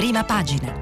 prima 0.00 0.24
pagina. 0.24 0.72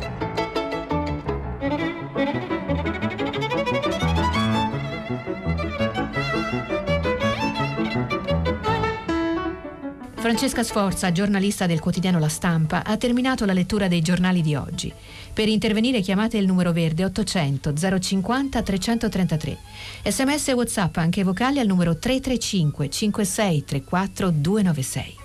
Francesca 10.14 10.62
Sforza, 10.62 11.10
giornalista 11.10 11.66
del 11.66 11.80
quotidiano 11.80 12.20
La 12.20 12.28
Stampa, 12.28 12.84
ha 12.84 12.96
terminato 12.96 13.44
la 13.44 13.52
lettura 13.52 13.88
dei 13.88 14.02
giornali 14.02 14.40
di 14.40 14.54
oggi. 14.54 14.92
Per 15.34 15.48
intervenire 15.48 16.00
chiamate 16.00 16.36
il 16.36 16.46
numero 16.46 16.70
verde 16.70 17.04
800 17.04 17.72
050 17.74 18.62
333. 18.62 19.58
Sms 20.04 20.48
e 20.48 20.52
WhatsApp 20.52 20.96
anche 20.98 21.24
vocali 21.24 21.58
al 21.58 21.66
numero 21.66 21.98
335 21.98 22.88
5634 22.88 24.30
296. 24.30 25.17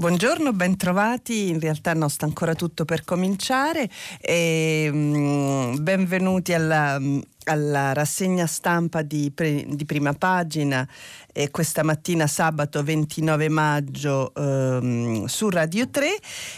Buongiorno, 0.00 0.54
bentrovati. 0.54 1.50
In 1.50 1.60
realtà 1.60 1.92
non 1.92 2.08
sta 2.08 2.24
ancora 2.24 2.54
tutto 2.54 2.86
per 2.86 3.04
cominciare. 3.04 3.86
E, 4.18 4.88
mm, 4.90 5.74
benvenuti 5.82 6.54
alla, 6.54 6.98
alla, 7.44 7.92
rassegna 7.92 8.46
stampa 8.46 9.02
di, 9.02 9.30
pre, 9.30 9.66
di 9.68 9.84
prima 9.84 10.14
pagina 10.14 10.88
eh, 11.32 11.50
questa 11.50 11.82
mattina 11.82 12.26
sabato 12.26 12.82
29 12.82 13.48
maggio 13.48 14.32
ehm, 14.34 15.26
su 15.26 15.48
Radio 15.48 15.88
3 15.88 16.08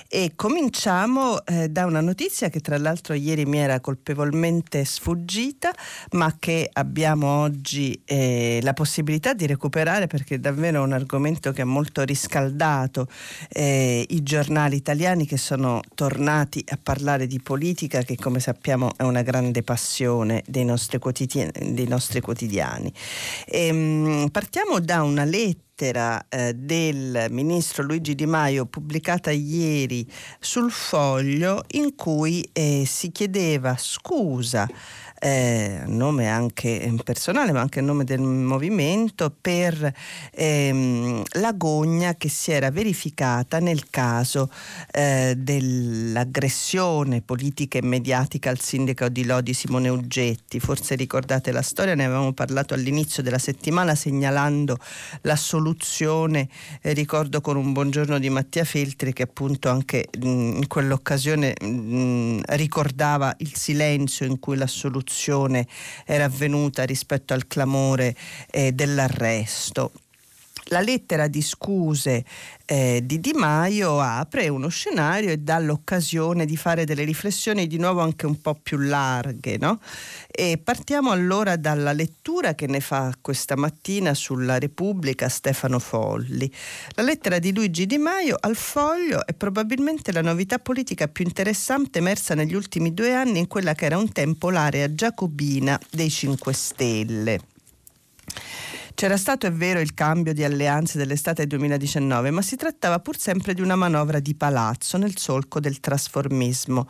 e 0.09 0.33
cominciamo 0.35 1.45
eh, 1.45 1.69
da 1.69 1.87
una 1.87 2.01
notizia 2.01 2.49
che 2.49 2.61
tra 2.61 2.79
l'altro 2.79 3.15
ieri 3.15 3.45
mi 3.45 3.59
era 3.59 3.81
colpevolmente 3.81 4.85
sfuggita 4.85 5.73
ma 6.13 6.37
che 6.39 6.69
abbiamo 6.73 7.41
oggi 7.41 8.01
eh, 8.05 8.61
la 8.63 8.73
possibilità 8.73 9.35
di 9.35 9.47
recuperare 9.47 10.07
perché 10.07 10.37
è 10.37 10.39
davvero 10.39 10.83
un 10.83 10.93
argomento 10.93 11.53
che 11.53 11.63
ha 11.63 11.67
molto 11.67 12.03
riscaldato 12.03 13.09
eh, 13.49 14.07
i 14.09 14.23
giornali 14.23 14.77
italiani 14.77 15.27
che 15.27 15.37
sono 15.37 15.81
tornati 15.95 16.65
a 16.69 16.79
parlare 16.83 17.27
di 17.27 17.41
politica 17.41 18.03
che 18.03 18.17
come 18.17 18.41
sappiamo 18.41 18.93
è 18.97 19.03
una 19.03 19.23
grande 19.23 19.63
passione 19.63 20.43
dei 20.47 20.65
nostri 20.65 20.99
quotidiani. 20.99 21.75
Dei 21.75 21.87
nostri 21.87 22.21
quotidiani. 22.21 22.93
E, 23.47 23.67
ehm, 23.67 24.29
partiamo 24.31 24.62
Partiamo 24.63 24.87
da 24.87 25.03
una 25.03 25.25
lettera 25.25 26.25
eh, 26.29 26.55
del 26.55 27.27
ministro 27.31 27.83
Luigi 27.83 28.15
Di 28.15 28.27
Maio 28.27 28.65
pubblicata 28.65 29.33
ieri 29.33 30.09
sul 30.39 30.71
foglio 30.71 31.65
in 31.73 31.97
cui 31.97 32.49
eh, 32.53 32.85
si 32.87 33.11
chiedeva 33.11 33.75
scusa 33.77 34.69
eh, 35.25 35.83
nome 35.87 36.29
anche 36.29 36.93
personale 37.05 37.53
ma 37.53 37.61
anche 37.61 37.79
a 37.79 37.83
nome 37.83 38.03
del 38.03 38.21
movimento 38.21 39.33
per 39.41 39.95
ehm, 40.33 41.23
l'agonia 41.35 42.17
che 42.17 42.29
si 42.29 42.51
era 42.51 42.73
verificata 42.73 43.61
nel 43.61 43.89
caso 43.89 44.51
eh, 44.91 45.35
dell'aggressione 45.37 47.23
politica 47.23 47.79
e 47.79 47.83
mediatica 47.83 48.51
al 48.51 48.59
sindaco 48.59 49.09
di 49.09 49.25
Lodi 49.25 49.55
Simone 49.55 49.89
Uggetti. 49.89 50.59
Forse 50.59 50.97
ricordate 50.97 51.53
la 51.53 51.63
storia, 51.63 51.95
ne 51.95 52.05
avevamo 52.05 52.33
parlato 52.33 52.75
all'inizio 52.75 53.23
della 53.23 53.39
settimana 53.39 53.95
segnalando 53.95 54.77
la 55.21 55.37
soluzione, 55.37 56.49
eh, 56.81 56.95
ricordo 56.95 57.41
con 57.41 57.57
un 57.57 57.73
buongiorno 57.73 58.19
di 58.19 58.29
Mattia 58.29 58.65
Feltri 58.65 59.13
che 59.13 59.23
appunto 59.23 59.69
anche 59.69 60.09
mh, 60.19 60.27
in 60.27 60.67
quell'occasione 60.67 61.55
mh, 61.61 62.41
ricordava 62.57 63.33
il 63.39 63.55
silenzio 63.55 64.27
in 64.27 64.41
cui 64.41 64.57
la 64.57 64.67
soluzione 64.67 65.11
rivoluzione 65.13 65.67
era 66.07 66.25
avvenuta 66.25 66.85
rispetto 66.85 67.35
al 67.35 67.47
clamore 67.47 68.17
eh, 68.51 68.73
dell'arresto. 68.73 69.93
La 70.67 70.81
lettera 70.81 71.27
di 71.27 71.43
scuse 71.43 72.25
eh, 72.65 73.01
di 73.05 73.21
Di 73.21 73.33
Maio 73.33 74.01
apre 74.01 74.49
uno 74.49 74.69
scenario 74.69 75.31
e 75.31 75.39
dà 75.39 75.59
l'occasione 75.59 76.47
di 76.47 76.57
fare 76.57 76.85
delle 76.85 77.05
riflessioni 77.05 77.67
di 77.67 77.79
nuovo 77.79 78.01
anche 78.01 78.27
un 78.27 78.41
po' 78.41 78.55
più 78.55 78.79
larghe. 78.79 79.59
No? 79.59 79.81
E 80.31 80.59
partiamo 80.63 81.11
allora 81.11 81.57
dalla 81.57 81.93
lettura 81.93 82.55
che 82.55 82.67
ne 82.67 82.81
fa 82.81 83.13
questa 83.21 83.57
mattina 83.57 84.15
sulla 84.15 84.59
Repubblica 84.59 85.29
Stefano 85.29 85.79
Folli. 85.79 86.51
La 86.95 87.03
lettera 87.03 87.39
di 87.39 87.53
Luigi 87.53 87.87
Di 87.87 87.99
Maio 87.99 88.37
al 88.41 88.57
foglio 88.57 89.27
è 89.27 89.35
probabilmente 89.35 90.13
la 90.13 90.23
novità 90.23 90.59
politica 90.59 91.09
più 91.09 91.25
interessante 91.25 91.99
emersa 91.99 92.35
negli 92.35 92.55
ultimi 92.55 92.95
due 92.95 93.15
anni 93.15 93.41
in 93.41 93.49
quella 93.49 93.75
che 93.75 93.87
era 93.87 93.99
un 93.99 94.13
tempo 94.13 94.51
l'area 94.51 94.95
giacobina 94.95 95.79
dei 95.91 96.09
5 96.09 96.53
Stelle. 96.53 97.41
C'era 98.95 99.17
stato, 99.17 99.47
è 99.47 99.53
vero, 99.53 99.81
il 99.81 99.95
cambio 99.95 100.33
di 100.33 100.45
alleanze 100.45 100.99
dell'estate 100.99 101.47
2019, 101.47 102.31
ma 102.31 102.43
si 102.43 102.57
trattava 102.57 103.01
pur 103.01 103.19
sempre 103.19 103.55
di 103.55 103.61
una 103.61 103.75
manovra 103.75 104.21
di 104.21 104.35
palazzo 104.35 104.99
nel 104.99 105.17
solco 105.17 105.61
del 105.61 105.81
trasformismo 105.81 106.89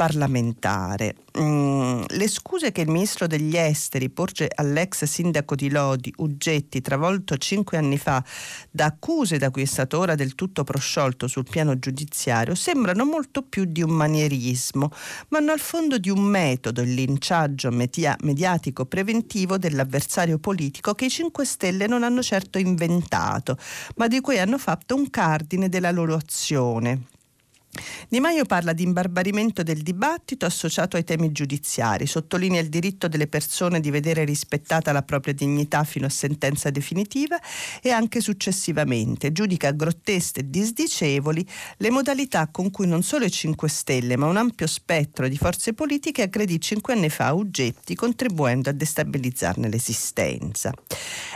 parlamentare. 0.00 1.14
Mm, 1.38 2.04
le 2.08 2.26
scuse 2.26 2.72
che 2.72 2.80
il 2.80 2.88
ministro 2.88 3.26
degli 3.26 3.54
esteri 3.54 4.08
porge 4.08 4.48
all'ex 4.52 5.04
sindaco 5.04 5.54
di 5.54 5.68
Lodi, 5.68 6.10
Uggetti, 6.16 6.80
travolto 6.80 7.36
cinque 7.36 7.76
anni 7.76 7.98
fa 7.98 8.24
da 8.70 8.86
accuse 8.86 9.36
da 9.36 9.50
cui 9.50 9.60
è 9.60 9.66
stato 9.66 9.98
ora 9.98 10.14
del 10.14 10.34
tutto 10.34 10.64
prosciolto 10.64 11.28
sul 11.28 11.44
piano 11.44 11.78
giudiziario, 11.78 12.54
sembrano 12.54 13.04
molto 13.04 13.42
più 13.42 13.66
di 13.66 13.82
un 13.82 13.90
manierismo, 13.90 14.90
ma 15.28 15.36
hanno 15.36 15.52
al 15.52 15.60
fondo 15.60 15.98
di 15.98 16.08
un 16.08 16.22
metodo, 16.22 16.80
il 16.80 16.94
linciaggio 16.94 17.70
media- 17.70 18.16
mediatico 18.22 18.86
preventivo 18.86 19.58
dell'avversario 19.58 20.38
politico 20.38 20.94
che 20.94 21.04
i 21.04 21.10
5 21.10 21.44
Stelle 21.44 21.86
non 21.86 22.04
hanno 22.04 22.22
certo 22.22 22.56
inventato, 22.56 23.58
ma 23.96 24.08
di 24.08 24.22
cui 24.22 24.38
hanno 24.38 24.56
fatto 24.56 24.94
un 24.94 25.10
cardine 25.10 25.68
della 25.68 25.90
loro 25.90 26.14
azione. 26.14 27.18
Di 28.08 28.18
Maio 28.18 28.44
parla 28.44 28.72
di 28.72 28.82
imbarbarimento 28.82 29.62
del 29.62 29.82
dibattito 29.82 30.44
associato 30.44 30.96
ai 30.96 31.04
temi 31.04 31.30
giudiziari, 31.30 32.08
sottolinea 32.08 32.60
il 32.60 32.68
diritto 32.68 33.06
delle 33.06 33.28
persone 33.28 33.78
di 33.78 33.90
vedere 33.92 34.24
rispettata 34.24 34.90
la 34.90 35.02
propria 35.02 35.32
dignità 35.32 35.84
fino 35.84 36.06
a 36.06 36.08
sentenza 36.08 36.70
definitiva 36.70 37.38
e 37.80 37.90
anche 37.90 38.20
successivamente 38.20 39.30
giudica 39.30 39.70
grotteste 39.70 40.40
e 40.40 40.50
disdicevoli 40.50 41.46
le 41.76 41.90
modalità 41.90 42.48
con 42.48 42.72
cui 42.72 42.88
non 42.88 43.04
solo 43.04 43.24
i 43.24 43.30
5 43.30 43.68
Stelle 43.68 44.16
ma 44.16 44.26
un 44.26 44.36
ampio 44.36 44.66
spettro 44.66 45.28
di 45.28 45.36
forze 45.36 45.72
politiche 45.72 46.22
aggredì 46.22 46.60
cinque 46.60 46.94
anni 46.94 47.08
fa 47.08 47.32
Uggetti 47.32 47.94
contribuendo 47.94 48.70
a 48.70 48.72
destabilizzarne 48.72 49.68
l'esistenza. 49.68 50.72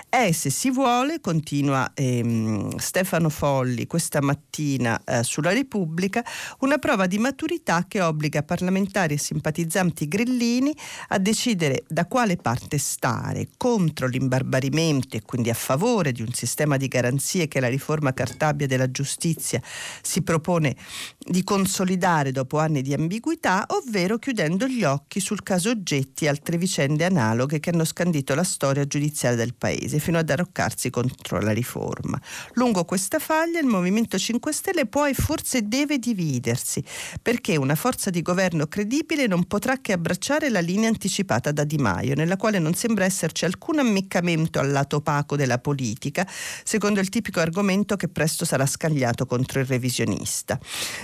È, 0.08 0.32
se 0.32 0.50
si 0.50 0.70
vuole, 0.70 1.20
continua 1.20 1.92
ehm, 1.94 2.76
Stefano 2.76 3.28
Folli 3.28 3.86
questa 3.86 4.20
mattina 4.20 5.00
eh, 5.04 5.22
sulla 5.22 5.52
Repubblica, 5.52 6.23
una 6.60 6.78
prova 6.78 7.06
di 7.06 7.18
maturità 7.18 7.84
che 7.86 8.00
obbliga 8.00 8.42
parlamentari 8.42 9.14
e 9.14 9.18
simpatizzanti 9.18 10.08
grillini 10.08 10.74
a 11.08 11.18
decidere 11.18 11.84
da 11.88 12.06
quale 12.06 12.36
parte 12.36 12.78
stare, 12.78 13.48
contro 13.56 14.06
l'imbarbarimento 14.06 15.16
e 15.16 15.22
quindi 15.22 15.50
a 15.50 15.54
favore 15.54 16.12
di 16.12 16.22
un 16.22 16.32
sistema 16.32 16.76
di 16.76 16.88
garanzie 16.88 17.48
che 17.48 17.60
la 17.60 17.68
riforma 17.68 18.12
Cartabia 18.12 18.66
della 18.66 18.90
giustizia 18.90 19.60
si 20.02 20.22
propone 20.22 20.76
di 21.18 21.42
consolidare 21.44 22.32
dopo 22.32 22.58
anni 22.58 22.82
di 22.82 22.94
ambiguità, 22.94 23.66
ovvero 23.68 24.18
chiudendo 24.18 24.66
gli 24.66 24.84
occhi 24.84 25.20
sul 25.20 25.42
caso 25.42 25.70
oggetti 25.70 26.24
e 26.24 26.28
altre 26.28 26.56
vicende 26.56 27.04
analoghe 27.04 27.60
che 27.60 27.70
hanno 27.70 27.84
scandito 27.84 28.34
la 28.34 28.44
storia 28.44 28.86
giudiziaria 28.86 29.36
del 29.36 29.54
Paese, 29.54 29.98
fino 29.98 30.18
ad 30.18 30.30
arroccarsi 30.30 30.90
contro 30.90 31.40
la 31.40 31.52
riforma. 31.52 32.20
Lungo 32.54 32.84
questa 32.84 33.18
faglia 33.18 33.58
il 33.58 33.66
Movimento 33.66 34.18
5 34.18 34.52
Stelle 34.52 34.86
può 34.86 35.06
e 35.06 35.14
forse 35.14 35.66
deve 35.66 35.98
dividere 35.98 36.13
dividersi, 36.14 36.82
perché 37.20 37.56
una 37.56 37.74
forza 37.74 38.08
di 38.10 38.22
governo 38.22 38.66
credibile 38.66 39.26
non 39.26 39.44
potrà 39.44 39.78
che 39.80 39.92
abbracciare 39.92 40.48
la 40.48 40.60
linea 40.60 40.88
anticipata 40.88 41.50
da 41.52 41.64
Di 41.64 41.76
Maio, 41.76 42.14
nella 42.14 42.36
quale 42.36 42.58
non 42.58 42.74
sembra 42.74 43.04
esserci 43.04 43.44
alcun 43.44 43.80
ammiccamento 43.80 44.58
al 44.60 44.70
lato 44.70 44.96
opaco 44.96 45.36
della 45.36 45.58
politica, 45.58 46.26
secondo 46.64 47.00
il 47.00 47.08
tipico 47.08 47.40
argomento 47.40 47.96
che 47.96 48.08
presto 48.08 48.44
sarà 48.44 48.64
scagliato 48.66 49.26
contro 49.26 49.60
il 49.60 49.66
revisionista. 49.66 50.58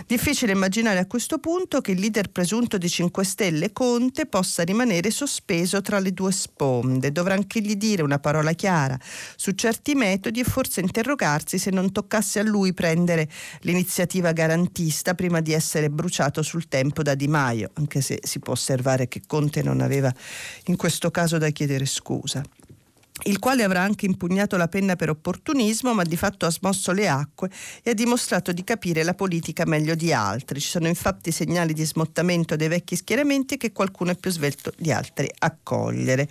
Difficile 0.06 0.52
immaginare 0.52 1.00
a 1.00 1.06
questo 1.06 1.38
punto 1.38 1.80
che 1.80 1.90
il 1.90 2.00
leader 2.00 2.30
presunto 2.30 2.78
di 2.78 2.88
5 2.88 3.24
Stelle, 3.24 3.72
Conte, 3.72 4.26
possa 4.26 4.62
rimanere 4.62 5.10
sospeso 5.10 5.80
tra 5.80 5.98
le 5.98 6.12
due 6.12 6.32
sponde. 6.32 7.10
Dovrà 7.10 7.34
anche 7.34 7.60
gli 7.60 7.74
dire 7.74 8.02
una 8.02 8.18
parola 8.18 8.52
chiara 8.52 8.98
su 9.36 9.52
certi 9.52 9.94
metodi 9.94 10.40
e 10.40 10.44
forse 10.44 10.80
interrogarsi 10.80 11.58
se 11.58 11.70
non 11.70 11.90
toccasse 11.90 12.38
a 12.38 12.42
lui 12.42 12.72
prendere 12.72 13.28
l'iniziativa 13.60 14.32
garantista 14.32 14.99
vista 15.00 15.14
prima 15.14 15.40
di 15.40 15.54
essere 15.54 15.88
bruciato 15.88 16.42
sul 16.42 16.68
tempo 16.68 17.02
da 17.02 17.14
Di 17.14 17.26
Maio, 17.26 17.70
anche 17.74 18.02
se 18.02 18.18
si 18.22 18.38
può 18.38 18.52
osservare 18.52 19.08
che 19.08 19.22
Conte 19.26 19.62
non 19.62 19.80
aveva 19.80 20.12
in 20.66 20.76
questo 20.76 21.10
caso 21.10 21.38
da 21.38 21.48
chiedere 21.48 21.86
scusa 21.86 22.42
il 23.24 23.38
quale 23.38 23.64
avrà 23.64 23.82
anche 23.82 24.06
impugnato 24.06 24.56
la 24.56 24.68
penna 24.68 24.96
per 24.96 25.10
opportunismo, 25.10 25.92
ma 25.92 26.04
di 26.04 26.16
fatto 26.16 26.46
ha 26.46 26.50
smosso 26.50 26.92
le 26.92 27.06
acque 27.06 27.50
e 27.82 27.90
ha 27.90 27.94
dimostrato 27.94 28.50
di 28.50 28.64
capire 28.64 29.02
la 29.02 29.12
politica 29.12 29.66
meglio 29.66 29.94
di 29.94 30.10
altri. 30.10 30.58
Ci 30.58 30.68
sono 30.68 30.88
infatti 30.88 31.30
segnali 31.30 31.74
di 31.74 31.84
smottamento 31.84 32.56
dei 32.56 32.68
vecchi 32.68 32.96
schieramenti 32.96 33.58
che 33.58 33.72
qualcuno 33.72 34.12
è 34.12 34.16
più 34.16 34.30
svelto 34.30 34.72
di 34.78 34.90
altri 34.90 35.30
a 35.40 35.54
cogliere. 35.62 36.26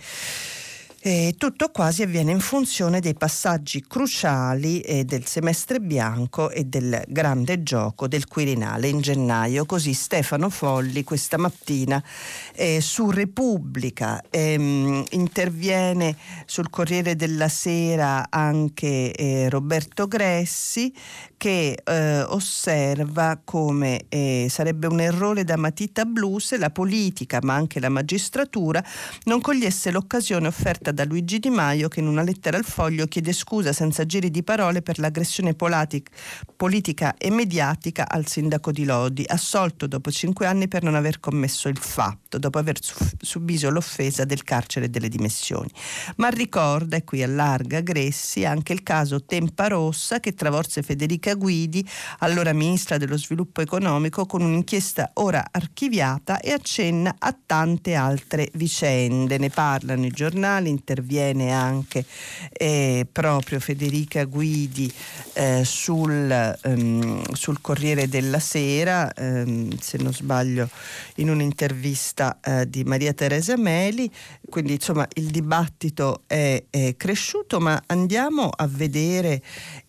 E 1.02 1.34
tutto 1.38 1.70
quasi 1.70 2.02
avviene 2.02 2.30
in 2.30 2.40
funzione 2.40 3.00
dei 3.00 3.14
passaggi 3.14 3.82
cruciali 3.88 4.82
eh, 4.82 5.04
del 5.04 5.24
semestre 5.24 5.80
bianco 5.80 6.50
e 6.50 6.64
del 6.64 7.02
grande 7.08 7.62
gioco 7.62 8.06
del 8.06 8.26
Quirinale 8.26 8.88
in 8.88 9.00
gennaio. 9.00 9.64
Così 9.64 9.94
Stefano 9.94 10.50
Folli 10.50 11.02
questa 11.02 11.38
mattina 11.38 12.04
eh, 12.52 12.82
su 12.82 13.10
Repubblica 13.10 14.20
ehm, 14.28 15.04
interviene 15.12 16.18
sul 16.44 16.68
Corriere 16.68 17.16
della 17.16 17.48
Sera 17.48 18.26
anche 18.28 19.12
eh, 19.12 19.48
Roberto 19.48 20.06
Gressi 20.06 20.92
che 21.38 21.80
eh, 21.82 22.20
osserva 22.20 23.40
come 23.42 24.04
eh, 24.10 24.48
sarebbe 24.50 24.86
un 24.86 25.00
errore 25.00 25.44
da 25.44 25.56
matita 25.56 26.04
blu 26.04 26.38
se 26.38 26.58
la 26.58 26.68
politica 26.68 27.38
ma 27.42 27.54
anche 27.54 27.80
la 27.80 27.88
magistratura 27.88 28.84
non 29.24 29.40
cogliesse 29.40 29.90
l'occasione 29.90 30.46
offerta 30.46 30.89
scritta 30.90 30.92
da 30.92 31.04
Luigi 31.04 31.38
Di 31.38 31.50
Maio 31.50 31.88
che 31.88 32.00
in 32.00 32.06
una 32.06 32.22
lettera 32.22 32.56
al 32.56 32.64
foglio 32.64 33.06
chiede 33.06 33.32
scusa 33.32 33.72
senza 33.72 34.04
giri 34.04 34.30
di 34.30 34.42
parole 34.42 34.82
per 34.82 34.98
l'aggressione 34.98 35.54
politica, 35.54 36.10
politica 36.56 37.16
e 37.16 37.30
mediatica 37.30 38.08
al 38.08 38.26
sindaco 38.26 38.72
di 38.72 38.84
Lodi, 38.84 39.24
assolto 39.26 39.86
dopo 39.86 40.10
cinque 40.10 40.46
anni 40.46 40.68
per 40.68 40.82
non 40.82 40.94
aver 40.94 41.20
commesso 41.20 41.68
il 41.68 41.78
fatto, 41.78 42.38
dopo 42.38 42.58
aver 42.58 42.78
subito 43.20 43.70
l'offesa 43.70 44.24
del 44.24 44.42
carcere 44.42 44.86
e 44.86 44.88
delle 44.88 45.08
dimissioni. 45.08 45.70
Ma 46.16 46.28
ricorda, 46.28 46.96
e 46.96 47.04
qui 47.04 47.22
allarga 47.22 47.80
Gressi, 47.80 48.44
anche 48.44 48.72
il 48.72 48.82
caso 48.82 49.24
Tempa 49.24 49.68
Rossa 49.68 50.20
che 50.20 50.34
travolse 50.34 50.82
Federica 50.82 51.34
Guidi, 51.34 51.86
allora 52.18 52.52
ministra 52.52 52.96
dello 52.96 53.16
sviluppo 53.16 53.60
economico, 53.60 54.26
con 54.26 54.42
un'inchiesta 54.42 55.12
ora 55.14 55.46
archiviata 55.50 56.40
e 56.40 56.52
accenna 56.52 57.14
a 57.18 57.36
tante 57.46 57.94
altre 57.94 58.50
vicende. 58.54 59.38
Ne 59.38 59.50
parlano 59.50 60.04
i 60.04 60.10
giornali, 60.10 60.68
interviene 60.80 61.52
anche 61.52 62.04
eh, 62.52 63.06
proprio 63.10 63.60
Federica 63.60 64.24
Guidi 64.24 64.92
eh, 65.34 65.62
sul, 65.64 66.58
um, 66.64 67.22
sul, 67.32 67.60
Corriere 67.60 68.08
della 68.08 68.38
Sera, 68.40 69.12
um, 69.18 69.76
se 69.78 69.98
non 69.98 70.12
sbaglio 70.12 70.68
in 71.16 71.28
un'intervista 71.28 72.38
uh, 72.42 72.64
di 72.64 72.82
Maria 72.84 73.12
Teresa 73.12 73.56
Meli, 73.56 74.10
quindi 74.48 74.72
insomma 74.74 75.06
il 75.14 75.26
dibattito 75.26 76.22
è, 76.26 76.62
è 76.70 76.94
cresciuto, 76.96 77.60
ma 77.60 77.80
andiamo 77.86 78.48
a 78.48 78.66
vedere 78.66 79.42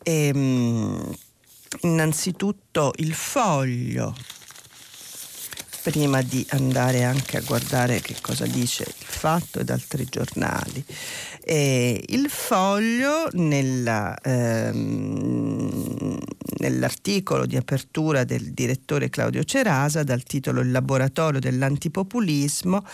ehm, 0.03 1.15
innanzitutto 1.81 2.91
il 2.97 3.13
foglio 3.13 4.13
prima 5.81 6.21
di 6.21 6.45
andare 6.49 7.03
anche 7.03 7.37
a 7.37 7.41
guardare 7.41 8.01
che 8.01 8.15
cosa 8.21 8.45
dice 8.45 8.83
il 8.83 8.93
fatto 8.97 9.59
ed 9.59 9.69
altri 9.69 10.05
giornali. 10.09 10.83
E 11.43 12.03
il 12.09 12.29
foglio 12.29 13.27
nella, 13.33 14.15
ehm, 14.21 16.19
nell'articolo 16.59 17.45
di 17.45 17.57
apertura 17.57 18.23
del 18.23 18.53
direttore 18.53 19.09
Claudio 19.09 19.43
Cerasa 19.43 20.03
dal 20.03 20.23
titolo 20.23 20.61
Il 20.61 20.71
laboratorio 20.71 21.39
dell'antipopulismo 21.39 22.85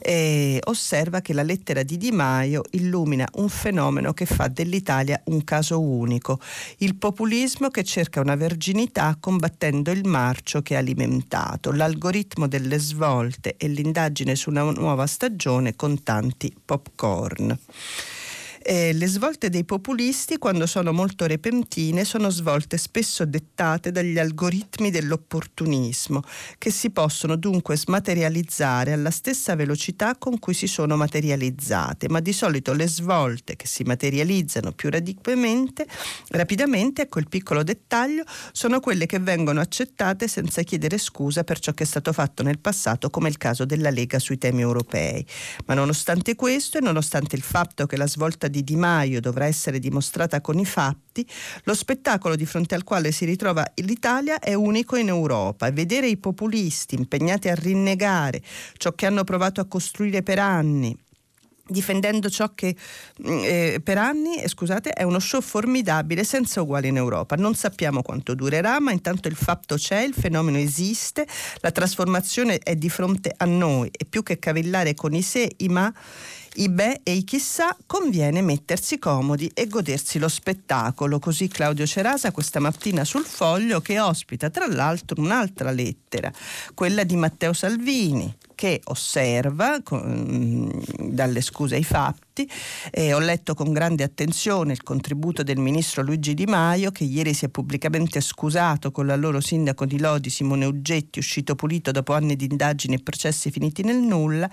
eh, 0.00 0.60
osserva 0.64 1.20
che 1.20 1.32
la 1.32 1.42
lettera 1.42 1.82
di 1.82 1.96
Di 1.96 2.10
Maio 2.10 2.62
illumina 2.72 3.26
un 3.34 3.48
fenomeno 3.48 4.12
che 4.12 4.26
fa 4.26 4.48
dell'Italia 4.48 5.20
un 5.24 5.42
caso 5.42 5.80
unico, 5.80 6.38
il 6.78 6.96
populismo 6.96 7.68
che 7.68 7.82
cerca 7.84 8.20
una 8.20 8.36
verginità 8.36 9.16
combattendo 9.18 9.90
il 9.90 10.06
marcio 10.06 10.62
che 10.62 10.76
ha 10.76 10.78
alimentato, 10.78 11.72
l'algoritmo 11.72 12.46
delle 12.46 12.78
svolte 12.78 13.56
e 13.56 13.68
l'indagine 13.68 14.34
su 14.36 14.50
una 14.50 14.62
nuova 14.62 15.06
stagione 15.06 15.74
con 15.74 16.02
tanti 16.02 16.54
popcorn. 16.64 17.58
Eh, 18.66 18.94
le 18.94 19.06
svolte 19.08 19.50
dei 19.50 19.66
populisti, 19.66 20.38
quando 20.38 20.64
sono 20.64 20.90
molto 20.90 21.26
repentine, 21.26 22.06
sono 22.06 22.30
svolte 22.30 22.78
spesso 22.78 23.26
dettate 23.26 23.92
dagli 23.92 24.18
algoritmi 24.18 24.90
dell'opportunismo, 24.90 26.22
che 26.56 26.70
si 26.70 26.88
possono 26.88 27.36
dunque 27.36 27.76
smaterializzare 27.76 28.92
alla 28.92 29.10
stessa 29.10 29.54
velocità 29.54 30.16
con 30.16 30.38
cui 30.38 30.54
si 30.54 30.66
sono 30.66 30.96
materializzate, 30.96 32.08
ma 32.08 32.20
di 32.20 32.32
solito 32.32 32.72
le 32.72 32.88
svolte 32.88 33.54
che 33.54 33.66
si 33.66 33.82
materializzano 33.82 34.72
più 34.72 34.88
rapidamente, 34.88 37.02
ecco 37.02 37.18
il 37.18 37.28
piccolo 37.28 37.62
dettaglio, 37.62 38.24
sono 38.52 38.80
quelle 38.80 39.04
che 39.04 39.18
vengono 39.18 39.60
accettate 39.60 40.26
senza 40.26 40.62
chiedere 40.62 40.96
scusa 40.96 41.44
per 41.44 41.58
ciò 41.58 41.72
che 41.72 41.82
è 41.82 41.86
stato 41.86 42.14
fatto 42.14 42.42
nel 42.42 42.58
passato, 42.58 43.10
come 43.10 43.28
il 43.28 43.36
caso 43.36 43.66
della 43.66 43.90
Lega 43.90 44.18
sui 44.18 44.38
temi 44.38 44.62
europei. 44.62 45.22
Ma 45.66 45.74
nonostante 45.74 46.34
questo 46.34 46.78
e 46.78 46.80
nonostante 46.80 47.36
il 47.36 47.42
fatto 47.42 47.84
che 47.84 47.98
la 47.98 48.08
svolta 48.08 48.52
di 48.54 48.62
Di 48.62 48.76
Maio 48.76 49.20
dovrà 49.20 49.46
essere 49.46 49.80
dimostrata 49.80 50.40
con 50.40 50.58
i 50.60 50.64
fatti, 50.64 51.26
lo 51.64 51.74
spettacolo 51.74 52.36
di 52.36 52.46
fronte 52.46 52.76
al 52.76 52.84
quale 52.84 53.10
si 53.10 53.24
ritrova 53.24 53.64
l'Italia 53.76 54.38
è 54.38 54.54
unico 54.54 54.94
in 54.94 55.08
Europa 55.08 55.66
e 55.66 55.72
vedere 55.72 56.06
i 56.06 56.16
populisti 56.16 56.94
impegnati 56.94 57.48
a 57.48 57.54
rinnegare 57.54 58.40
ciò 58.76 58.92
che 58.92 59.06
hanno 59.06 59.24
provato 59.24 59.60
a 59.60 59.66
costruire 59.66 60.22
per 60.22 60.38
anni 60.38 60.96
difendendo 61.66 62.28
ciò 62.28 62.52
che 62.54 62.76
mm, 63.26 63.40
eh, 63.42 63.80
per 63.82 63.98
anni 63.98 64.36
eh, 64.36 64.48
scusate, 64.48 64.90
è 64.90 65.02
uno 65.02 65.18
show 65.18 65.40
formidabile 65.40 66.24
senza 66.24 66.60
uguali 66.60 66.88
in 66.88 66.96
Europa. 66.96 67.36
Non 67.36 67.54
sappiamo 67.54 68.02
quanto 68.02 68.34
durerà, 68.34 68.80
ma 68.80 68.92
intanto 68.92 69.28
il 69.28 69.36
fatto 69.36 69.76
c'è, 69.76 70.00
il 70.02 70.14
fenomeno 70.14 70.58
esiste, 70.58 71.26
la 71.60 71.70
trasformazione 71.70 72.58
è 72.58 72.76
di 72.76 72.90
fronte 72.90 73.32
a 73.34 73.46
noi 73.46 73.88
e 73.96 74.04
più 74.04 74.22
che 74.22 74.38
cavillare 74.38 74.94
con 74.94 75.14
i 75.14 75.22
se, 75.22 75.50
i 75.56 75.68
ma 75.68 75.92
i 76.54 76.68
beh 76.68 77.00
e 77.02 77.12
i 77.12 77.24
chissà 77.24 77.76
conviene 77.86 78.42
mettersi 78.42 78.98
comodi 78.98 79.50
e 79.54 79.66
godersi 79.66 80.18
lo 80.18 80.28
spettacolo. 80.28 81.18
Così 81.18 81.48
Claudio 81.48 81.86
Cerasa 81.86 82.30
questa 82.30 82.60
mattina 82.60 83.04
sul 83.04 83.24
foglio 83.24 83.80
che 83.80 83.98
ospita 83.98 84.50
tra 84.50 84.66
l'altro 84.66 85.20
un'altra 85.20 85.70
lettera, 85.70 86.32
quella 86.74 87.04
di 87.04 87.16
Matteo 87.16 87.52
Salvini 87.52 88.32
che 88.54 88.80
osserva 88.84 89.80
con, 89.82 90.70
dalle 90.98 91.40
scuse 91.40 91.76
ai 91.76 91.84
fatti 91.84 92.22
ho 93.12 93.18
letto 93.20 93.54
con 93.54 93.72
grande 93.72 94.02
attenzione 94.02 94.72
il 94.72 94.82
contributo 94.82 95.44
del 95.44 95.58
ministro 95.58 96.02
Luigi 96.02 96.34
Di 96.34 96.46
Maio 96.46 96.90
che 96.90 97.04
ieri 97.04 97.32
si 97.32 97.44
è 97.44 97.48
pubblicamente 97.48 98.20
scusato 98.20 98.90
con 98.90 99.06
l'allora 99.06 99.40
sindaco 99.40 99.84
di 99.84 100.00
Lodi 100.00 100.30
Simone 100.30 100.64
Uggetti, 100.64 101.20
uscito 101.20 101.54
pulito 101.54 101.92
dopo 101.92 102.12
anni 102.12 102.34
di 102.34 102.46
indagini 102.50 102.94
e 102.94 102.98
processi 102.98 103.52
finiti 103.52 103.82
nel 103.82 103.98
nulla. 103.98 104.50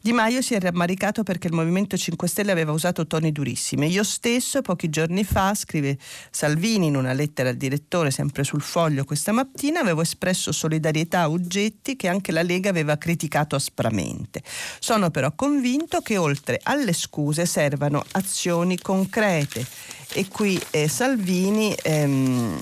Di 0.00 0.12
Maio 0.12 0.40
si 0.40 0.54
è 0.54 0.60
rammaricato 0.60 1.22
perché 1.22 1.48
il 1.48 1.52
Movimento 1.52 1.96
5 1.96 2.26
Stelle 2.26 2.50
aveva 2.50 2.72
usato 2.72 3.06
toni 3.06 3.30
durissimi. 3.30 3.88
Io 3.88 4.04
stesso 4.04 4.62
pochi 4.62 4.88
giorni 4.88 5.24
fa, 5.24 5.54
scrive 5.54 5.98
Salvini 6.30 6.86
in 6.86 6.96
una 6.96 7.12
lettera 7.12 7.50
al 7.50 7.56
direttore 7.56 8.10
sempre 8.10 8.42
sul 8.42 8.62
foglio 8.62 9.04
questa 9.04 9.32
mattina, 9.32 9.80
avevo 9.80 10.00
espresso 10.00 10.50
solidarietà 10.50 11.20
a 11.20 11.28
Uggetti 11.28 11.96
che 11.96 12.08
anche 12.08 12.32
la 12.32 12.42
Lega 12.42 12.70
aveva 12.70 12.96
criticato 12.96 13.36
aspramente. 13.56 14.42
Sono 14.78 15.10
però 15.10 15.32
convinto 15.34 16.00
che 16.00 16.16
oltre 16.16 16.60
alle 16.62 16.92
scuse 16.92 17.46
servano 17.46 18.04
azioni 18.12 18.78
concrete 18.78 19.66
e 20.12 20.26
qui 20.28 20.60
eh, 20.70 20.88
Salvini 20.88 21.74
ehm, 21.82 22.60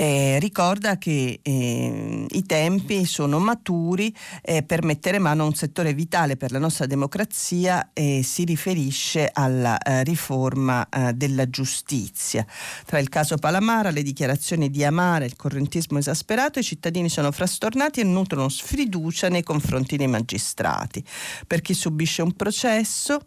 eh, 0.00 0.38
ricorda 0.38 0.96
che 0.96 1.40
eh, 1.42 2.26
i 2.26 2.42
tempi 2.44 3.04
sono 3.04 3.38
maturi 3.38 4.14
eh, 4.40 4.62
per 4.62 4.82
mettere 4.82 5.18
mano 5.18 5.42
a 5.42 5.46
un 5.46 5.52
settore 5.52 5.92
vitale 5.92 6.38
per 6.38 6.52
la 6.52 6.58
nostra 6.58 6.86
democrazia 6.86 7.90
e 7.92 8.22
si 8.24 8.44
riferisce 8.44 9.28
alla 9.30 9.76
eh, 9.76 10.02
riforma 10.02 10.88
eh, 10.88 11.12
della 11.12 11.50
giustizia. 11.50 12.46
Tra 12.86 12.98
il 12.98 13.10
caso 13.10 13.36
Palamara, 13.36 13.90
le 13.90 14.02
dichiarazioni 14.02 14.70
di 14.70 14.82
Amara, 14.84 15.26
il 15.26 15.36
correntismo 15.36 15.98
esasperato, 15.98 16.60
i 16.60 16.64
cittadini 16.64 17.10
sono 17.10 17.30
frastornati 17.30 18.00
e 18.00 18.04
nutrono 18.04 18.48
sfiducia 18.48 19.28
nei 19.28 19.42
confronti 19.42 19.98
dei 19.98 20.08
magistrati. 20.08 21.04
Per 21.46 21.60
chi 21.60 21.74
subisce 21.74 22.22
un 22.22 22.32
processo 22.32 23.20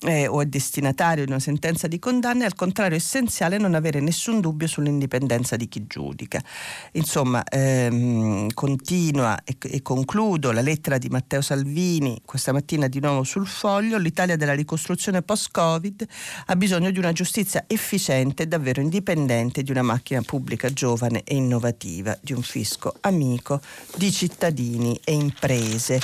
eh, 0.00 0.26
o 0.26 0.40
è 0.40 0.46
destinatario 0.46 1.24
di 1.24 1.30
una 1.30 1.40
sentenza 1.40 1.86
di 1.86 1.98
condanna, 1.98 2.44
è 2.44 2.46
al 2.46 2.54
contrario 2.54 2.96
essenziale 2.96 3.58
non 3.58 3.74
avere 3.74 4.00
nessun 4.00 4.40
dubbio 4.40 4.66
sull'indipendenza 4.66 5.56
di 5.56 5.68
chi 5.68 5.86
giudica. 5.86 6.05
Insomma, 6.92 7.42
ehm, 7.44 8.52
continua 8.52 9.38
e, 9.44 9.56
e, 9.60 9.82
concludo 9.82 10.52
la 10.52 10.60
lettera 10.60 10.98
di 10.98 11.08
Matteo 11.08 11.40
Salvini 11.40 12.20
questa 12.24 12.52
mattina 12.52 12.88
di 12.88 13.00
nuovo 13.00 13.24
sul 13.24 13.46
foglio, 13.46 13.98
l'Italia 13.98 14.36
della 14.36 14.54
ricostruzione 14.54 15.22
post-Covid 15.22 16.06
ha 16.46 16.56
bisogno 16.56 16.90
di 16.90 16.98
una 16.98 17.12
giustizia 17.12 17.64
efficiente 17.66 18.44
e 18.44 18.46
davvero 18.46 18.80
indipendente, 18.80 19.62
di 19.62 19.70
una 19.70 19.82
macchina 19.82 20.22
pubblica 20.22 20.72
giovane 20.72 21.22
e 21.24 21.34
innovativa, 21.36 22.16
di 22.20 22.32
un 22.32 22.42
fisco 22.42 22.94
amico 23.00 23.60
di 23.96 24.10
cittadini 24.10 24.98
e 25.04 25.12
imprese. 25.12 26.00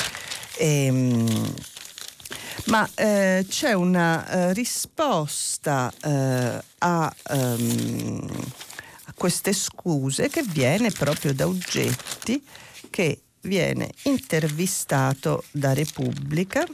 Ehm, 0.59 1.55
ma 2.67 2.89
eh, 2.95 3.45
c'è 3.49 3.73
una 3.73 4.29
eh, 4.29 4.53
risposta 4.53 5.93
eh, 6.03 6.63
a, 6.79 7.15
um, 7.31 8.29
queste 9.15 9.53
scuse 9.53 10.29
che 10.29 10.43
viene 10.43 10.91
proprio 10.91 11.33
da 11.35 11.47
Uggetti 11.47 12.43
che 12.91 13.21
viene 13.43 13.91
intervistato 14.05 15.45
da 15.51 15.73
Repubblica 15.73 16.65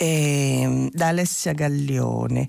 eh, 0.00 0.88
da 0.92 1.08
Alessia 1.08 1.52
Gaglione. 1.52 2.48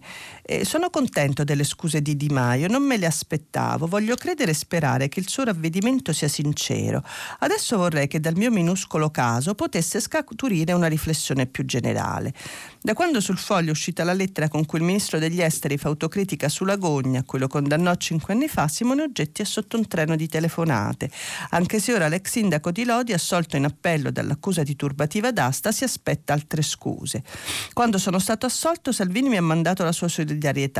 Eh, 0.51 0.65
sono 0.65 0.89
contento 0.89 1.46
delle 1.46 1.63
scuse 1.63 2.01
di 2.01 2.17
Di 2.17 2.27
Maio, 2.27 2.67
non 2.67 2.84
me 2.84 2.98
le 2.98 3.05
aspettavo, 3.05 3.88
voglio 3.88 4.15
credere 4.15 4.51
e 4.51 4.53
sperare 4.53 5.08
che 5.08 5.22
il 5.22 5.29
suo 5.29 5.46
ravvedimento 5.46 6.12
sia 6.12 6.27
sincero. 6.27 7.05
Adesso 7.39 7.77
vorrei 7.77 8.08
che 8.10 8.20
dal 8.20 8.36
mio 8.36 8.51
minuscolo 8.51 9.10
caso 9.12 9.55
potesse 9.55 10.01
scaturire 10.01 10.74
una 10.74 10.88
riflessione 10.88 11.46
più 11.46 11.63
generale. 11.63 12.34
Da 12.81 12.93
quando 12.93 13.22
sul 13.22 13.38
foglio 13.38 13.70
è 13.70 13.72
uscita 13.72 14.03
la 14.03 14.12
lettera 14.12 14.50
con 14.50 14.65
cui 14.65 14.79
il 14.79 14.84
ministro 14.84 15.20
degli 15.20 15.41
esteri 15.41 15.77
fa 15.77 15.88
autocritica 15.88 16.50
sulla 16.50 16.75
gogna, 16.75 17.22
a 17.22 17.24
cui 17.24 17.39
lo 17.39 17.48
condannò 17.48 17.96
cinque 17.96 18.34
anni 18.34 18.50
fa, 18.50 18.67
Simone 18.67 19.03
Oggetti 19.03 19.43
è 19.43 19.46
sotto 19.46 19.77
un 19.77 19.88
treno 19.88 20.17
di 20.17 20.27
telefonate, 20.27 21.10
anche 21.51 21.79
se 21.79 21.93
ora 21.93 22.10
l'ex 22.10 22.29
sindaco 22.29 22.72
di 22.72 22.84
Lodi, 22.84 23.13
assolto 23.13 23.55
in 23.55 23.63
appello 23.63 24.12
dall'accusa 24.12 24.63
di 24.63 24.75
turbativa 24.75 25.31
d'asta, 25.31 25.72
si 25.72 25.86
aspetta 25.86 26.34
altre 26.34 26.62
scuse. 26.62 27.24
Quando 27.72 27.98
sono 27.98 28.20
stato 28.20 28.46
assolto 28.46 28.91
Salvini 28.91 29.29
mi 29.29 29.38
ha 29.38 29.41
mandato 29.41 29.86
la 29.86 29.93
sua 29.93 30.10
solidarietà, 30.10 30.39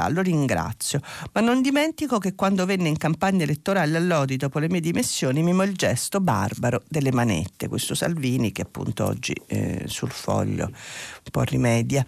lo 0.10 0.22
ringrazio, 0.22 1.00
ma 1.34 1.42
non 1.42 1.62
dimentico 1.62 2.18
che 2.18 2.36
quando 2.36 2.66
venne 2.66 2.90
in 2.90 2.98
campagna 2.98 3.44
elettorale 3.44 3.98
a 3.98 4.00
Lodi 4.00 4.38
dopo 4.38 4.60
le 4.60 4.70
mie 4.70 4.80
dimissioni 4.80 5.44
mimò 5.44 5.64
il 5.64 5.76
gesto 5.76 6.20
barbaro 6.20 6.84
delle 6.88 7.12
manette, 7.12 7.68
questo 7.68 7.94
Salvini 7.94 8.52
che 8.52 8.64
appunto 8.64 9.06
oggi 9.06 9.34
eh, 9.48 9.84
sul 9.86 10.12
foglio 10.12 10.66
un 10.66 11.32
po' 11.32 11.44
rimedia. 11.44 12.06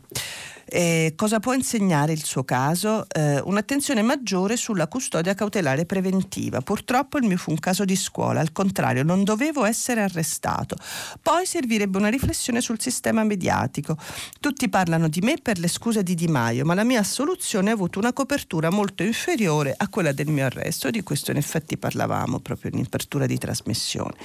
Eh, 0.75 1.13
cosa 1.15 1.39
può 1.39 1.53
insegnare 1.53 2.13
il 2.13 2.24
suo 2.24 2.44
caso? 2.44 3.06
Eh, 3.08 3.39
un'attenzione 3.42 4.01
maggiore 4.01 4.58
sulla 4.58 4.88
custodia 4.88 5.36
cautelare 5.36 5.86
preventiva. 5.86 6.62
Purtroppo 6.62 7.20
il 7.20 7.27
mio 7.27 7.38
fu 7.38 7.51
un 7.51 7.60
caso 7.60 7.86
di 7.86 7.96
scuola, 7.96 8.39
al 8.39 8.51
contrario, 8.51 9.03
non 9.03 9.24
dovevo 9.24 9.65
essere 9.65 10.01
arrestato. 10.01 10.75
Poi 11.22 11.46
servirebbe 11.46 12.00
una 12.00 12.10
riflessione 12.10 12.60
sul 12.60 12.82
sistema 12.82 13.24
mediatico. 13.24 13.96
Tutti 14.39 14.68
parlano 14.68 15.10
di 15.10 15.20
me 15.22 15.36
per 15.39 15.60
le 15.60 15.68
scuse 15.68 16.01
di 16.01 16.15
Di 16.15 16.27
Maio, 16.27 16.65
ma 16.65 16.74
la 16.74 16.84
mia 16.84 17.01
assoluzione 17.01 17.70
ha 17.70 17.74
avuto 17.74 18.00
una 18.00 18.12
copertura 18.12 18.72
molto 18.72 19.03
inferiore 19.03 19.75
a 19.77 19.88
quella 19.89 20.12
del 20.12 20.30
mio 20.30 20.46
arresto. 20.46 20.89
Di 20.89 21.03
questo 21.03 21.30
in 21.30 21.38
effetti 21.38 21.77
parlavamo 21.77 22.39
proprio 22.39 22.72
in 22.74 22.84
apertura 22.84 23.27
di 23.27 23.38
trasmissione. 23.38 24.15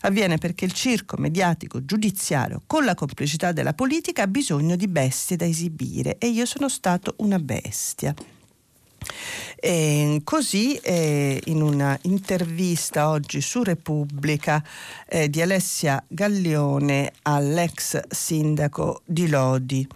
Avviene 0.00 0.38
perché 0.38 0.64
il 0.64 0.72
circo 0.72 1.18
mediatico 1.18 1.84
giudiziario 1.84 2.62
con 2.66 2.86
la 2.86 2.94
complicità 2.94 3.52
della 3.52 3.74
politica 3.74 4.22
ha 4.22 4.26
bisogno 4.26 4.74
di 4.74 4.88
bestie 4.88 5.36
da 5.36 5.44
esibire 5.44 5.96
dire 5.98 6.16
e 6.18 6.28
io 6.28 6.46
sono 6.46 6.68
stato 6.68 7.14
una 7.18 7.38
bestia. 7.38 8.14
E 9.60 10.20
così 10.24 10.76
eh, 10.76 11.40
in 11.46 11.62
una 11.62 11.98
intervista 12.02 13.08
oggi 13.08 13.40
su 13.40 13.62
Repubblica 13.62 14.62
eh, 15.08 15.28
di 15.28 15.40
Alessia 15.40 16.02
Gaglione 16.06 17.12
all'ex 17.22 18.00
sindaco 18.08 19.02
di 19.04 19.28
Lodi, 19.28 19.86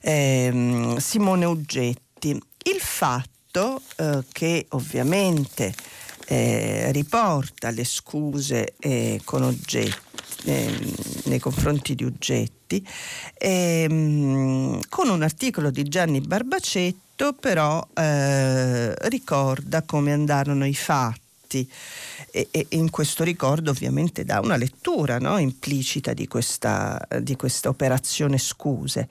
eh, 0.00 0.94
Simone 0.98 1.44
Uggetti, 1.44 2.30
il 2.30 2.80
fatto 2.80 3.82
eh, 3.96 4.24
che 4.32 4.66
ovviamente 4.70 5.74
eh, 6.26 6.90
riporta 6.90 7.70
le 7.70 7.84
scuse 7.84 8.74
eh, 8.78 9.20
con 9.24 9.42
oggetti 10.44 11.26
nei 11.26 11.38
confronti 11.38 11.94
di 11.94 12.04
Uggetti, 12.04 12.86
ehm, 13.34 14.80
con 14.88 15.08
un 15.08 15.22
articolo 15.22 15.70
di 15.70 15.82
Gianni 15.84 16.20
Barbacetto 16.20 17.32
però 17.32 17.86
eh, 17.94 18.94
ricorda 19.08 19.82
come 19.82 20.12
andarono 20.12 20.66
i 20.66 20.74
fatti 20.74 21.68
e, 22.30 22.48
e, 22.50 22.66
in 22.70 22.90
questo 22.90 23.24
ricordo 23.24 23.70
ovviamente 23.70 24.24
dà 24.24 24.40
una 24.40 24.56
lettura 24.56 25.18
no, 25.18 25.38
implicita 25.38 26.12
di 26.12 26.26
questa, 26.28 27.00
di 27.20 27.36
questa, 27.36 27.70
operazione 27.70 28.36
scuse. 28.36 29.08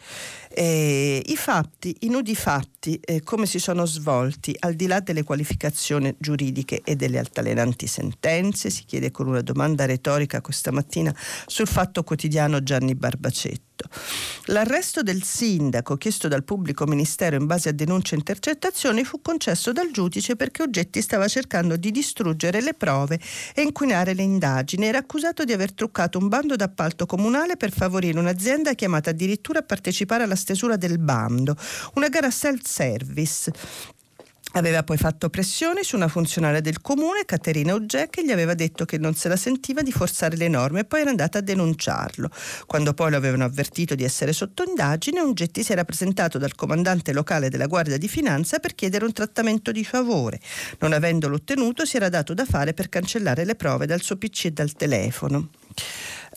E 0.57 1.21
I 1.25 1.35
fatti, 1.35 1.97
i 2.01 2.07
nudi 2.07 2.33
fatti, 2.33 2.97
eh, 3.03 3.21
come 3.23 3.45
si 3.45 3.59
sono 3.59 3.85
svolti 3.85 4.55
al 4.59 4.75
di 4.75 4.87
là 4.87 5.01
delle 5.01 5.23
qualificazioni 5.23 6.15
giuridiche 6.17 6.79
e 6.85 6.95
delle 6.95 7.19
altalenanti 7.19 7.87
sentenze, 7.87 8.69
si 8.69 8.85
chiede 8.85 9.11
con 9.11 9.27
una 9.27 9.41
domanda 9.41 9.83
retorica 9.83 10.39
questa 10.39 10.71
mattina 10.71 11.13
sul 11.45 11.67
fatto 11.67 12.03
quotidiano 12.03 12.63
Gianni 12.63 12.95
Barbacetto. 12.95 13.63
L'arresto 14.45 15.03
del 15.03 15.23
sindaco 15.23 15.97
chiesto 15.97 16.29
dal 16.29 16.45
pubblico 16.45 16.85
ministero 16.85 17.35
in 17.35 17.45
base 17.45 17.69
a 17.69 17.71
denunce 17.73 18.15
e 18.15 18.19
intercettazioni 18.19 19.03
fu 19.03 19.21
concesso 19.21 19.73
dal 19.73 19.91
giudice 19.91 20.37
perché 20.37 20.61
Oggetti 20.61 21.01
stava 21.01 21.27
cercando 21.27 21.75
di 21.75 21.91
distruggere 21.91 22.61
le 22.61 22.73
prove 22.73 23.19
e 23.53 23.61
inquinare 23.61 24.13
le 24.13 24.23
indagini. 24.23 24.85
Era 24.85 24.99
accusato 24.99 25.43
di 25.43 25.51
aver 25.51 25.73
truccato 25.73 26.17
un 26.17 26.29
bando 26.29 26.55
d'appalto 26.55 27.05
comunale 27.05 27.57
per 27.57 27.71
favorire 27.71 28.17
un'azienda 28.17 28.73
chiamata 28.73 29.09
addirittura 29.09 29.59
a 29.59 29.63
partecipare 29.63 30.23
alla 30.23 30.35
stesura 30.45 30.75
del 30.75 30.99
bando, 30.99 31.55
una 31.95 32.07
gara 32.07 32.29
self-service 32.29 33.51
Aveva 34.55 34.83
poi 34.83 34.95
fatto 34.95 35.29
pressioni 35.29 35.83
su 35.83 35.97
una 35.97 36.07
funzionaria 36.07 36.61
del 36.61 36.79
comune, 36.79 37.25
Caterina 37.25 37.73
Ogge, 37.73 38.07
che 38.09 38.23
gli 38.23 38.31
aveva 38.31 38.53
detto 38.53 38.85
che 38.85 38.97
non 38.97 39.13
se 39.13 39.27
la 39.27 39.35
sentiva 39.35 39.81
di 39.81 39.91
forzare 39.91 40.37
le 40.37 40.47
norme 40.47 40.81
e 40.81 40.85
poi 40.85 41.01
era 41.01 41.09
andata 41.09 41.39
a 41.39 41.41
denunciarlo. 41.41 42.29
Quando 42.65 42.93
poi 42.93 43.11
lo 43.11 43.17
avevano 43.17 43.43
avvertito 43.43 43.95
di 43.95 44.05
essere 44.05 44.31
sotto 44.31 44.63
indagine, 44.63 45.19
Oggetti 45.19 45.61
si 45.61 45.73
era 45.73 45.83
presentato 45.83 46.37
dal 46.37 46.55
comandante 46.55 47.11
locale 47.11 47.49
della 47.49 47.67
Guardia 47.67 47.97
di 47.97 48.07
Finanza 48.07 48.59
per 48.59 48.75
chiedere 48.75 49.03
un 49.03 49.11
trattamento 49.11 49.73
di 49.73 49.83
favore. 49.83 50.39
Non 50.79 50.93
avendolo 50.93 51.35
ottenuto, 51.35 51.83
si 51.83 51.97
era 51.97 52.07
dato 52.07 52.33
da 52.33 52.45
fare 52.45 52.73
per 52.73 52.87
cancellare 52.87 53.43
le 53.43 53.55
prove 53.55 53.85
dal 53.85 54.01
suo 54.01 54.15
PC 54.15 54.45
e 54.45 54.51
dal 54.51 54.71
telefono. 54.71 55.49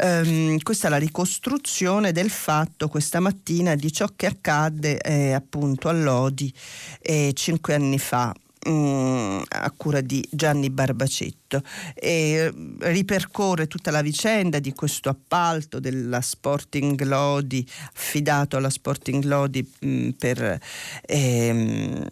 Um, 0.00 0.58
questa 0.62 0.86
è 0.86 0.90
la 0.90 0.96
ricostruzione 0.96 2.12
del 2.12 2.30
fatto 2.30 2.86
questa 2.88 3.18
mattina 3.18 3.74
di 3.74 3.90
ciò 3.90 4.06
che 4.14 4.26
accadde 4.26 4.98
eh, 4.98 5.32
appunto 5.32 5.88
a 5.88 5.92
Lodi 5.92 6.52
eh, 7.00 7.32
cinque 7.34 7.74
anni 7.74 7.98
fa 7.98 8.32
mm, 8.68 9.40
a 9.48 9.72
cura 9.76 10.00
di 10.00 10.24
Gianni 10.30 10.70
Barbacetto. 10.70 11.62
E 11.94 12.52
ripercorre 12.78 13.66
tutta 13.66 13.90
la 13.90 14.02
vicenda 14.02 14.60
di 14.60 14.72
questo 14.72 15.08
appalto 15.08 15.80
della 15.80 16.20
Sporting 16.20 17.00
Lodi 17.02 17.66
affidato 17.92 18.56
alla 18.56 18.70
Sporting 18.70 19.24
Lodi 19.24 19.68
mh, 19.80 19.88
mm, 19.88 20.08
per 20.10 20.60
ehm, 21.06 22.06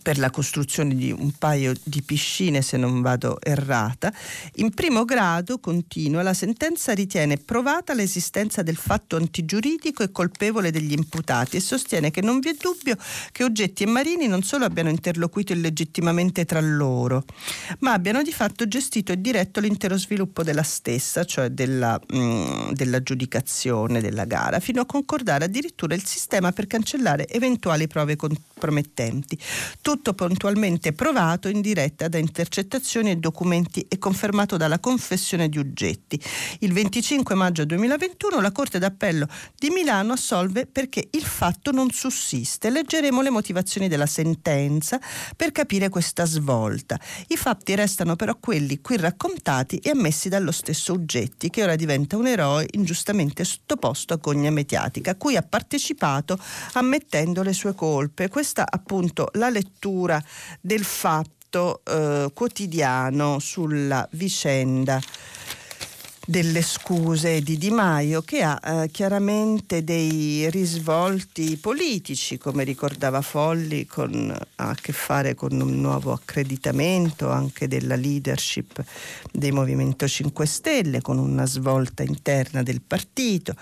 per 0.00 0.18
la 0.18 0.30
costruzione 0.30 0.94
di 0.94 1.12
un 1.12 1.32
paio 1.32 1.74
di 1.82 2.02
piscine, 2.02 2.62
se 2.62 2.76
non 2.76 3.02
vado 3.02 3.38
errata. 3.40 4.12
In 4.56 4.70
primo 4.70 5.04
grado, 5.04 5.58
continua, 5.58 6.22
la 6.22 6.32
sentenza 6.32 6.94
ritiene 6.94 7.36
provata 7.36 7.92
l'esistenza 7.92 8.62
del 8.62 8.76
fatto 8.76 9.16
antigiuridico 9.16 10.02
e 10.02 10.10
colpevole 10.10 10.70
degli 10.70 10.92
imputati 10.92 11.56
e 11.56 11.60
sostiene 11.60 12.10
che 12.10 12.22
non 12.22 12.38
vi 12.38 12.50
è 12.50 12.56
dubbio 12.58 12.96
che 13.32 13.44
Oggetti 13.44 13.82
e 13.82 13.86
Marini 13.86 14.26
non 14.26 14.42
solo 14.42 14.64
abbiano 14.64 14.88
interloquito 14.88 15.52
illegittimamente 15.52 16.44
tra 16.44 16.60
loro, 16.60 17.24
ma 17.80 17.92
abbiano 17.92 18.22
di 18.22 18.32
fatto 18.32 18.66
gestito 18.66 19.12
e 19.12 19.20
diretto 19.20 19.60
l'intero 19.60 19.98
sviluppo 19.98 20.42
della 20.42 20.62
stessa, 20.62 21.24
cioè 21.24 21.50
della, 21.50 22.00
mh, 22.08 22.16
mm, 22.16 22.70
dell'aggiudicazione 22.72 24.00
della 24.00 24.24
gara, 24.24 24.60
fino 24.60 24.80
a 24.80 24.86
concordare 24.86 25.44
addirittura 25.44 25.94
il 25.94 26.04
sistema 26.04 26.52
per 26.52 26.66
cancellare 26.66 27.28
eventuali 27.28 27.86
prove 27.86 28.16
compromettenti 28.16 29.38
tutto 29.82 30.14
puntualmente 30.14 30.92
provato 30.92 31.48
in 31.48 31.60
diretta 31.60 32.06
da 32.06 32.16
intercettazioni 32.16 33.10
e 33.10 33.16
documenti 33.16 33.84
e 33.88 33.98
confermato 33.98 34.56
dalla 34.56 34.78
confessione 34.78 35.48
di 35.48 35.58
Uggetti. 35.58 36.18
Il 36.60 36.72
25 36.72 37.34
maggio 37.34 37.64
2021 37.64 38.40
la 38.40 38.52
Corte 38.52 38.78
d'Appello 38.78 39.26
di 39.58 39.70
Milano 39.70 40.12
assolve 40.12 40.66
perché 40.66 41.08
il 41.10 41.24
fatto 41.24 41.72
non 41.72 41.90
sussiste. 41.90 42.70
Leggeremo 42.70 43.20
le 43.22 43.30
motivazioni 43.30 43.88
della 43.88 44.06
sentenza 44.06 45.00
per 45.36 45.50
capire 45.50 45.88
questa 45.88 46.26
svolta. 46.26 46.98
I 47.26 47.36
fatti 47.36 47.74
restano 47.74 48.14
però 48.14 48.36
quelli 48.38 48.80
qui 48.80 48.96
raccontati 48.96 49.78
e 49.78 49.90
ammessi 49.90 50.28
dallo 50.28 50.52
stesso 50.52 50.92
Uggetti, 50.92 51.50
che 51.50 51.64
ora 51.64 51.74
diventa 51.74 52.16
un 52.16 52.28
eroe 52.28 52.68
ingiustamente 52.70 53.42
sottoposto 53.42 54.14
a 54.14 54.18
gogna 54.18 54.50
mediatica, 54.50 55.16
cui 55.16 55.34
ha 55.34 55.42
partecipato 55.42 56.38
ammettendo 56.74 57.42
le 57.42 57.52
sue 57.52 57.74
colpe. 57.74 58.28
Questa 58.28 58.64
appunto 58.70 59.28
la 59.32 59.48
lettura 59.48 59.70
lettura 59.72 60.22
del 60.60 60.84
fatto 60.84 61.80
eh, 61.84 62.30
quotidiano 62.34 63.38
sulla 63.38 64.06
vicenda 64.12 65.00
delle 66.24 66.62
scuse 66.62 67.40
di 67.42 67.58
Di 67.58 67.70
Maio 67.70 68.22
che 68.22 68.42
ha 68.42 68.60
eh, 68.62 68.88
chiaramente 68.90 69.82
dei 69.82 70.48
risvolti 70.50 71.56
politici, 71.56 72.38
come 72.38 72.64
ricordava 72.64 73.20
Folli, 73.22 73.86
con, 73.86 74.30
ha 74.56 74.68
a 74.68 74.74
che 74.74 74.92
fare 74.92 75.34
con 75.34 75.60
un 75.60 75.80
nuovo 75.80 76.12
accreditamento 76.12 77.30
anche 77.30 77.66
della 77.66 77.96
leadership 77.96 78.82
del 79.32 79.52
Movimento 79.52 80.06
5 80.06 80.46
Stelle, 80.46 81.00
con 81.00 81.18
una 81.18 81.46
svolta 81.46 82.02
interna 82.02 82.62
del 82.62 82.82
partito 82.82 83.54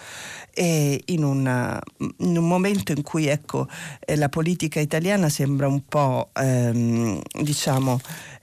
e 0.53 1.03
in, 1.07 1.25
una, 1.25 1.81
in 2.19 2.37
un 2.37 2.47
momento 2.47 2.93
in 2.93 3.03
cui 3.03 3.27
ecco, 3.27 3.69
eh, 4.01 4.17
la 4.17 4.29
politica 4.29 4.81
italiana 4.81 5.29
sembra 5.29 5.67
un 5.67 5.85
po' 5.87 6.31
ehm, 6.35 7.21
diciamo 7.41 8.01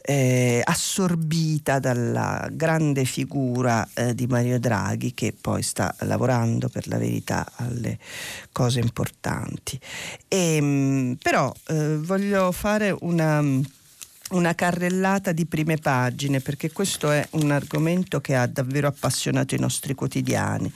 eh, 0.09 0.61
assorbita 0.63 1.79
dalla 1.79 2.47
grande 2.49 3.03
figura 3.03 3.85
eh, 3.93 4.15
di 4.15 4.25
Mario 4.25 4.57
Draghi 4.57 5.13
che 5.13 5.35
poi 5.39 5.61
sta 5.61 5.93
lavorando 5.99 6.69
per 6.69 6.87
la 6.87 6.97
verità 6.97 7.45
alle 7.55 7.99
cose 8.53 8.79
importanti. 8.79 9.77
E, 10.29 10.55
ehm, 10.55 11.17
però 11.21 11.51
eh, 11.67 11.97
voglio 11.97 12.53
fare 12.53 12.95
una 13.01 13.43
una 14.29 14.55
carrellata 14.55 15.31
di 15.31 15.45
prime 15.45 15.77
pagine 15.77 16.41
perché 16.41 16.71
questo 16.71 17.11
è 17.11 17.25
un 17.31 17.51
argomento 17.51 18.19
che 18.19 18.35
ha 18.35 18.45
davvero 18.45 18.87
appassionato 18.87 19.55
i 19.55 19.59
nostri 19.59 19.93
quotidiani. 19.93 20.71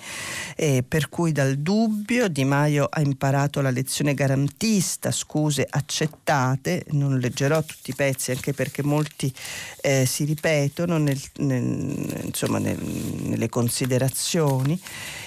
Eh, 0.55 0.84
per 0.88 1.10
cui 1.10 1.31
dal 1.31 1.58
dubbio 1.58 2.29
Di 2.29 2.46
Maio 2.46 2.88
ha 2.89 3.01
imparato 3.01 3.62
la 3.62 3.72
lezione 3.72 4.13
garantista 4.13 5.12
scuse 5.12 5.67
accettate 5.70 6.86
non 6.91 7.17
leggerò 7.17 7.62
tutti 7.63 7.91
i 7.91 7.96
pezzi 7.96 8.31
anche 8.31 8.53
perché 8.53 8.84
molti 8.84 9.34
eh, 9.81 10.05
si 10.05 10.24
ripetono 10.24 10.98
nel, 10.98 11.20
nel, 11.38 12.22
insomma, 12.24 12.60
nel, 12.60 12.77
nelle 12.77 13.50
considerazioni 13.50 14.79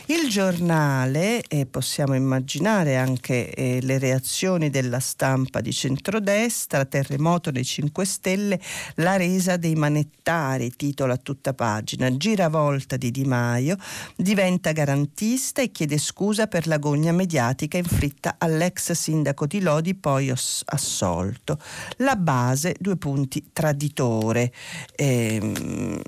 il 0.07 0.29
giornale, 0.29 1.43
e 1.49 1.65
possiamo 1.65 2.15
immaginare 2.15 2.97
anche 2.97 3.55
eh, 3.55 3.79
le 3.81 3.99
reazioni 3.99 4.69
della 4.69 5.01
stampa 5.01 5.63
di 5.63 5.73
centrodestra, 5.73 6.85
terremoto 6.85 7.51
dei 7.51 7.65
5 7.65 8.05
Stelle, 8.05 8.61
la 8.97 9.17
resa 9.17 9.57
dei 9.57 9.75
manettari, 9.75 10.77
titola 10.77 11.15
a 11.15 11.17
tutta 11.17 11.55
pagina, 11.55 12.15
giravolta 12.17 12.97
di 12.97 13.11
Di 13.11 13.25
Maio, 13.25 13.77
diventa 14.15 14.73
garantista 14.73 15.63
e 15.63 15.71
chiede 15.71 15.97
scusa 15.97 16.49
per 16.49 16.67
l'agonia 16.67 17.13
mediatica 17.13 17.79
inflitta 17.79 18.35
all'ex 18.37 18.93
sindaco 18.93 19.47
di 19.47 19.61
Lodi, 19.61 19.95
poi 19.95 20.31
assolto. 20.31 21.59
La 21.99 22.17
base, 22.17 22.77
due 22.79 22.97
punti, 22.97 23.51
traditore. 23.53 24.53
Eh, 24.95 26.03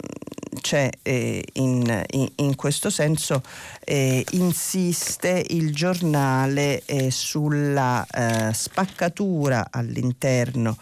c'è 0.66 0.90
eh, 1.02 1.44
in, 1.52 2.04
in, 2.10 2.28
in, 2.34 2.56
questo 2.56 2.90
senso 2.90 3.40
eh, 3.84 4.24
insiste 4.32 5.44
il 5.50 5.72
giornale 5.72 6.82
eh, 6.86 7.12
sulla 7.12 8.04
eh, 8.04 8.52
spaccatura 8.52 9.68
all'interno 9.70 10.76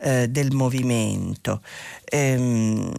eh, 0.00 0.28
del 0.28 0.50
movimento. 0.50 1.62
Ehm, 2.04 2.92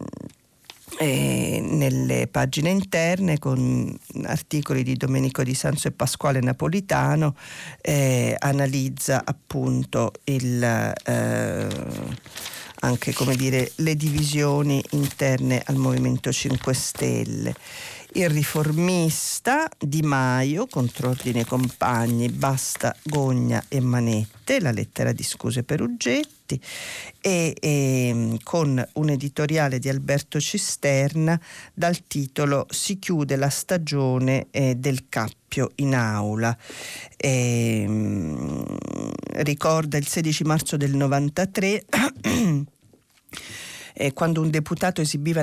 nelle 1.00 2.26
pagine 2.26 2.68
interne 2.68 3.38
con 3.38 3.98
articoli 4.24 4.82
di 4.82 4.96
Domenico 4.96 5.42
Di 5.42 5.54
Sanzo 5.54 5.88
e 5.88 5.92
Pasquale 5.92 6.40
Napolitano 6.40 7.36
eh, 7.80 8.36
analizza 8.38 9.22
appunto 9.24 10.12
il 10.24 10.62
eh, 10.62 11.68
anche 12.80 13.12
come 13.12 13.36
dire, 13.36 13.72
le 13.76 13.94
divisioni 13.96 14.82
interne 14.90 15.62
al 15.64 15.76
Movimento 15.76 16.32
5 16.32 16.74
Stelle. 16.74 17.54
Il 18.12 18.28
riformista 18.28 19.68
Di 19.78 20.02
Maio, 20.02 20.66
contrordine 20.66 21.44
compagni, 21.44 22.28
basta 22.28 22.94
gogna 23.04 23.64
e 23.68 23.80
manette, 23.80 24.60
la 24.60 24.72
lettera 24.72 25.12
di 25.12 25.22
scuse 25.22 25.62
per 25.62 25.80
Uggetti, 25.80 26.60
e, 27.20 27.54
e, 27.60 28.38
con 28.42 28.84
un 28.94 29.08
editoriale 29.08 29.78
di 29.78 29.88
Alberto 29.88 30.40
Cisterna 30.40 31.40
dal 31.72 32.04
titolo 32.08 32.66
Si 32.70 32.98
chiude 32.98 33.36
la 33.36 33.50
stagione 33.50 34.48
eh, 34.50 34.74
del 34.74 35.08
cappio 35.50 35.72
in 35.76 35.94
aula. 35.96 36.56
E, 37.16 37.82
ehm, 37.82 38.64
ricorda 39.42 39.98
il 39.98 40.06
16 40.06 40.44
marzo 40.44 40.76
del 40.76 40.94
93 40.94 41.84
eh, 43.94 44.12
quando 44.12 44.40
un 44.40 44.50
deputato 44.50 45.00
esibiva 45.00 45.42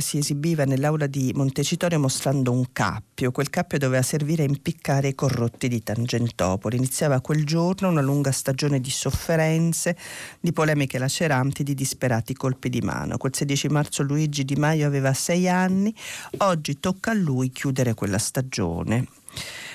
si 0.00 0.18
esibiva 0.18 0.64
nell'aula 0.64 1.06
di 1.06 1.32
Montecitorio 1.34 1.98
mostrando 1.98 2.50
un 2.50 2.72
cappio. 2.72 3.30
Quel 3.30 3.50
cappio 3.50 3.76
doveva 3.76 4.02
servire 4.02 4.44
a 4.44 4.46
impiccare 4.46 5.08
i 5.08 5.14
corrotti 5.14 5.68
di 5.68 5.82
Tangentopoli. 5.82 6.76
Iniziava 6.76 7.20
quel 7.20 7.44
giorno 7.44 7.88
una 7.88 8.00
lunga 8.00 8.32
stagione 8.32 8.80
di 8.80 8.90
sofferenze, 8.90 9.96
di 10.40 10.52
polemiche 10.52 10.98
laceranti, 10.98 11.62
di 11.62 11.74
disperati 11.74 12.32
colpi 12.32 12.70
di 12.70 12.80
mano. 12.80 13.18
Quel 13.18 13.34
16 13.34 13.68
marzo 13.68 14.02
Luigi 14.02 14.44
Di 14.44 14.56
Maio 14.56 14.86
aveva 14.86 15.12
sei 15.12 15.48
anni, 15.48 15.94
oggi 16.38 16.80
tocca 16.80 17.10
a 17.10 17.14
lui 17.14 17.50
chiudere 17.50 17.92
quella 17.94 18.18
stagione. 18.18 19.20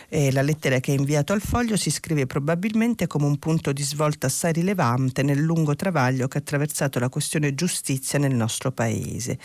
E 0.09 0.31
la 0.31 0.41
lettera 0.41 0.79
che 0.79 0.91
ha 0.91 0.95
inviato 0.95 1.33
al 1.33 1.41
foglio 1.41 1.75
si 1.75 1.91
scrive 1.91 2.25
probabilmente 2.25 3.07
come 3.07 3.25
un 3.25 3.37
punto 3.39 3.73
di 3.73 3.83
svolta 3.83 4.27
assai 4.27 4.53
rilevante 4.53 5.21
nel 5.21 5.39
lungo 5.39 5.75
travaglio 5.75 6.29
che 6.29 6.37
ha 6.37 6.41
attraversato 6.41 6.97
la 6.99 7.09
questione 7.09 7.53
giustizia 7.53 8.17
nel 8.17 8.33
nostro 8.33 8.71
paese. 8.71 9.37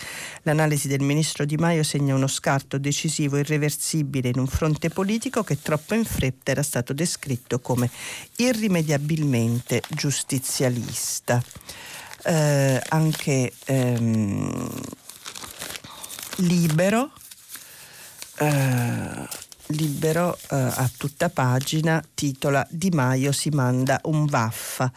L'analisi 0.42 0.86
del 0.86 1.00
ministro 1.00 1.44
Di 1.44 1.56
Maio 1.56 1.82
segna 1.82 2.14
uno 2.14 2.28
scarto 2.28 2.78
decisivo 2.78 3.38
irreversibile 3.38 4.28
in 4.28 4.38
un 4.38 4.46
fronte 4.46 4.88
politico 4.88 5.42
che 5.42 5.60
troppo 5.60 5.94
in 5.94 6.04
fretta 6.04 6.52
era 6.52 6.62
stato 6.62 6.92
descritto 6.92 7.58
come 7.58 7.90
irrimediabilmente 8.36 9.82
giustizialista. 9.88 11.42
Eh, 12.24 12.80
anche 12.90 13.52
ehm, 13.64 14.70
libero 16.36 17.10
eh, 18.38 19.28
libero 19.72 20.36
eh, 20.36 20.56
a 20.56 20.90
tutta 20.96 21.28
pagina 21.28 22.02
titola 22.14 22.66
Di 22.70 22.90
Maio 22.90 23.32
si 23.32 23.50
manda 23.50 24.00
un 24.04 24.26
vaffa. 24.26 24.90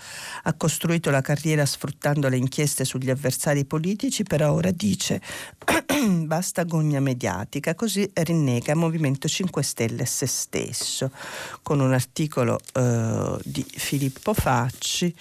Ha 0.43 0.53
costruito 0.53 1.09
la 1.09 1.21
carriera 1.21 1.65
sfruttando 1.65 2.27
le 2.27 2.37
inchieste 2.37 2.85
sugli 2.85 3.09
avversari 3.09 3.65
politici, 3.65 4.23
però 4.23 4.51
ora 4.53 4.71
dice 4.71 5.21
basta 6.25 6.63
gogna 6.63 6.99
mediatica, 6.99 7.75
così 7.75 8.09
rinnega 8.13 8.75
Movimento 8.75 9.27
5 9.27 9.63
Stelle 9.63 10.05
se 10.05 10.27
stesso, 10.27 11.11
con 11.61 11.79
un 11.79 11.93
articolo 11.93 12.59
eh, 12.73 13.37
di 13.43 13.65
Filippo 13.67 14.33
Facci. 14.33 15.13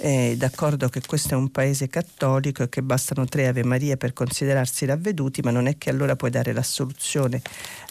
Eh, 0.00 0.36
d'accordo 0.38 0.88
che 0.88 1.00
questo 1.04 1.34
è 1.34 1.36
un 1.36 1.50
paese 1.50 1.88
cattolico 1.88 2.62
e 2.62 2.68
che 2.68 2.82
bastano 2.82 3.24
tre 3.24 3.48
Ave 3.48 3.64
Maria 3.64 3.96
per 3.96 4.12
considerarsi 4.12 4.84
ravveduti, 4.84 5.40
ma 5.42 5.50
non 5.50 5.66
è 5.66 5.76
che 5.76 5.90
allora 5.90 6.14
puoi 6.14 6.30
dare 6.30 6.52
l'assoluzione 6.52 7.42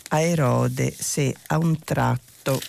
a 0.10 0.22
Erode 0.22 0.94
se 0.98 1.36
a 1.48 1.58
un 1.58 1.80
tratto 1.84 2.60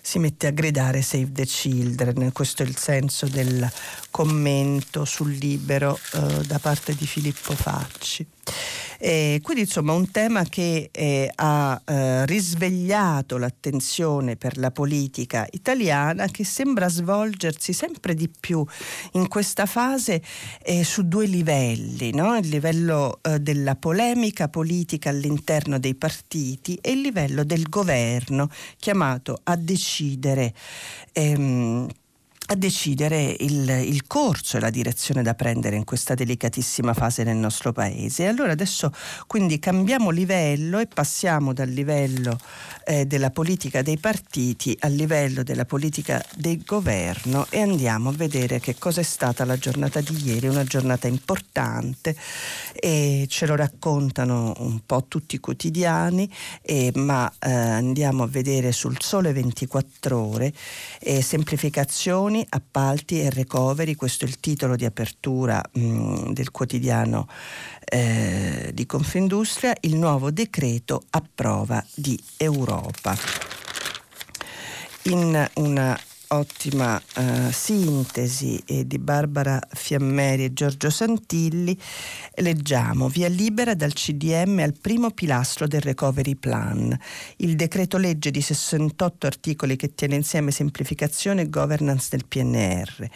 si 0.00 0.20
mette 0.20 0.46
a 0.46 0.50
gridare 0.50 1.02
Save 1.02 1.32
the 1.32 1.44
Children, 1.44 2.30
questo 2.32 2.62
è 2.62 2.66
il 2.66 2.76
senso 2.76 3.26
del 3.26 3.68
commento 4.10 5.04
sul 5.04 5.32
libero 5.32 5.98
eh, 6.12 6.44
da 6.46 6.60
parte 6.60 6.94
di 6.94 7.06
Filippo 7.06 7.54
Facci. 7.54 8.35
E 8.98 9.40
quindi 9.42 9.62
insomma 9.62 9.92
un 9.92 10.10
tema 10.10 10.44
che 10.44 10.88
eh, 10.90 11.30
ha 11.34 11.80
eh, 11.84 12.24
risvegliato 12.26 13.36
l'attenzione 13.36 14.36
per 14.36 14.56
la 14.56 14.70
politica 14.70 15.46
italiana 15.50 16.26
che 16.28 16.44
sembra 16.44 16.88
svolgersi 16.88 17.72
sempre 17.72 18.14
di 18.14 18.28
più 18.28 18.64
in 19.12 19.28
questa 19.28 19.66
fase 19.66 20.22
eh, 20.62 20.82
su 20.82 21.06
due 21.06 21.26
livelli, 21.26 22.12
no? 22.12 22.36
il 22.36 22.48
livello 22.48 23.18
eh, 23.22 23.38
della 23.38 23.74
polemica 23.76 24.48
politica 24.48 25.10
all'interno 25.10 25.78
dei 25.78 25.94
partiti 25.94 26.78
e 26.80 26.92
il 26.92 27.00
livello 27.00 27.44
del 27.44 27.68
governo 27.68 28.48
chiamato 28.78 29.40
a 29.44 29.56
decidere 29.56 30.54
ehm, 31.12 31.86
a 32.48 32.54
decidere 32.54 33.34
il, 33.40 33.68
il, 33.68 34.06
corso 34.06 34.56
e 34.56 34.60
la 34.60 34.70
direzione 34.70 35.22
da 35.22 35.34
prendere 35.34 35.76
in 35.76 35.84
questa 35.84 36.14
delicatissima 36.14 36.94
fase 36.94 37.24
nel 37.24 37.36
nostro 37.36 37.72
paese. 37.72 38.26
Allora 38.26 38.52
adesso 38.52 38.92
quindi 39.26 39.58
cambiamo 39.58 40.10
livello 40.10 40.78
e 40.78 40.86
passiamo 40.86 41.52
dal 41.52 41.68
livello 41.68 42.38
eh, 42.86 43.06
della 43.06 43.30
politica 43.30 43.82
dei 43.82 43.98
partiti 43.98 44.76
al 44.80 44.92
livello 44.92 45.42
della 45.42 45.64
politica 45.64 46.24
del 46.36 46.62
governo 46.64 47.46
e 47.50 47.60
andiamo 47.60 48.08
a 48.08 48.12
vedere 48.12 48.60
che 48.60 48.76
cosa 48.78 49.00
è 49.00 49.04
stata 49.04 49.44
la 49.44 49.58
giornata 49.58 50.00
di 50.00 50.16
ieri, 50.24 50.48
una 50.48 50.64
giornata 50.64 51.06
importante 51.06 52.16
e 52.72 53.26
ce 53.28 53.46
lo 53.46 53.56
raccontano 53.56 54.54
un 54.58 54.80
po' 54.86 55.04
tutti 55.08 55.34
i 55.34 55.40
quotidiani, 55.40 56.32
eh, 56.62 56.92
ma 56.94 57.30
eh, 57.38 57.50
andiamo 57.50 58.22
a 58.22 58.26
vedere 58.26 58.72
sul 58.72 58.96
sole 59.00 59.32
24 59.32 60.18
ore 60.18 60.52
semplificazioni 61.20 62.04
Pensioni, 62.06 62.46
appalti 62.48 63.20
e 63.20 63.30
recovery, 63.30 63.94
questo 63.94 64.24
è 64.24 64.28
il 64.28 64.38
titolo 64.38 64.76
di 64.76 64.84
apertura 64.84 65.60
mh, 65.72 66.32
del 66.32 66.52
quotidiano 66.52 67.26
eh, 67.84 68.70
di 68.72 68.86
Confindustria, 68.86 69.74
il 69.80 69.96
nuovo 69.96 70.30
decreto 70.30 71.02
a 71.10 71.22
prova 71.34 71.84
di 71.94 72.16
Europa. 72.36 72.75
In 75.04 75.48
una 75.54 75.98
ottima 76.28 77.00
uh, 77.16 77.50
sintesi 77.52 78.60
eh, 78.66 78.86
di 78.86 78.98
Barbara 78.98 79.60
Fiammeri 79.70 80.44
e 80.44 80.52
Giorgio 80.52 80.90
Santilli, 80.90 81.78
leggiamo 82.36 83.08
via 83.08 83.28
libera 83.28 83.74
dal 83.74 83.92
CDM 83.92 84.58
al 84.60 84.74
primo 84.80 85.10
pilastro 85.10 85.66
del 85.66 85.80
recovery 85.80 86.34
plan, 86.34 86.98
il 87.36 87.54
decreto 87.54 87.98
legge 87.98 88.30
di 88.30 88.40
68 88.40 89.26
articoli 89.26 89.76
che 89.76 89.94
tiene 89.94 90.16
insieme 90.16 90.50
semplificazione 90.50 91.42
e 91.42 91.48
governance 91.48 92.08
del 92.10 92.26
PNR. 92.26 93.10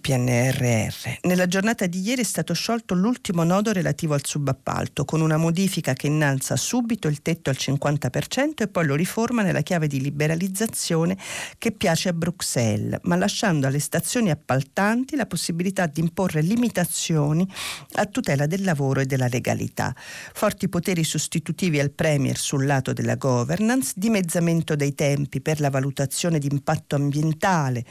PNRR. 0.00 1.18
Nella 1.22 1.46
giornata 1.46 1.86
di 1.86 2.00
ieri 2.00 2.22
è 2.22 2.24
stato 2.24 2.52
sciolto 2.52 2.94
l'ultimo 2.94 3.44
nodo 3.44 3.72
relativo 3.72 4.14
al 4.14 4.26
subappalto, 4.26 5.04
con 5.04 5.20
una 5.20 5.36
modifica 5.36 5.92
che 5.92 6.08
innalza 6.08 6.56
subito 6.56 7.06
il 7.06 7.22
tetto 7.22 7.48
al 7.48 7.56
50% 7.58 8.62
e 8.62 8.68
poi 8.68 8.86
lo 8.86 8.96
riforma 8.96 9.42
nella 9.42 9.62
chiave 9.62 9.86
di 9.86 10.00
liberalizzazione 10.00 11.16
che 11.58 11.70
piace 11.70 12.08
a 12.08 12.12
Bruxelles, 12.12 12.98
ma 13.04 13.16
lasciando 13.16 13.68
alle 13.68 13.78
stazioni 13.78 14.30
appaltanti 14.30 15.14
la 15.14 15.26
possibilità 15.26 15.86
di 15.86 16.00
imporre 16.00 16.42
limitazioni 16.42 17.48
a 17.94 18.06
tutela 18.06 18.46
del 18.46 18.64
lavoro 18.64 19.00
e 19.00 19.06
della 19.06 19.28
legalità. 19.28 19.94
Forti 19.96 20.68
poteri 20.68 21.04
sostitutivi 21.04 21.78
al 21.78 21.92
Premier 21.92 22.36
sul 22.36 22.66
lato 22.66 22.92
della 22.92 23.14
governance, 23.14 23.92
dimezzamento 23.94 24.74
dei 24.74 24.94
tempi 24.94 25.40
per 25.40 25.60
la 25.60 25.70
valutazione 25.70 26.40
di 26.40 26.48
impatto 26.50 26.96
ambientale 26.96 27.84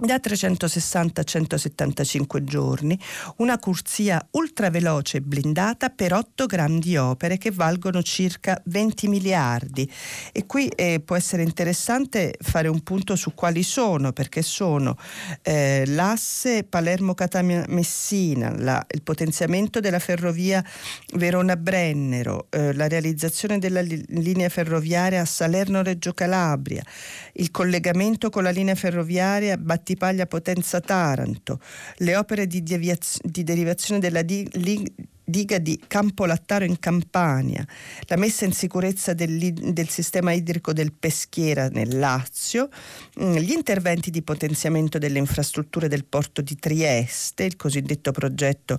da 0.00 0.18
360 0.18 1.20
a 1.20 1.24
175 1.24 2.42
giorni, 2.44 2.98
una 3.36 3.58
corsia 3.58 4.26
ultraveloce 4.32 5.18
e 5.18 5.20
blindata 5.20 5.90
per 5.90 6.14
8 6.14 6.46
grandi 6.46 6.96
opere 6.96 7.36
che 7.36 7.50
valgono 7.50 8.02
circa 8.02 8.60
20 8.64 9.08
miliardi. 9.08 9.90
E 10.32 10.46
qui 10.46 10.68
eh, 10.68 11.00
può 11.04 11.16
essere 11.16 11.42
interessante 11.42 12.34
fare 12.40 12.68
un 12.68 12.80
punto 12.82 13.14
su 13.14 13.34
quali 13.34 13.62
sono, 13.62 14.12
perché 14.12 14.42
sono 14.42 14.96
eh, 15.42 15.84
l'asse 15.86 16.64
Palermo-Catania-Messina, 16.64 18.54
la, 18.56 18.84
il 18.90 19.02
potenziamento 19.02 19.80
della 19.80 19.98
ferrovia 19.98 20.64
Verona-Brennero, 21.14 22.46
eh, 22.48 22.72
la 22.72 22.88
realizzazione 22.88 23.58
della 23.58 23.82
li- 23.82 24.02
linea 24.08 24.48
ferroviaria 24.48 25.24
Salerno-Reggio 25.24 26.14
Calabria, 26.14 26.82
il 27.34 27.50
collegamento 27.50 28.30
con 28.30 28.42
la 28.42 28.50
linea 28.50 28.74
ferroviaria 28.74 29.58
Battipaglia 29.58 29.88
Battipaglia 29.90 30.26
Potenza 30.26 30.80
Taranto, 30.80 31.58
le 31.96 32.14
opere 32.14 32.46
di, 32.46 32.62
deviaz- 32.62 33.20
di 33.24 33.42
derivazione 33.42 33.98
della 33.98 34.22
di- 34.22 34.48
li- 34.52 34.94
diga 35.24 35.58
di 35.58 35.80
Campo 35.86 36.26
Lattaro 36.26 36.64
in 36.64 36.78
Campania, 36.78 37.64
la 38.06 38.16
messa 38.16 38.44
in 38.44 38.52
sicurezza 38.52 39.14
del, 39.14 39.52
del, 39.52 39.88
sistema 39.88 40.32
idrico 40.32 40.72
del 40.72 40.92
Peschiera 40.92 41.68
nel 41.68 41.98
Lazio, 41.98 42.68
mm, 43.20 43.36
gli 43.36 43.50
interventi 43.50 44.10
di 44.10 44.22
potenziamento 44.22 44.98
delle 44.98 45.18
infrastrutture 45.18 45.88
del 45.88 46.04
porto 46.04 46.40
di 46.40 46.56
Trieste, 46.56 47.44
il 47.44 47.56
cosiddetto 47.56 48.12
progetto 48.12 48.78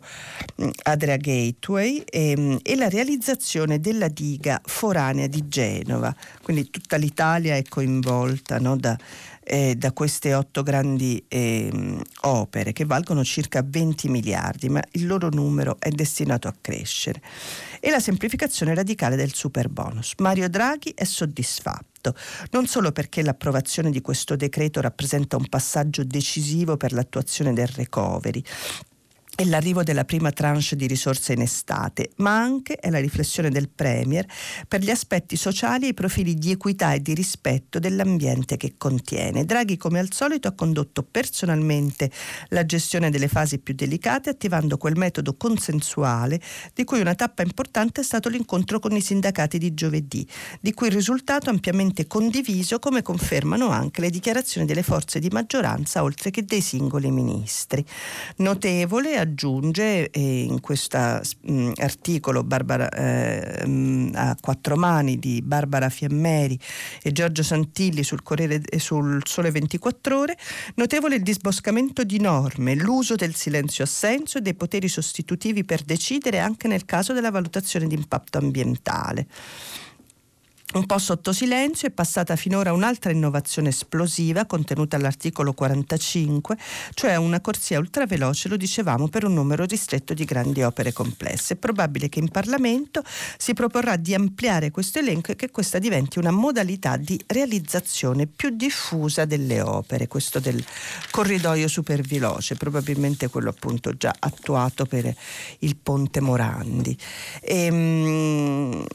mm, 0.62 0.70
Adria 0.84 1.18
Gateway 1.18 2.04
e, 2.06 2.36
mm, 2.38 2.56
e 2.62 2.76
la 2.76 2.88
realizzazione 2.88 3.80
della 3.80 4.08
diga 4.08 4.62
foranea 4.64 5.28
di 5.28 5.48
Genova. 5.48 6.14
Quindi 6.42 6.70
tutta 6.70 6.96
l'Italia 6.98 7.56
è 7.56 7.64
coinvolta 7.64 8.60
no, 8.60 8.78
da, 8.78 8.98
eh, 9.44 9.76
da 9.76 9.92
queste 9.92 10.34
otto 10.34 10.64
grandi 10.64 11.24
eh, 11.28 12.00
opere 12.22 12.74
che 12.74 12.86
valgono 12.86 13.24
circa 13.24 13.64
20 13.66 14.08
miliardi, 14.10 14.70
ma 14.70 14.82
il 14.92 15.08
loro 15.08 15.30
numero 15.30 15.78
è 15.80 15.90
destinato 15.90 16.48
a 16.48 16.54
crescere. 16.60 17.22
E 17.80 17.90
la 17.90 18.00
semplificazione 18.00 18.74
radicale 18.74 19.16
del 19.16 19.34
super 19.34 19.70
bonus. 19.70 20.14
Mario 20.18 20.48
Draghi 20.50 20.94
è 20.96 21.04
soddisfatto 21.04 21.90
non 22.50 22.66
solo 22.66 22.92
perché 22.92 23.22
l'approvazione 23.22 23.92
di 23.92 24.02
questo 24.02 24.36
decreto 24.36 24.82
rappresenta 24.82 25.38
un 25.38 25.48
passaggio 25.48 26.04
decisivo 26.04 26.76
per 26.76 26.94
l'attuazione 26.94 27.54
del 27.54 27.68
recovery, 27.68 28.44
è 29.42 29.46
l'arrivo 29.46 29.84
della 29.84 30.06
prima 30.06 30.32
tranche 30.32 30.76
di 30.76 30.86
risorse 30.86 31.34
in 31.34 31.42
estate, 31.42 32.12
ma 32.18 32.40
anche 32.40 32.76
è 32.76 32.90
la 32.90 33.00
riflessione 33.00 33.50
del 33.50 33.70
Premier 33.70 34.26
per 34.68 34.82
gli 34.82 34.90
aspetti 34.90 35.36
sociali 35.36 35.86
e 35.86 35.90
i 35.90 35.94
profili 35.94 36.36
di 36.36 36.52
equità 36.52 36.94
e 36.94 37.02
di 37.02 37.14
rispetto 37.14 37.80
dell'ambiente 37.80 38.58
che 38.58 38.76
contiene. 38.78 39.46
Draghi, 39.46 39.78
come 39.78 40.00
al 40.00 40.12
solito, 40.12 40.48
ha 40.48 40.52
condotto 40.52 41.04
personalmente 41.04 42.12
la 42.50 42.66
gestione 42.66 43.10
delle 43.10 43.28
fasi 43.28 43.58
più 43.58 43.74
delicate, 43.74 44.30
attivando 44.30 44.78
quel 44.78 44.96
metodo 44.96 45.34
consensuale 45.36 46.40
di 46.74 46.84
cui 46.84 47.00
una 47.00 47.16
tappa 47.16 47.42
importante 47.42 48.02
è 48.02 48.04
stato 48.04 48.30
l'incontro 48.30 48.80
con 48.80 48.96
i 48.96 49.02
sindacati 49.02 49.58
di 49.58 49.74
giovedì, 49.74 50.28
di 50.60 50.74
cui 50.74 50.88
il 50.88 50.94
risultato 50.94 51.50
ampiamente 51.50 52.06
condiviso, 52.06 52.80
come 52.80 53.02
confermano 53.02 53.70
anche 53.70 54.02
le 54.02 54.10
dichiarazioni 54.10 54.68
delle 54.68 54.84
forze 54.84 55.20
di 55.20 55.30
maggioranza, 55.30 56.04
oltre 56.04 56.30
che 56.30 56.46
dei 56.46 56.62
singoli 56.62 57.10
ministri. 57.10 57.84
Notevole 58.38 59.30
aggiunge 59.32 60.10
eh, 60.10 60.44
in 60.44 60.60
questo 60.60 61.22
mm, 61.50 61.72
articolo 61.78 62.44
Barbara, 62.44 62.90
eh, 62.90 63.64
mm, 63.66 64.12
a 64.14 64.36
quattro 64.40 64.76
mani 64.76 65.18
di 65.18 65.42
Barbara 65.42 65.90
Fiammeri 65.90 66.60
e 67.02 67.12
Giorgio 67.12 67.44
Santilli 67.44 68.04
sul, 68.04 68.22
Corriere, 68.22 68.62
sul 68.78 69.22
Sole 69.26 69.52
24 69.52 70.20
Ore, 70.20 70.38
notevole 70.76 71.16
il 71.16 71.24
disboscamento 71.24 72.04
di 72.04 72.20
norme, 72.20 72.76
l'uso 72.76 73.16
del 73.16 73.36
silenzio 73.36 73.84
assenso 73.84 74.38
e 74.38 74.42
dei 74.42 74.54
poteri 74.54 74.88
sostitutivi 74.88 75.64
per 75.64 75.82
decidere 75.82 76.40
anche 76.40 76.68
nel 76.68 76.86
caso 76.86 77.14
della 77.14 77.32
valutazione 77.32 77.88
di 77.88 77.96
impatto 77.96 78.38
ambientale. 78.38 79.28
Un 80.74 80.86
po' 80.86 81.00
sotto 81.00 81.34
silenzio 81.34 81.90
è 81.90 81.92
passata 81.92 82.38
finora 82.38 82.72
un'altra 82.72 83.12
innovazione 83.12 83.70
esplosiva 83.70 84.46
contenuta 84.46 84.96
all'articolo 84.96 85.52
45, 85.52 86.58
cioè 86.94 87.18
una 87.18 87.42
corsia 87.42 87.78
ultraveloce, 87.78 88.48
lo 88.48 88.56
dicevamo, 88.56 89.10
per 89.10 89.26
un 89.26 89.34
numero 89.34 89.66
ristretto 89.66 90.14
di 90.14 90.24
grandi 90.24 90.64
opere 90.64 90.94
complesse. 90.94 91.56
È 91.56 91.58
probabile 91.58 92.08
che 92.08 92.20
in 92.20 92.30
Parlamento 92.30 93.04
si 93.38 93.54
proporrà 93.54 93.98
di 93.98 94.14
ampliare 94.14 94.72
questo 94.72 95.00
elenco 95.00 95.34
e 95.34 95.36
che 95.36 95.52
questa 95.52 95.78
diventi 95.78 96.20
una 96.20 96.32
modalità 96.32 96.96
di 96.96 97.22
realizzazione 97.28 98.26
più 98.26 98.52
diffusa 98.52 99.26
delle 99.26 99.60
opere, 99.60 100.08
questo 100.08 100.40
del 100.40 100.64
corridoio 101.10 101.68
superveloce, 101.68 102.56
probabilmente 102.56 103.28
quello 103.28 103.50
appunto 103.50 103.92
già 103.98 104.16
attuato 104.18 104.86
per 104.86 105.14
il 105.60 105.76
Ponte 105.76 106.22
Morandi. 106.22 106.98
E, 107.42 107.66
ehm, 107.66 108.86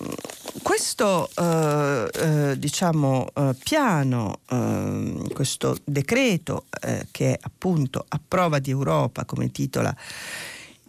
questo 0.62 1.30
eh, 1.36 1.65
eh, 2.12 2.59
diciamo, 2.59 3.29
eh, 3.35 3.55
piano, 3.62 4.40
ehm, 4.50 5.33
questo 5.33 5.76
decreto 5.85 6.64
eh, 6.81 7.07
che 7.11 7.33
è 7.33 7.38
appunto 7.40 8.05
a 8.09 8.20
prova 8.26 8.59
di 8.59 8.70
Europa, 8.70 9.24
come 9.24 9.50
titola 9.50 9.94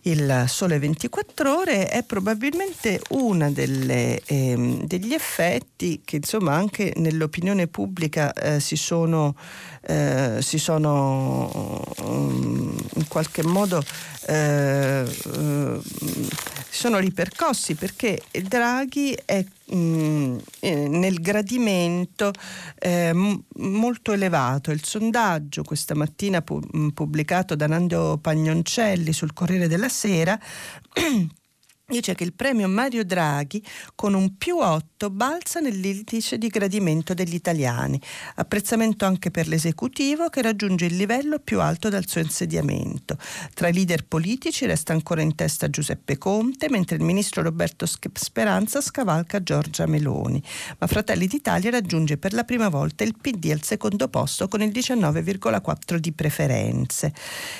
il 0.08 0.46
Sole 0.48 0.80
24 0.80 1.58
Ore 1.58 1.88
è 1.88 2.04
probabilmente 2.04 3.02
uno 3.10 3.52
ehm, 3.54 4.84
degli 4.86 5.13
effetti 5.13 6.02
che 6.04 6.18
insomma 6.18 6.54
anche 6.54 6.94
nell'opinione 6.96 7.68
pubblica 7.68 8.32
eh, 8.34 8.60
si 8.60 8.76
sono, 8.76 9.36
eh, 9.82 10.38
si 10.42 10.58
sono 10.58 11.84
um, 12.00 12.76
in 12.96 13.08
qualche 13.08 13.44
modo 13.44 13.84
eh, 14.28 15.04
eh, 15.04 15.82
sono 16.70 17.00
ripercossi 17.00 17.76
perché 17.76 18.22
Draghi 18.32 19.18
è 19.26 19.44
mm, 19.73 20.38
eh, 20.60 20.88
nel 20.88 21.19
gradimento 21.19 22.32
eh, 22.80 23.13
m- 23.13 23.43
molto 23.58 24.12
elevato. 24.13 24.71
Il 24.71 24.84
sondaggio 24.84 25.63
questa 25.63 25.95
mattina 25.95 26.41
pu- 26.41 26.62
mm, 26.75 26.89
pubblicato 26.89 27.56
da 27.56 27.67
Nando 27.67 28.17
Pagnoncelli 28.21 29.13
sul 29.13 29.34
Corriere 29.34 29.67
della 29.67 29.89
Sera 29.89 30.38
dice 31.89 32.15
che 32.15 32.26
il 32.26 32.34
premio 32.34 32.67
Mario 32.67 33.06
Draghi 33.06 33.63
con 33.95 34.13
un 34.13 34.36
più 34.36 34.58
8 34.58 35.10
balza 35.10 35.62
nell'indice 35.62 36.38
di 36.38 36.50
gradimento 36.50 37.13
degli 37.13 37.34
italiani, 37.34 37.97
apprezzamento 38.36 39.06
anche 39.06 39.32
per 39.32 39.47
l'esecutivo 39.47 40.28
che 40.28 40.41
raggiunge 40.41 40.84
il 40.84 40.97
livello 40.97 41.39
più 41.39 41.62
alto 41.62 41.88
dal 41.88 42.06
suo 42.06 42.19
insediamento. 42.19 43.17
Tra 43.54 43.69
i 43.69 43.73
leader 43.73 44.04
politici 44.06 44.65
resta 44.65 44.91
ancora 44.91 45.21
in 45.21 45.34
testa 45.36 45.69
Giuseppe 45.69 46.17
Conte, 46.17 46.69
mentre 46.69 46.97
il 46.97 47.04
ministro 47.04 47.41
Roberto 47.41 47.86
Speranza 47.86 48.82
scavalca 48.82 49.41
Giorgia 49.41 49.86
Meloni, 49.86 50.43
ma 50.80 50.88
Fratelli 50.88 51.26
d'Italia 51.26 51.69
raggiunge 51.69 52.17
per 52.17 52.34
la 52.34 52.43
prima 52.43 52.67
volta 52.67 53.06
il 53.06 53.15
PD 53.15 53.52
al 53.52 53.63
secondo 53.63 54.10
posto 54.10 54.50
con 54.50 54.62
il 54.62 54.71
19,4 54.71 55.95
di 55.95 56.12
preferenze. 56.12 57.13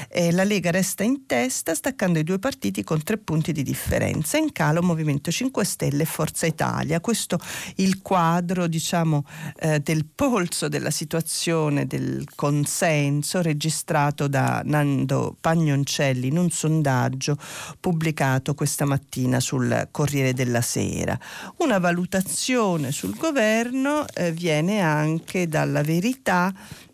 E 0.10 0.34
la 0.34 0.44
Lega 0.44 0.70
resta 0.70 1.06
in 1.06 1.26
testa 1.26 1.74
staccando 1.74 2.20
i 2.20 2.24
due 2.24 2.40
partiti 2.40 2.84
con 2.84 3.02
tre 3.02 3.18
punti 3.18 3.54
di 3.54 3.64
differenza 3.64 4.16
differenza, 4.18 4.38
in 4.38 4.52
calo 4.52 4.82
Movimento 4.82 5.32
5 5.32 5.64
Stelle 5.64 6.04
e 6.04 6.06
Forza 6.06 6.46
Italia. 6.46 7.00
Questo 7.00 7.40
il 7.76 8.02
quadro 8.02 8.68
diciamo, 8.68 9.26
eh, 9.60 9.80
del 9.80 10.06
polso 10.06 10.68
della 10.68 10.90
situazione, 10.90 11.86
del 11.86 12.26
consenso 12.36 13.42
registrato 13.42 14.28
da 14.28 14.62
Nando 14.64 15.36
Pagnoncelli 15.40 16.28
in 16.28 16.38
un 16.38 16.50
sondaggio 16.50 17.38
pubblicato 17.80 18.54
questa 18.54 18.86
mattina 18.86 19.40
sul 19.40 19.88
Corriere 19.92 20.34
della 20.34 20.62
Sera. 20.62 21.18
Una 21.58 21.80
valutazione 21.80 22.92
sul 22.92 23.16
governo 23.16 24.06
eh, 24.14 24.32
viene 24.32 24.82
anche 24.82 25.48
dalla 25.48 25.82
verità 25.82 26.54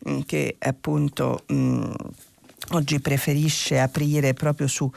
mm, 0.10 0.22
che 0.26 0.56
appunto 0.60 1.44
mh, 1.48 1.56
mm, 1.56 1.92
oggi 2.72 3.00
preferisce 3.00 3.80
aprire 3.80 4.34
proprio 4.34 4.68
su 4.68 4.92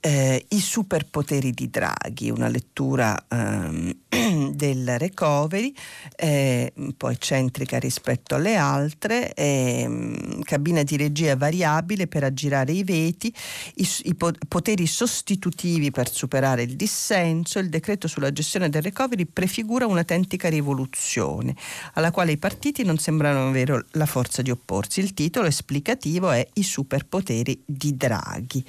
eh, 0.00 0.44
I 0.48 0.60
superpoteri 0.60 1.50
di 1.52 1.70
Draghi, 1.70 2.30
una 2.30 2.48
lettura 2.48 3.26
ehm, 3.28 3.92
del 4.54 4.98
recovery, 4.98 5.74
eh, 6.16 6.72
un 6.76 6.96
po' 6.96 7.08
eccentrica 7.08 7.78
rispetto 7.78 8.36
alle 8.36 8.56
altre, 8.56 9.34
eh, 9.34 10.38
cabina 10.44 10.82
di 10.84 10.96
regia 10.96 11.36
variabile 11.36 12.06
per 12.06 12.24
aggirare 12.24 12.72
i 12.72 12.84
veti, 12.84 13.34
i, 13.74 13.88
i 14.04 14.14
poteri 14.14 14.86
sostitutivi 14.86 15.90
per 15.90 16.12
superare 16.12 16.62
il 16.62 16.76
dissenso, 16.76 17.58
il 17.58 17.68
decreto 17.68 18.06
sulla 18.06 18.32
gestione 18.32 18.68
del 18.68 18.82
recovery 18.82 19.26
prefigura 19.26 19.86
un'autentica 19.86 20.48
rivoluzione 20.48 21.56
alla 21.94 22.10
quale 22.10 22.32
i 22.32 22.38
partiti 22.38 22.84
non 22.84 22.98
sembrano 22.98 23.48
avere 23.48 23.86
la 23.92 24.06
forza 24.06 24.42
di 24.42 24.50
opporsi. 24.50 25.00
Il 25.00 25.12
titolo 25.14 25.48
esplicativo 25.48 26.30
è 26.30 26.46
I 26.54 26.62
superpoteri 26.62 27.62
di 27.64 27.96
Draghi. 27.96 28.64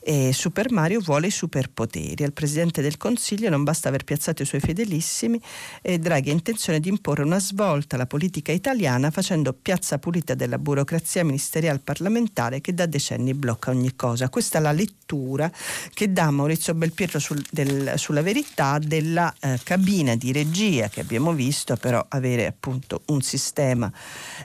E 0.00 0.32
Super 0.32 0.65
Mario 0.70 1.00
vuole 1.00 1.28
i 1.28 1.30
superpoteri. 1.30 2.24
Al 2.24 2.32
Presidente 2.32 2.82
del 2.82 2.96
Consiglio 2.96 3.48
non 3.50 3.64
basta 3.64 3.88
aver 3.88 4.04
piazzato 4.04 4.42
i 4.42 4.46
suoi 4.46 4.60
fedelissimi 4.60 5.40
e 5.82 5.98
Draghi 5.98 6.30
ha 6.30 6.32
intenzione 6.32 6.80
di 6.80 6.88
imporre 6.88 7.22
una 7.22 7.40
svolta 7.40 7.96
alla 7.96 8.06
politica 8.06 8.52
italiana 8.52 9.10
facendo 9.10 9.52
piazza 9.52 9.98
pulita 9.98 10.34
della 10.34 10.58
burocrazia 10.58 11.24
ministeriale 11.24 11.78
parlamentare 11.78 12.60
che 12.60 12.74
da 12.74 12.86
decenni 12.86 13.34
blocca 13.34 13.70
ogni 13.70 13.94
cosa. 13.96 14.28
Questa 14.28 14.58
è 14.58 14.60
la 14.60 14.72
lettura 14.72 15.50
che 15.92 16.12
dà 16.12 16.30
Maurizio 16.30 16.74
Belpietro 16.74 17.18
sul, 17.18 17.44
del, 17.50 17.92
sulla 17.96 18.22
verità 18.22 18.78
della 18.78 19.32
eh, 19.40 19.58
cabina 19.62 20.16
di 20.16 20.32
regia 20.32 20.88
che 20.88 21.00
abbiamo 21.00 21.32
visto 21.32 21.76
però 21.76 22.04
avere 22.08 22.46
appunto 22.46 23.02
un 23.06 23.22
sistema 23.22 23.90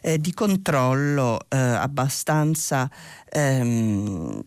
eh, 0.02 0.20
di 0.20 0.34
controllo 0.34 1.40
eh, 1.50 1.58
abbastanza 1.58 2.90
ehm, 3.30 4.44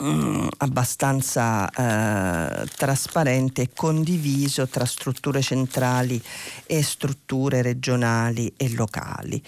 Mm, 0.00 0.48
abbastanza 0.58 1.68
eh, 1.70 2.66
trasparente 2.76 3.62
e 3.62 3.68
condiviso 3.74 4.66
tra 4.66 4.86
strutture 4.86 5.42
centrali 5.42 6.20
e 6.66 6.82
strutture 6.82 7.60
regionali 7.60 8.52
e 8.56 8.72
locali. 8.74 9.40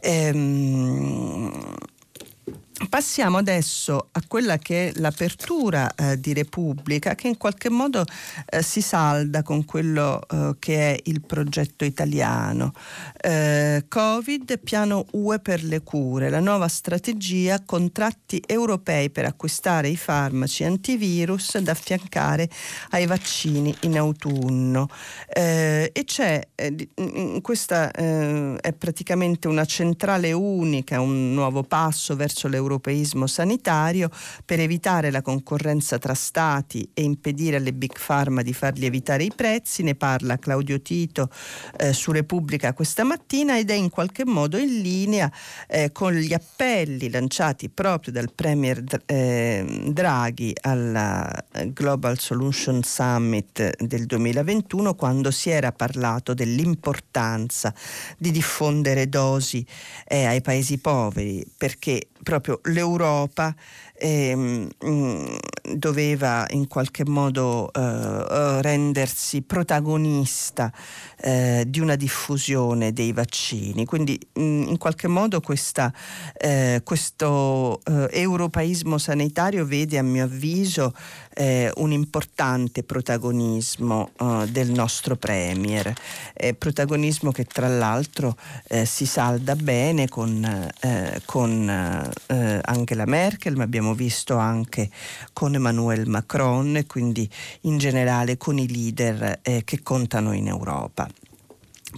Ehm, 0.00 1.74
Passiamo 2.88 3.38
adesso 3.38 4.08
a 4.10 4.20
quella 4.26 4.58
che 4.58 4.88
è 4.88 4.92
l'apertura 4.96 5.94
eh, 5.94 6.18
di 6.18 6.32
Repubblica 6.32 7.14
che 7.14 7.28
in 7.28 7.36
qualche 7.36 7.70
modo 7.70 8.04
eh, 8.46 8.62
si 8.64 8.80
salda 8.80 9.44
con 9.44 9.64
quello 9.64 10.20
eh, 10.28 10.56
che 10.58 10.92
è 10.92 11.00
il 11.04 11.20
progetto 11.20 11.84
italiano. 11.84 12.72
Eh, 13.20 13.84
Covid, 13.86 14.58
piano 14.58 15.06
UE 15.12 15.38
per 15.38 15.62
le 15.62 15.82
cure, 15.82 16.28
la 16.30 16.40
nuova 16.40 16.66
strategia, 16.66 17.62
contratti 17.64 18.42
europei 18.44 19.08
per 19.08 19.26
acquistare 19.26 19.88
i 19.88 19.96
farmaci 19.96 20.64
antivirus 20.64 21.56
da 21.58 21.70
affiancare 21.70 22.50
ai 22.90 23.06
vaccini 23.06 23.72
in 23.82 23.96
autunno. 23.98 24.88
Eh, 25.32 25.92
e 25.94 26.04
c'è, 26.04 26.40
eh, 26.56 26.88
questa 27.40 27.92
è 27.92 28.72
praticamente 28.76 29.46
una 29.46 29.64
centrale 29.64 30.32
unica, 30.32 31.00
un 31.00 31.32
nuovo 31.32 31.62
passo 31.62 32.16
verso 32.16 32.48
l'Europa 32.48 32.62
europeismo 32.64 33.26
sanitario 33.26 34.10
per 34.44 34.60
evitare 34.60 35.10
la 35.10 35.22
concorrenza 35.22 35.98
tra 35.98 36.14
stati 36.14 36.88
e 36.92 37.02
impedire 37.02 37.56
alle 37.56 37.72
big 37.72 37.92
pharma 37.98 38.42
di 38.42 38.52
far 38.52 38.76
lievitare 38.76 39.24
i 39.24 39.32
prezzi. 39.34 39.82
Ne 39.82 39.94
parla 39.94 40.38
Claudio 40.38 40.80
Tito 40.80 41.30
eh, 41.78 41.92
su 41.92 42.12
Repubblica 42.12 42.72
questa 42.72 43.04
mattina 43.04 43.58
ed 43.58 43.70
è 43.70 43.74
in 43.74 43.90
qualche 43.90 44.24
modo 44.24 44.58
in 44.58 44.80
linea 44.80 45.30
eh, 45.68 45.92
con 45.92 46.12
gli 46.12 46.32
appelli 46.32 47.10
lanciati 47.10 47.68
proprio 47.68 48.12
dal 48.12 48.32
Premier 48.34 48.82
eh, 49.06 49.90
Draghi 49.90 50.52
alla 50.62 51.30
Global 51.68 52.18
Solution 52.18 52.82
Summit 52.82 53.82
del 53.82 54.06
2021 54.06 54.94
quando 54.94 55.30
si 55.30 55.50
era 55.50 55.72
parlato 55.72 56.34
dell'importanza 56.34 57.72
di 58.18 58.30
diffondere 58.30 59.08
dosi 59.08 59.64
eh, 60.06 60.24
ai 60.24 60.40
paesi 60.40 60.78
poveri 60.78 61.44
perché 61.56 62.08
proprio 62.24 62.58
l'Europa 62.64 63.54
ehm, 63.96 64.68
mm, 64.84 65.36
doveva 65.74 66.46
in 66.50 66.68
qualche 66.68 67.04
modo 67.06 67.72
eh, 67.72 67.80
eh, 67.80 68.62
rendersi 68.62 69.42
protagonista 69.42 70.72
eh, 71.16 71.64
di 71.66 71.80
una 71.80 71.96
diffusione 71.96 72.92
dei 72.92 73.12
vaccini. 73.12 73.84
Quindi 73.84 74.18
mm, 74.38 74.64
in 74.64 74.78
qualche 74.78 75.08
modo 75.08 75.40
questa, 75.40 75.92
eh, 76.36 76.82
questo 76.84 77.80
eh, 77.84 78.08
europeismo 78.10 78.98
sanitario 78.98 79.64
vede 79.64 79.98
a 79.98 80.02
mio 80.02 80.24
avviso 80.24 80.92
eh, 81.36 81.70
un 81.76 81.92
importante 81.92 82.82
protagonismo 82.84 84.10
del 84.48 84.70
nostro 84.70 85.16
Premier, 85.16 85.92
protagonismo 86.58 87.32
che 87.32 87.44
tra 87.44 87.66
l'altro 87.68 88.36
si 88.84 89.04
salda 89.04 89.56
bene 89.56 90.08
con, 90.08 90.70
con 91.24 92.12
Angela 92.62 93.04
Merkel, 93.06 93.56
ma 93.56 93.64
abbiamo 93.64 93.83
visto 93.92 94.36
anche 94.36 94.88
con 95.34 95.54
Emmanuel 95.54 96.08
Macron 96.08 96.76
e 96.76 96.86
quindi 96.86 97.28
in 97.62 97.76
generale 97.76 98.38
con 98.38 98.56
i 98.56 98.66
leader 98.66 99.40
eh, 99.42 99.62
che 99.64 99.82
contano 99.82 100.32
in 100.32 100.46
Europa. 100.46 101.06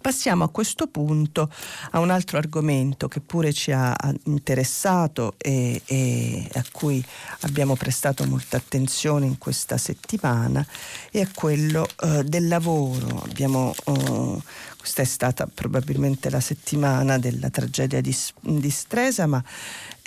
Passiamo 0.00 0.44
a 0.44 0.50
questo 0.50 0.88
punto 0.88 1.50
a 1.92 2.00
un 2.00 2.10
altro 2.10 2.36
argomento 2.38 3.08
che 3.08 3.20
pure 3.20 3.52
ci 3.52 3.72
ha 3.72 3.96
interessato 4.24 5.34
e, 5.38 5.80
e, 5.86 6.48
a 6.52 6.64
cui 6.70 7.04
abbiamo 7.40 7.76
prestato 7.76 8.24
molta 8.26 8.58
attenzione 8.58 9.26
in 9.26 9.38
questa 9.38 9.78
settimana 9.78 10.64
e 11.10 11.22
a 11.22 11.28
quello 11.32 11.88
eh, 12.02 12.24
del 12.24 12.46
lavoro. 12.46 13.22
Abbiamo 13.24 13.74
eh, 13.86 14.42
questa 14.86 15.02
è 15.02 15.06
stata 15.06 15.48
probabilmente 15.52 16.30
la 16.30 16.38
settimana 16.38 17.18
della 17.18 17.50
tragedia 17.50 18.00
di, 18.00 18.16
di 18.40 18.70
Stresa, 18.70 19.26
ma 19.26 19.42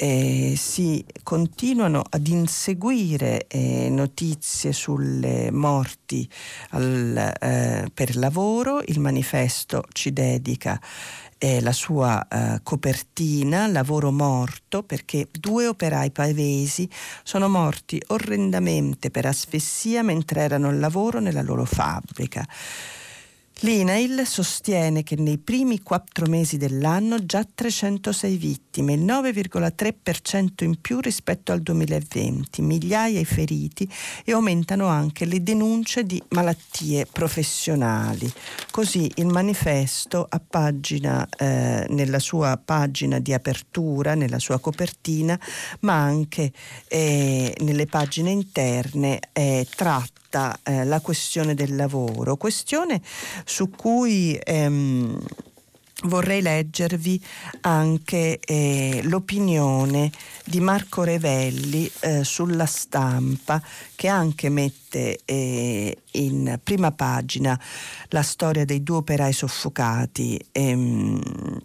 eh, 0.01 0.53
si 0.55 1.03
continuano 1.23 2.01
ad 2.09 2.25
inseguire 2.27 3.47
eh, 3.47 3.89
notizie 3.89 4.71
sulle 4.71 5.51
morti 5.51 6.27
al, 6.69 7.33
eh, 7.37 7.91
per 7.93 8.15
lavoro. 8.15 8.81
Il 8.85 9.01
manifesto 9.01 9.83
ci 9.91 10.13
dedica 10.13 10.79
eh, 11.37 11.59
la 11.59 11.73
sua 11.73 12.25
eh, 12.29 12.61
copertina, 12.63 13.67
Lavoro 13.67 14.13
morto, 14.13 14.83
perché 14.83 15.27
due 15.31 15.67
operai 15.67 16.11
pavesi 16.11 16.89
sono 17.23 17.49
morti 17.49 18.01
orrendamente 18.07 19.11
per 19.11 19.25
asfessia 19.25 20.01
mentre 20.01 20.41
erano 20.41 20.69
al 20.69 20.79
lavoro 20.79 21.19
nella 21.19 21.41
loro 21.41 21.65
fabbrica. 21.65 22.47
L'INAIL 23.61 24.25
sostiene 24.25 25.03
che 25.03 25.17
nei 25.17 25.37
primi 25.37 25.81
quattro 25.81 26.27
mesi 26.27 26.55
dell'anno 26.55 27.25
già 27.25 27.43
306 27.43 28.37
vittime, 28.37 28.93
il 28.93 29.01
9,3% 29.01 30.63
in 30.63 30.79
più 30.79 31.01
rispetto 31.01 31.51
al 31.51 31.59
2020, 31.59 32.61
migliaia 32.61 33.19
i 33.19 33.25
feriti 33.25 33.91
e 34.23 34.31
aumentano 34.31 34.87
anche 34.87 35.25
le 35.25 35.43
denunce 35.43 36.05
di 36.05 36.23
malattie 36.29 37.05
professionali. 37.05 38.31
Così 38.71 39.11
il 39.15 39.25
manifesto 39.25 40.29
pagina, 40.47 41.27
eh, 41.37 41.85
nella 41.89 42.19
sua 42.19 42.57
pagina 42.63 43.19
di 43.19 43.33
apertura, 43.33 44.15
nella 44.15 44.39
sua 44.39 44.59
copertina, 44.59 45.37
ma 45.81 45.95
anche 45.95 46.53
eh, 46.87 47.53
nelle 47.59 47.87
pagine 47.87 48.31
interne 48.31 49.19
eh, 49.33 49.67
tratta 49.75 50.18
tratta 50.29 50.59
eh, 50.63 50.85
la 50.85 51.01
questione 51.01 51.55
del 51.55 51.75
lavoro, 51.75 52.37
questione 52.37 53.01
su 53.43 53.69
cui 53.69 54.39
ehm, 54.41 55.19
vorrei 56.03 56.41
leggervi 56.41 57.21
anche 57.61 58.39
eh, 58.39 59.01
l'opinione 59.03 60.11
di 60.45 60.61
Marco 60.61 61.03
Revelli 61.03 61.91
eh, 62.01 62.23
sulla 62.23 62.65
stampa 62.65 63.61
che 63.95 64.07
anche 64.07 64.49
mette 64.49 65.19
eh, 65.25 65.97
in 66.11 66.59
prima 66.63 66.91
pagina 66.91 67.59
la 68.09 68.21
storia 68.21 68.63
dei 68.63 68.83
due 68.83 68.97
operai 68.97 69.33
soffocati. 69.33 70.39
Ehm, 70.51 71.59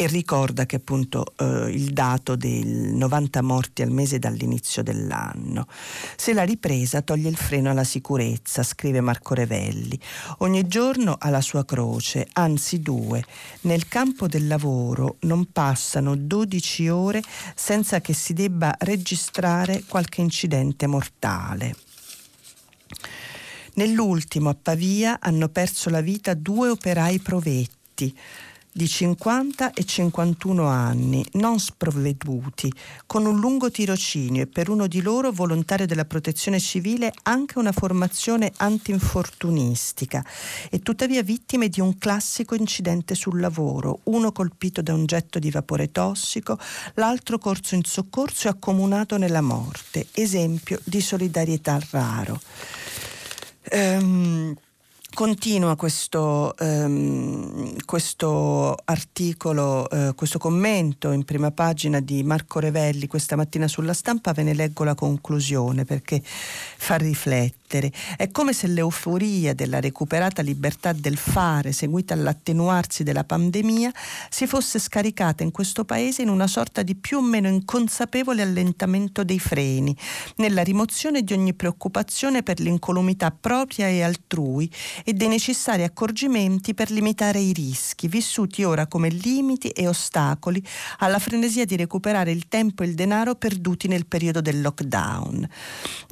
e 0.00 0.06
ricorda 0.06 0.64
che 0.64 0.76
appunto 0.76 1.34
eh, 1.36 1.72
il 1.72 1.92
dato 1.92 2.36
del 2.36 2.68
90 2.68 3.42
morti 3.42 3.82
al 3.82 3.90
mese 3.90 4.20
dall'inizio 4.20 4.84
dell'anno. 4.84 5.66
Se 6.14 6.32
la 6.32 6.44
ripresa 6.44 7.02
toglie 7.02 7.28
il 7.28 7.36
freno 7.36 7.70
alla 7.70 7.82
sicurezza, 7.82 8.62
scrive 8.62 9.00
Marco 9.00 9.34
Revelli. 9.34 9.98
Ogni 10.38 10.68
giorno 10.68 11.16
ha 11.18 11.30
la 11.30 11.40
sua 11.40 11.64
croce, 11.64 12.28
anzi 12.34 12.80
due. 12.80 13.24
Nel 13.62 13.88
campo 13.88 14.28
del 14.28 14.46
lavoro 14.46 15.16
non 15.22 15.50
passano 15.50 16.14
12 16.14 16.88
ore 16.88 17.20
senza 17.56 18.00
che 18.00 18.12
si 18.12 18.34
debba 18.34 18.72
registrare 18.78 19.82
qualche 19.88 20.20
incidente 20.20 20.86
mortale. 20.86 21.74
Nell'ultimo 23.74 24.50
a 24.50 24.56
Pavia 24.60 25.18
hanno 25.20 25.48
perso 25.48 25.90
la 25.90 26.00
vita 26.00 26.34
due 26.34 26.68
operai 26.68 27.18
provetti 27.18 28.16
di 28.78 28.86
50 28.86 29.72
e 29.72 29.84
51 29.84 30.64
anni, 30.64 31.26
non 31.32 31.58
sprovveduti, 31.58 32.72
con 33.06 33.26
un 33.26 33.40
lungo 33.40 33.72
tirocinio 33.72 34.42
e 34.42 34.46
per 34.46 34.70
uno 34.70 34.86
di 34.86 35.02
loro 35.02 35.32
volontario 35.32 35.84
della 35.84 36.04
protezione 36.04 36.60
civile 36.60 37.12
anche 37.24 37.58
una 37.58 37.72
formazione 37.72 38.52
antinfortunistica 38.58 40.24
e 40.70 40.78
tuttavia 40.78 41.24
vittime 41.24 41.68
di 41.68 41.80
un 41.80 41.98
classico 41.98 42.54
incidente 42.54 43.16
sul 43.16 43.40
lavoro, 43.40 43.98
uno 44.04 44.30
colpito 44.30 44.80
da 44.80 44.94
un 44.94 45.06
getto 45.06 45.40
di 45.40 45.50
vapore 45.50 45.90
tossico, 45.90 46.56
l'altro 46.94 47.38
corso 47.38 47.74
in 47.74 47.82
soccorso 47.82 48.46
e 48.46 48.50
accomunato 48.50 49.16
nella 49.16 49.42
morte, 49.42 50.06
esempio 50.12 50.78
di 50.84 51.00
solidarietà 51.00 51.80
raro. 51.90 52.40
Um, 53.72 54.56
Continua 55.18 55.74
questo, 55.74 56.54
um, 56.60 57.74
questo 57.84 58.76
articolo, 58.84 59.84
uh, 59.90 60.14
questo 60.14 60.38
commento 60.38 61.10
in 61.10 61.24
prima 61.24 61.50
pagina 61.50 61.98
di 61.98 62.22
Marco 62.22 62.60
Revelli 62.60 63.08
questa 63.08 63.34
mattina 63.34 63.66
sulla 63.66 63.94
stampa, 63.94 64.32
ve 64.32 64.44
ne 64.44 64.54
leggo 64.54 64.84
la 64.84 64.94
conclusione 64.94 65.84
perché 65.84 66.22
fa 66.22 66.94
riflettere 66.94 67.58
lettere. 67.68 67.92
È 68.16 68.30
come 68.30 68.54
se 68.54 68.66
l'euforia 68.66 69.54
della 69.54 69.78
recuperata 69.78 70.40
libertà 70.40 70.92
del 70.92 71.18
fare, 71.18 71.72
seguita 71.72 72.14
all'attenuarsi 72.14 73.02
della 73.02 73.24
pandemia, 73.24 73.92
si 74.30 74.46
fosse 74.46 74.78
scaricata 74.78 75.42
in 75.42 75.50
questo 75.50 75.84
paese 75.84 76.22
in 76.22 76.30
una 76.30 76.46
sorta 76.46 76.82
di 76.82 76.94
più 76.94 77.18
o 77.18 77.22
meno 77.22 77.48
inconsapevole 77.48 78.40
allentamento 78.40 79.22
dei 79.22 79.38
freni, 79.38 79.94
nella 80.36 80.62
rimozione 80.62 81.22
di 81.22 81.34
ogni 81.34 81.52
preoccupazione 81.52 82.42
per 82.42 82.58
l'incolumità 82.60 83.30
propria 83.30 83.88
e 83.88 84.02
altrui 84.02 84.70
e 85.08 85.14
dei 85.14 85.28
necessari 85.28 85.84
accorgimenti 85.84 86.74
per 86.74 86.90
limitare 86.90 87.38
i 87.38 87.54
rischi, 87.54 88.08
vissuti 88.08 88.62
ora 88.62 88.86
come 88.86 89.08
limiti 89.08 89.68
e 89.68 89.88
ostacoli 89.88 90.62
alla 90.98 91.18
frenesia 91.18 91.64
di 91.64 91.76
recuperare 91.76 92.30
il 92.30 92.46
tempo 92.46 92.82
e 92.82 92.88
il 92.88 92.94
denaro 92.94 93.34
perduti 93.34 93.88
nel 93.88 94.04
periodo 94.04 94.42
del 94.42 94.60
lockdown. 94.60 95.48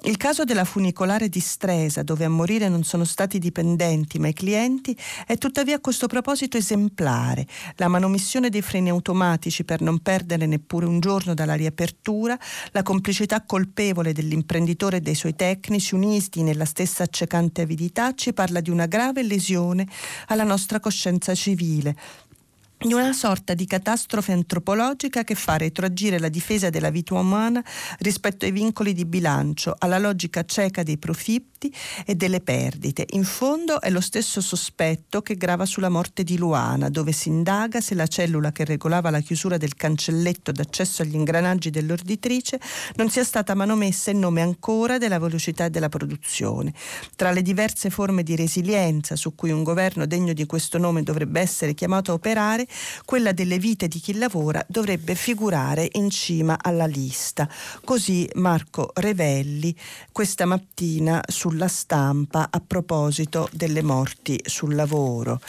Il 0.05 0.17
caso 0.17 0.45
della 0.45 0.65
funicolare 0.65 1.29
di 1.29 1.41
Stresa, 1.41 2.03
dove 2.03 2.25
a 2.25 2.31
morire 2.31 2.71
non 2.71 2.85
sono 2.85 3.05
stati 3.05 3.37
i 3.37 3.39
dipendenti 3.39 4.19
ma 4.19 4.29
i 4.29 4.33
clienti, 4.33 4.97
è 5.27 5.37
tuttavia 5.37 5.77
a 5.77 5.81
questo 5.81 6.07
proposito 6.07 6.57
esemplare. 6.57 7.47
La 7.75 7.89
manomissione 7.89 8.49
dei 8.49 8.63
freni 8.63 8.89
automatici 8.89 9.65
per 9.65 9.83
non 9.83 9.99
perdere 9.99 10.47
neppure 10.47 10.87
un 10.87 11.01
giorno 11.01 11.35
dalla 11.35 11.55
riapertura, 11.55 12.39
la 12.71 12.83
complicità 12.83 13.43
colpevole 13.43 14.15
dell'imprenditore 14.15 14.97
e 14.97 15.01
dei 15.03 15.15
suoi 15.15 15.37
tecnici 15.37 15.95
uniti 15.95 16.43
nella 16.43 16.65
stessa 16.65 17.03
accecante 17.03 17.61
avidità 17.61 18.15
ci 18.15 18.33
parla 18.33 18.61
di 18.61 18.71
una 18.77 18.87
grave 18.87 19.23
lesione 19.23 19.87
alla 20.27 20.45
nostra 20.45 20.81
coscienza 20.81 21.35
civile 21.35 21.97
di 22.79 22.93
una 22.93 23.13
sorta 23.15 23.55
di 23.55 23.67
catastrofe 23.67 24.33
antropologica 24.33 25.25
che 25.25 25.35
fa 25.35 25.57
retroagire 25.57 26.19
la 26.19 26.29
difesa 26.29 26.69
della 26.69 26.91
vita 26.91 27.15
umana 27.15 27.65
rispetto 28.01 28.45
ai 28.45 28.53
vincoli 28.53 28.93
di 28.93 29.07
bilancio, 29.07 29.75
alla 29.79 29.99
logica 29.99 30.45
cieca 30.45 30.83
dei 30.83 30.99
profitti 30.99 31.73
e 32.05 32.15
delle 32.15 32.41
perdite. 32.41 33.07
In 33.11 33.25
fondo 33.25 33.81
è 33.81 33.89
lo 33.89 34.01
stesso 34.01 34.43
sospetto 34.43 35.23
che 35.23 35.37
grava 35.37 35.65
sulla 35.65 35.89
morte 35.89 36.23
di 36.23 36.37
Luana, 36.37 36.91
dove 36.91 37.13
si 37.13 37.29
indaga 37.29 37.81
se 37.81 37.95
la 37.95 38.07
cellula 38.07 38.53
che 38.53 38.65
regolava 38.65 39.09
la 39.11 39.21
chiusura 39.21 39.57
del 39.57 39.75
cancelletto 39.75 40.53
d'accesso 40.53 41.03
agli 41.03 41.15
ingranaggi 41.15 41.71
dell'orditrice 41.71 42.61
non 42.97 43.09
sia 43.09 43.25
stata 43.25 43.55
manomessa 43.55 44.11
in 44.11 44.19
nome 44.19 44.43
ancora 44.43 44.99
della 44.99 45.19
velocità 45.19 45.69
della 45.69 45.89
produzione. 45.89 46.75
Tra 47.17 47.33
le 47.33 47.41
diverse 47.41 47.89
forme 47.89 48.23
di 48.23 48.37
resilienza 48.37 49.17
su 49.17 49.35
cui 49.35 49.51
un 49.51 49.63
governo 49.63 50.07
degno 50.07 50.35
di 50.35 50.45
questo 50.45 50.77
nome 50.77 51.03
dovrebbe 51.03 51.41
essere 51.41 51.73
chiamato 51.73 52.11
a 52.11 52.15
operare, 52.15 52.66
quella 53.05 53.33
delle 53.33 53.59
vite 53.59 53.89
di 53.89 54.01
chi 54.01 54.15
lavora 54.15 54.65
dovrebbe 54.69 55.15
figurare 55.15 55.89
in 55.93 56.11
cima 56.11 56.59
alla 56.61 56.87
lista. 56.87 57.49
Così 57.85 58.29
Marco 58.35 58.91
Revelli 58.95 59.75
questa 60.13 60.45
mattina 60.45 61.23
sulla 61.27 61.69
stampa 61.69 62.49
a 62.51 62.61
proposito 62.65 63.49
delle 63.53 63.83
morti 63.83 64.41
sul 64.45 64.75
lavoro 64.75 65.41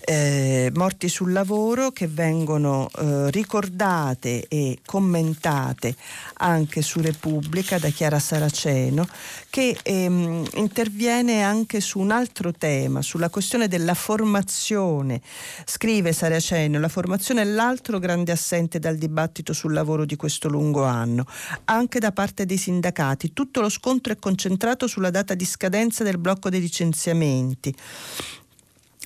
eh, 0.00 0.70
morti 0.74 1.08
sul 1.08 1.32
lavoro 1.32 1.90
che 1.90 2.06
vengono 2.06 2.88
eh, 2.98 3.30
ricordate 3.30 4.46
e 4.48 4.78
commentate 4.84 5.94
anche 6.38 6.82
su 6.82 7.00
Repubblica 7.00 7.78
da 7.78 7.88
Chiara 7.90 8.18
Saraceno 8.18 9.06
che 9.50 9.76
ehm, 9.82 10.46
interviene 10.54 11.42
anche 11.42 11.80
su 11.80 11.98
un 11.98 12.12
altro 12.12 12.52
tema, 12.52 13.02
sulla 13.02 13.28
questione 13.28 13.68
della 13.68 13.94
formazione. 13.94 15.20
Scrive 15.64 16.12
Saraceno, 16.12 16.78
la 16.78 16.88
formazione 16.88 17.42
è 17.42 17.44
l'altro 17.44 17.98
grande 17.98 18.32
assente 18.32 18.78
dal 18.78 18.96
dibattito 18.96 19.52
sul 19.52 19.72
lavoro 19.72 20.04
di 20.04 20.16
questo 20.16 20.48
lungo 20.48 20.84
anno, 20.84 21.26
anche 21.64 21.98
da 21.98 22.12
parte 22.12 22.46
dei 22.46 22.56
sindacati. 22.56 23.32
Tutto 23.32 23.60
lo 23.60 23.68
scontro 23.68 24.12
è 24.12 24.16
concentrato 24.18 24.86
sulla 24.86 25.10
data 25.10 25.34
di 25.34 25.44
scadenza 25.44 26.04
del 26.04 26.18
blocco 26.18 26.48
dei 26.48 26.60
licenziamenti 26.60 27.74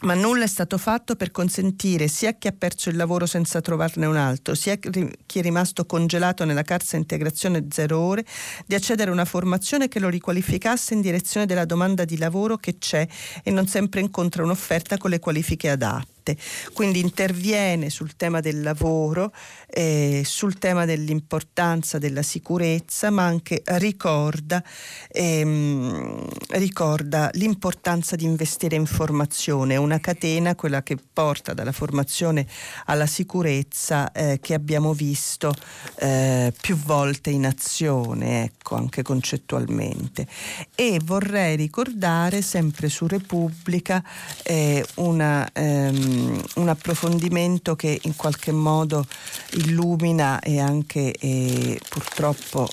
ma 0.04 0.14
nulla 0.14 0.44
è 0.44 0.46
stato 0.46 0.78
fatto 0.78 1.16
per 1.16 1.30
consentire 1.30 2.08
sia 2.08 2.32
chi 2.32 2.46
ha 2.46 2.54
perso 2.56 2.90
il 2.90 2.96
lavoro 2.96 3.26
senza 3.26 3.60
trovarne 3.60 4.06
un 4.06 4.16
altro, 4.16 4.54
sia 4.54 4.76
chi 4.76 5.38
è 5.38 5.42
rimasto 5.42 5.86
congelato 5.86 6.44
nella 6.44 6.62
carsa 6.62 6.96
integrazione 6.96 7.66
zero 7.70 7.98
ore, 7.98 8.24
di 8.66 8.74
accedere 8.74 9.10
a 9.10 9.14
una 9.14 9.24
formazione 9.24 9.88
che 9.88 10.00
lo 10.00 10.08
riqualificasse 10.08 10.94
in 10.94 11.00
direzione 11.00 11.46
della 11.46 11.64
domanda 11.64 12.04
di 12.04 12.18
lavoro 12.18 12.56
che 12.56 12.78
c'è 12.78 13.06
e 13.42 13.50
non 13.50 13.66
sempre 13.66 14.00
incontra 14.00 14.42
un'offerta 14.42 14.98
con 14.98 15.10
le 15.10 15.18
qualifiche 15.18 15.70
adatte 15.70 16.13
parte, 16.24 16.37
quindi 16.72 17.00
interviene 17.00 17.90
sul 17.90 18.16
tema 18.16 18.40
del 18.40 18.62
lavoro, 18.62 19.32
eh, 19.66 20.22
sul 20.24 20.58
tema 20.58 20.87
dell'importanza 20.87 21.98
della 21.98 22.22
sicurezza, 22.22 23.10
ma 23.10 23.24
anche 23.24 23.62
ricorda, 23.64 24.64
ehm, 25.08 26.26
ricorda 26.50 27.28
l'importanza 27.34 28.16
di 28.16 28.24
investire 28.24 28.76
in 28.76 28.87
formazione, 28.87 29.76
una 29.76 30.00
catena, 30.00 30.54
quella 30.54 30.82
che 30.82 30.96
porta 31.12 31.52
dalla 31.52 31.72
formazione 31.72 32.46
alla 32.87 33.06
sicurezza, 33.06 34.10
eh, 34.12 34.38
che 34.40 34.54
abbiamo 34.54 34.94
visto 34.94 35.54
eh, 35.96 36.52
più 36.58 36.76
volte 36.76 37.30
in 37.30 37.44
azione, 37.46 38.44
ecco, 38.44 38.76
anche 38.76 39.02
concettualmente. 39.02 40.26
E 40.74 40.98
vorrei 41.02 41.56
ricordare 41.56 42.40
sempre 42.40 42.88
su 42.88 43.06
Repubblica 43.06 44.02
eh, 44.42 44.84
una 44.96 45.50
ehm, 45.52 46.13
un 46.55 46.68
approfondimento 46.68 47.77
che 47.77 47.98
in 48.03 48.16
qualche 48.16 48.53
modo 48.53 49.07
illumina 49.53 50.40
e 50.40 50.61
anche 50.61 51.12
e 51.12 51.81
purtroppo 51.88 52.68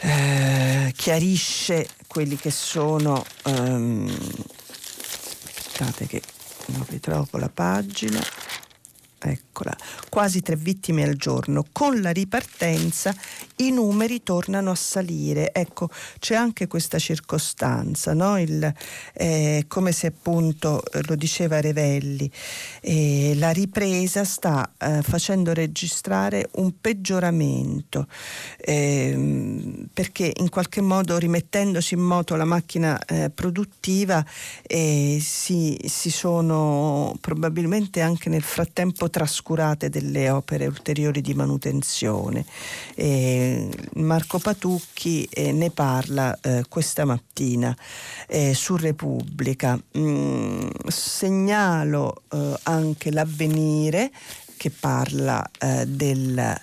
eh, 0.00 0.92
chiarisce 0.96 1.88
quelli 2.06 2.36
che 2.36 2.50
sono 2.50 3.24
um, 3.44 4.08
aspettate 5.78 6.06
che 6.06 6.22
non 6.66 6.84
ritrovo 6.88 7.38
la 7.38 7.48
pagina 7.48 8.20
Eccola, 9.20 9.76
quasi 10.08 10.42
tre 10.42 10.54
vittime 10.54 11.02
al 11.02 11.16
giorno. 11.16 11.64
Con 11.72 12.00
la 12.00 12.10
ripartenza 12.10 13.12
i 13.56 13.72
numeri 13.72 14.22
tornano 14.22 14.70
a 14.70 14.76
salire. 14.76 15.52
Ecco, 15.52 15.88
c'è 16.20 16.36
anche 16.36 16.68
questa 16.68 17.00
circostanza, 17.00 18.14
no? 18.14 18.38
Il, 18.38 18.72
eh, 19.14 19.64
come 19.66 19.90
se 19.90 20.06
appunto 20.06 20.84
eh, 20.92 21.00
lo 21.06 21.16
diceva 21.16 21.60
Revelli, 21.60 22.30
eh, 22.80 23.34
la 23.36 23.50
ripresa 23.50 24.22
sta 24.22 24.70
eh, 24.78 25.02
facendo 25.02 25.52
registrare 25.52 26.50
un 26.52 26.80
peggioramento, 26.80 28.06
ehm, 28.58 29.88
perché 29.92 30.32
in 30.36 30.48
qualche 30.48 30.80
modo 30.80 31.18
rimettendosi 31.18 31.94
in 31.94 32.00
moto 32.00 32.36
la 32.36 32.44
macchina 32.44 33.04
eh, 33.04 33.30
produttiva 33.30 34.24
eh, 34.62 35.18
si, 35.20 35.76
si 35.84 36.10
sono 36.10 37.16
probabilmente 37.20 38.00
anche 38.00 38.28
nel 38.28 38.42
frattempo 38.42 39.06
trascurate 39.10 39.88
delle 39.88 40.30
opere 40.30 40.66
ulteriori 40.66 41.20
di 41.20 41.34
manutenzione. 41.34 42.44
Eh, 42.94 43.68
Marco 43.94 44.38
Patucchi 44.38 45.24
eh, 45.24 45.52
ne 45.52 45.70
parla 45.70 46.38
eh, 46.40 46.64
questa 46.68 47.04
mattina 47.04 47.76
eh, 48.26 48.54
su 48.54 48.76
Repubblica. 48.76 49.78
Mm, 49.96 50.68
segnalo 50.86 52.22
eh, 52.30 52.54
anche 52.64 53.10
l'avvenire 53.10 54.10
che 54.56 54.70
parla 54.70 55.48
eh, 55.58 55.86
del 55.86 56.60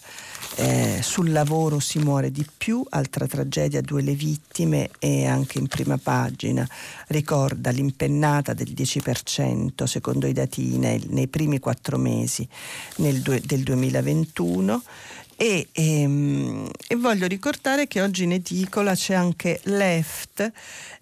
eh, 0.55 0.99
sul 1.01 1.31
lavoro 1.31 1.79
si 1.79 1.99
muore 1.99 2.31
di 2.31 2.45
più, 2.57 2.85
altra 2.89 3.27
tragedia, 3.27 3.81
due 3.81 4.01
le 4.01 4.13
vittime 4.13 4.89
e 4.99 5.25
anche 5.25 5.59
in 5.59 5.67
prima 5.67 5.97
pagina. 5.97 6.67
Ricorda 7.07 7.71
l'impennata 7.71 8.53
del 8.53 8.71
10% 8.71 9.83
secondo 9.83 10.27
i 10.27 10.33
dati 10.33 10.73
INEL 10.75 11.07
nei 11.09 11.27
primi 11.27 11.59
quattro 11.59 11.97
mesi 11.97 12.47
due, 12.95 13.41
del 13.41 13.63
2021 13.63 14.81
e, 15.37 15.67
ehm, 15.73 16.69
e, 16.87 16.95
voglio 16.95 17.27
ricordare 17.27 17.87
che 17.87 18.01
oggi 18.01 18.23
in 18.23 18.31
edicola 18.31 18.95
c'è 18.95 19.13
anche 19.15 19.59
Left 19.63 20.49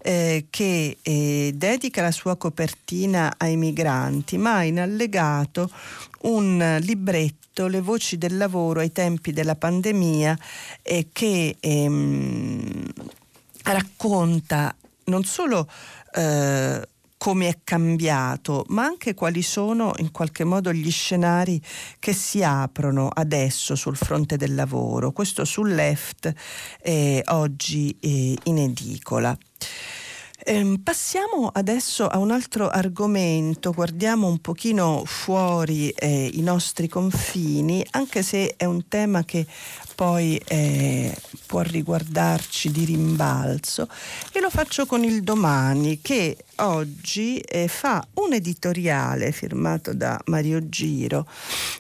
eh, 0.01 0.47
che 0.49 0.97
eh, 1.04 1.51
dedica 1.54 2.01
la 2.01 2.12
sua 2.12 2.36
copertina 2.36 3.36
ai 3.38 3.58
migranti, 3.58 4.39
ma 4.39 4.64
in 4.64 4.80
allegato 4.80 5.70
un 6.22 6.80
libretto, 6.82 7.43
Le 7.56 7.82
voci 7.82 8.18
del 8.18 8.38
lavoro 8.38 8.80
ai 8.80 8.91
tempi 8.91 9.32
della 9.32 9.56
pandemia, 9.56 10.38
eh, 10.82 11.10
che 11.12 11.56
ehm, 11.60 12.91
racconta 13.64 14.76
non 15.06 15.24
solo 15.24 15.70
eh, 16.14 16.88
come 17.24 17.47
è 17.47 17.60
cambiato, 17.64 18.66
ma 18.70 18.84
anche 18.84 19.14
quali 19.14 19.41
sono 19.41 19.93
in 19.99 20.12
qualche 20.12 20.43
modo 20.43 20.74
gli 20.74 20.91
scenari 20.91 21.62
che 21.99 22.12
si 22.12 22.43
aprono 22.43 23.08
adesso 23.08 23.76
sul 23.76 23.95
fronte 23.95 24.36
del 24.36 24.56
lavoro. 24.56 25.12
Questo 25.12 25.45
sul 25.45 25.74
left 25.74 26.34
eh, 26.82 27.22
oggi 27.28 27.95
eh, 28.01 28.36
in 28.43 28.58
edicola. 28.58 29.38
Eh, 30.46 30.78
passiamo 30.84 31.50
adesso 31.54 32.06
a 32.06 32.18
un 32.18 32.30
altro 32.30 32.68
argomento, 32.68 33.72
guardiamo 33.72 34.28
un 34.28 34.39
pochino 34.39 35.04
fuori 35.06 35.89
eh, 35.91 36.30
i 36.34 36.41
nostri 36.41 36.89
confini, 36.89 37.86
anche 37.91 38.24
se 38.24 38.56
è 38.58 38.66
un 38.66 38.89
tema 38.89 39.24
che 39.24 39.48
poi 39.96 40.36
eh, 40.46 41.16
può 41.46 41.62
riguardarci 41.62 42.72
di 42.72 42.84
rimbalzo 42.84 43.88
e 44.34 44.41
lo 44.41 44.50
faccio 44.50 44.86
con 44.86 45.06
il 45.06 45.24
domani 45.24 46.02
che 46.02 46.36
oggi 46.58 47.39
eh, 47.39 47.68
fa 47.68 48.06
un 48.16 48.34
editoriale 48.34 49.32
firmato 49.32 49.93
da 49.93 50.20
Mario 50.26 50.70
Giro 50.70 51.28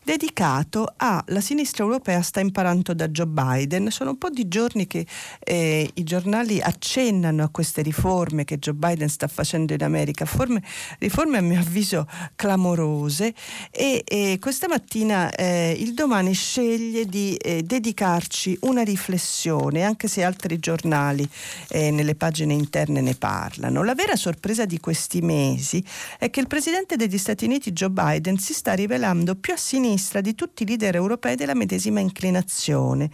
dedicato 0.03 0.93
a 0.97 1.23
la 1.27 1.41
sinistra 1.41 1.83
europea 1.83 2.21
sta 2.21 2.39
imparando 2.39 2.93
da 2.93 3.07
Joe 3.07 3.27
Biden. 3.27 3.89
Sono 3.91 4.11
un 4.11 4.17
po' 4.17 4.29
di 4.29 4.47
giorni 4.47 4.87
che 4.87 5.05
eh, 5.39 5.89
i 5.93 6.03
giornali 6.03 6.61
accennano 6.61 7.43
a 7.43 7.49
queste 7.49 7.81
riforme 7.81 8.43
che 8.43 8.59
Joe 8.59 8.73
Biden 8.73 9.09
sta 9.09 9.27
facendo 9.27 9.73
in 9.73 9.83
America, 9.83 10.25
Forme, 10.25 10.61
riforme 10.99 11.37
a 11.37 11.41
mio 11.41 11.59
avviso 11.59 12.07
clamorose 12.35 13.33
e, 13.71 14.01
e 14.05 14.37
questa 14.39 14.67
mattina 14.67 15.31
eh, 15.31 15.75
il 15.77 15.93
domani 15.93 16.33
sceglie 16.33 17.05
di 17.05 17.35
eh, 17.35 17.63
dedicarci 17.63 18.57
una 18.61 18.83
riflessione, 18.83 19.83
anche 19.83 20.07
se 20.07 20.23
altri 20.23 20.59
giornali 20.59 21.27
eh, 21.69 21.91
nelle 21.91 22.15
pagine 22.15 22.53
interne 22.53 23.01
ne 23.01 23.15
parlano. 23.15 23.83
La 23.83 23.95
vera 23.95 24.15
sorpresa 24.15 24.62
sorpresa 24.63 24.65
di 24.65 24.79
questi 24.79 25.21
mesi 25.21 25.83
è 26.17 26.29
che 26.29 26.39
il 26.39 26.47
presidente 26.47 26.95
degli 26.95 27.17
Stati 27.17 27.45
Uniti 27.45 27.71
Joe 27.71 27.89
Biden 27.89 28.37
si 28.37 28.53
sta 28.53 28.73
rivelando 28.73 29.35
più 29.35 29.53
a 29.53 29.57
sinistra 29.57 30.21
di 30.21 30.35
tutti 30.35 30.63
i 30.63 30.65
leader 30.65 30.95
europei 30.95 31.35
della 31.35 31.53
medesima 31.53 31.99
inclinazione. 31.99 33.09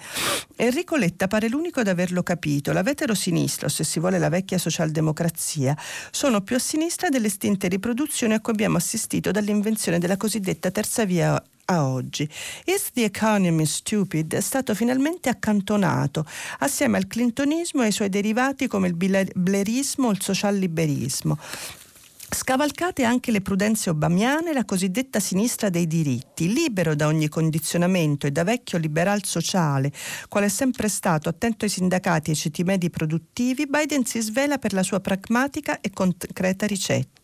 Enrico 0.56 0.95
Letta 0.95 1.28
pare 1.28 1.50
l'unico 1.50 1.80
ad 1.80 1.88
averlo 1.88 2.24
capito. 2.24 2.72
La 2.72 2.84
veterosinistra, 2.84 3.68
o 3.68 3.70
se 3.70 3.84
si 3.84 4.00
vuole 4.00 4.20
la 4.20 4.30
vecchia 4.30 4.58
socialdemocrazia, 4.58 5.76
sono 6.12 6.41
più 6.41 6.56
a 6.56 6.60
sinistra 6.60 7.10
delle 7.10 7.30
stinte 7.30 7.68
riproduzioni 7.68 8.34
a 8.34 8.39
cui 8.39 8.54
abbiamo 8.54 8.78
assistito 8.78 9.32
dall'invenzione 9.32 10.00
della 10.00 10.18
cosiddetta 10.18 10.72
terza 10.72 11.06
via 11.06 11.41
a 11.70 11.86
oggi. 11.86 12.28
Is 12.65 12.91
the 12.93 13.03
Economy 13.03 13.65
Stupid 13.65 14.34
è 14.34 14.41
stato 14.41 14.74
finalmente 14.76 15.30
accantonato 15.30 16.26
assieme 16.59 16.97
al 16.97 17.07
clintonismo 17.07 17.82
e 17.82 17.86
ai 17.86 17.91
suoi 17.91 18.09
derivati 18.09 18.67
come 18.67 18.88
il 18.88 18.95
blairismo 18.95 20.07
o 20.07 20.11
il 20.11 20.22
social 20.22 20.55
liberismo. 20.55 21.38
Scavalcate 22.32 23.03
anche 23.03 23.32
le 23.32 23.41
prudenze 23.41 23.89
obamiane 23.89 24.53
la 24.53 24.63
cosiddetta 24.63 25.20
sinistra 25.20 25.70
dei 25.70 25.88
diritti, 25.88 26.53
libero 26.53 26.93
da 26.93 27.07
ogni 27.07 27.28
condizionamento 27.28 28.28
e 28.28 28.32
da 28.32 28.43
vecchio 28.43 28.78
liberal 28.78 29.24
sociale, 29.26 29.91
quale 30.28 30.45
è 30.45 30.49
sempre 30.49 30.89
stato 30.89 31.28
attento 31.28 31.65
ai 31.65 31.72
sindacati 31.72 32.30
e 32.30 32.34
ai 32.34 32.39
ceti 32.39 32.63
medi 32.63 32.91
produttivi, 32.91 33.65
Biden 33.65 34.05
si 34.05 34.22
svela 34.22 34.59
per 34.59 34.74
la 34.74 34.84
sua 34.84 34.99
pragmatica 34.99 35.82
e 35.82 35.89
concreta 35.89 36.67
ricetta. 36.67 37.18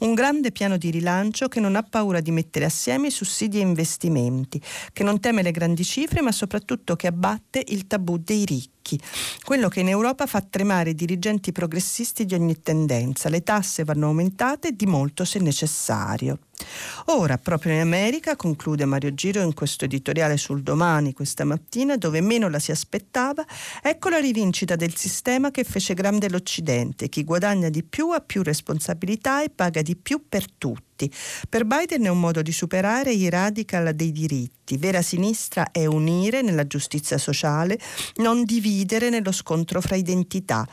Un 0.00 0.14
grande 0.14 0.52
piano 0.52 0.76
di 0.76 0.90
rilancio 0.90 1.48
che 1.48 1.60
non 1.60 1.76
ha 1.76 1.82
paura 1.82 2.20
di 2.20 2.30
mettere 2.30 2.64
assieme 2.64 3.10
sussidi 3.10 3.58
e 3.58 3.62
investimenti, 3.62 4.60
che 4.92 5.02
non 5.02 5.20
teme 5.20 5.42
le 5.42 5.50
grandi 5.50 5.84
cifre 5.84 6.22
ma 6.22 6.32
soprattutto 6.32 6.96
che 6.96 7.06
abbatte 7.06 7.62
il 7.68 7.86
tabù 7.86 8.18
dei 8.18 8.44
ricchi, 8.44 8.98
quello 9.42 9.68
che 9.68 9.80
in 9.80 9.88
Europa 9.88 10.26
fa 10.26 10.40
tremare 10.40 10.90
i 10.90 10.94
dirigenti 10.94 11.52
progressisti 11.52 12.24
di 12.24 12.34
ogni 12.34 12.60
tendenza. 12.60 13.28
Le 13.28 13.42
tasse 13.42 13.84
vanno 13.84 14.06
aumentate 14.06 14.72
di 14.72 14.86
molto 14.86 15.24
se 15.24 15.38
necessario. 15.38 16.38
Ora, 17.06 17.36
proprio 17.38 17.74
in 17.74 17.80
America, 17.80 18.36
conclude 18.36 18.84
Mario 18.84 19.12
Giro 19.14 19.42
in 19.42 19.54
questo 19.54 19.84
editoriale 19.84 20.36
sul 20.36 20.62
domani 20.62 21.12
questa 21.12 21.44
mattina, 21.44 21.96
dove 21.96 22.20
meno 22.20 22.48
la 22.48 22.58
si 22.58 22.70
aspettava, 22.70 23.44
ecco 23.82 24.08
la 24.08 24.18
rivincita 24.18 24.76
del 24.76 24.94
sistema 24.96 25.50
che 25.50 25.64
fece 25.64 25.94
grande 25.94 26.28
l'Occidente. 26.28 27.08
Chi 27.08 27.24
guadagna 27.24 27.68
di 27.68 27.82
più 27.82 28.10
ha 28.10 28.20
più 28.20 28.42
responsabilità 28.42 29.42
e 29.42 29.50
paga 29.50 29.82
di 29.82 29.96
più 29.96 30.22
per 30.28 30.50
tutti. 30.50 31.12
Per 31.48 31.64
Biden 31.64 32.04
è 32.04 32.08
un 32.08 32.20
modo 32.20 32.40
di 32.40 32.52
superare 32.52 33.12
i 33.12 33.28
radical 33.28 33.94
dei 33.94 34.12
diritti. 34.12 34.76
Vera 34.76 35.02
sinistra 35.02 35.72
è 35.72 35.84
unire 35.86 36.40
nella 36.40 36.66
giustizia 36.66 37.18
sociale, 37.18 37.78
non 38.16 38.44
dividere 38.44 39.10
nello 39.10 39.32
scontro 39.32 39.80
fra 39.80 39.96
identità. 39.96 40.66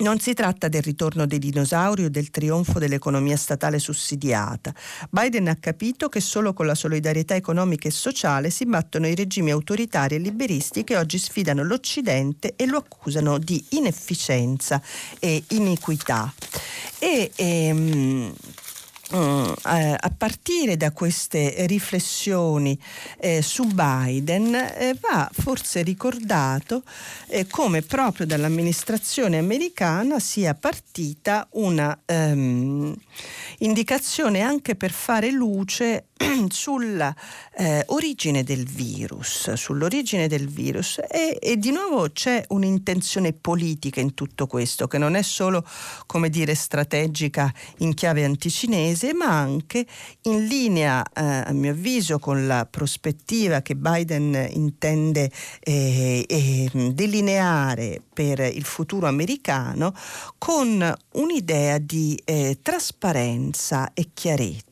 Non 0.00 0.18
si 0.18 0.32
tratta 0.32 0.68
del 0.68 0.80
ritorno 0.80 1.26
dei 1.26 1.38
dinosauri 1.38 2.04
o 2.04 2.10
del 2.10 2.30
trionfo 2.30 2.78
dell'economia 2.78 3.36
statale 3.36 3.78
sussidiata. 3.78 4.74
Biden 5.10 5.48
ha 5.48 5.56
capito 5.56 6.08
che 6.08 6.20
solo 6.20 6.54
con 6.54 6.64
la 6.64 6.74
solidarietà 6.74 7.34
economica 7.34 7.86
e 7.86 7.90
sociale 7.90 8.48
si 8.48 8.64
battono 8.64 9.06
i 9.06 9.14
regimi 9.14 9.50
autoritari 9.50 10.14
e 10.14 10.18
liberisti 10.18 10.84
che 10.84 10.96
oggi 10.96 11.18
sfidano 11.18 11.62
l'Occidente 11.64 12.54
e 12.56 12.64
lo 12.64 12.78
accusano 12.78 13.36
di 13.36 13.62
inefficienza 13.70 14.80
e 15.18 15.44
iniquità. 15.48 16.32
E, 16.98 17.30
ehm, 17.36 18.32
Mm, 19.12 19.52
eh, 19.66 19.96
a 19.98 20.12
partire 20.16 20.76
da 20.76 20.92
queste 20.92 21.66
riflessioni 21.66 22.78
eh, 23.18 23.42
su 23.42 23.64
Biden 23.64 24.54
eh, 24.54 24.96
va 25.00 25.28
forse 25.32 25.82
ricordato 25.82 26.84
eh, 27.26 27.48
come 27.48 27.82
proprio 27.82 28.24
dall'amministrazione 28.24 29.38
americana 29.38 30.20
sia 30.20 30.54
partita 30.54 31.48
una 31.54 31.98
ehm, 32.06 32.94
indicazione 33.58 34.42
anche 34.42 34.76
per 34.76 34.92
fare 34.92 35.32
luce 35.32 36.09
sulla 36.48 37.14
eh, 37.56 37.84
origine 37.88 38.42
del 38.42 38.64
virus, 38.64 39.52
sull'origine 39.52 40.28
del 40.28 40.48
virus 40.48 40.98
e, 41.08 41.38
e, 41.40 41.56
di 41.56 41.70
nuovo 41.70 42.10
c'è 42.10 42.44
un'intenzione 42.48 43.32
politica 43.32 44.00
in 44.00 44.14
tutto 44.14 44.46
questo 44.46 44.86
che 44.86 44.98
non 44.98 45.14
è 45.14 45.22
solo 45.22 45.64
come 46.06 46.28
dire 46.28 46.54
strategica 46.54 47.52
in 47.78 47.94
chiave 47.94 48.24
anticinese 48.24 49.14
ma 49.14 49.28
anche 49.28 49.86
in 50.22 50.46
linea 50.46 51.02
eh, 51.02 51.22
a 51.22 51.52
mio 51.52 51.70
avviso 51.70 52.18
con 52.18 52.46
la 52.46 52.66
prospettiva 52.66 53.62
che 53.62 53.76
Biden 53.76 54.48
intende 54.52 55.30
eh, 55.60 56.68
delineare 56.92 58.02
per 58.12 58.40
il 58.40 58.64
futuro 58.64 59.06
americano 59.06 59.94
con 60.38 60.94
un'idea 61.12 61.78
di 61.78 62.20
eh, 62.24 62.58
trasparenza 62.62 63.92
e 63.94 64.10
chiarezza. 64.12 64.69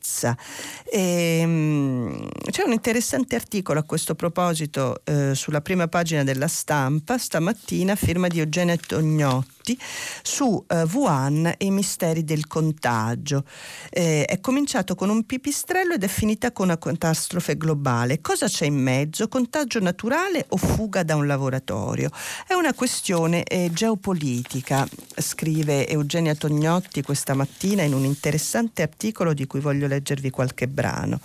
E, 0.91 1.39
Ehm, 1.39 2.29
c'è 2.51 2.63
un 2.63 2.73
interessante 2.73 3.35
articolo 3.37 3.81
a 3.81 3.85
questo 3.85 4.15
proposito 4.15 5.01
eh, 5.05 5.35
sulla 5.35 5.61
prima 5.61 5.89
pagina 5.89 6.25
della 6.25 6.49
stampa 6.49 7.19
stamattina, 7.19 7.95
firma 7.95 8.29
di 8.29 8.41
Eugenia 8.41 8.77
Tognotti 8.77 9.58
Giusti 9.69 9.79
su 10.23 10.65
eh, 10.67 10.85
Wuhan 10.85 11.47
e 11.47 11.67
i 11.67 11.71
misteri 11.71 12.25
del 12.25 12.47
contagio. 12.47 13.45
Eh, 13.91 14.25
è 14.25 14.41
cominciato 14.41 14.95
con 14.95 15.11
un 15.11 15.25
pipistrello 15.25 15.95
ed 15.95 16.05
è 16.05 16.09
finita 16.09 16.53
con 16.53 16.67
una 16.67 16.79
catastrofe 16.79 17.57
globale. 17.57 18.21
Cosa 18.21 18.47
c'è 18.47 18.67
in 18.67 18.77
mezzo? 18.77 19.29
Contagio 19.29 19.81
naturale 19.81 20.47
o 20.49 20.57
fuga 20.57 21.03
da 21.03 21.17
un 21.17 21.27
laboratorio? 21.27 22.11
È 22.47 22.55
una 22.55 22.73
questione 22.73 23.43
eh, 23.45 23.71
geopolitica, 23.73 24.89
scrive 25.17 25.89
Eugenia 25.89 26.35
Tognotti 26.35 27.03
questa 27.03 27.35
mattina 27.35 27.83
in 27.83 27.93
un 27.93 28.05
interessante 28.05 28.83
articolo 28.83 29.35
di 29.35 29.47
cui 29.47 29.61
voglio 29.61 29.87
leggervi 29.87 30.31
qualche 30.31 30.69
brano 30.69 31.21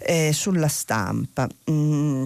eh, 0.00 0.32
sulla 0.32 0.68
stampa. 0.68 1.48
Mm. 1.70 2.24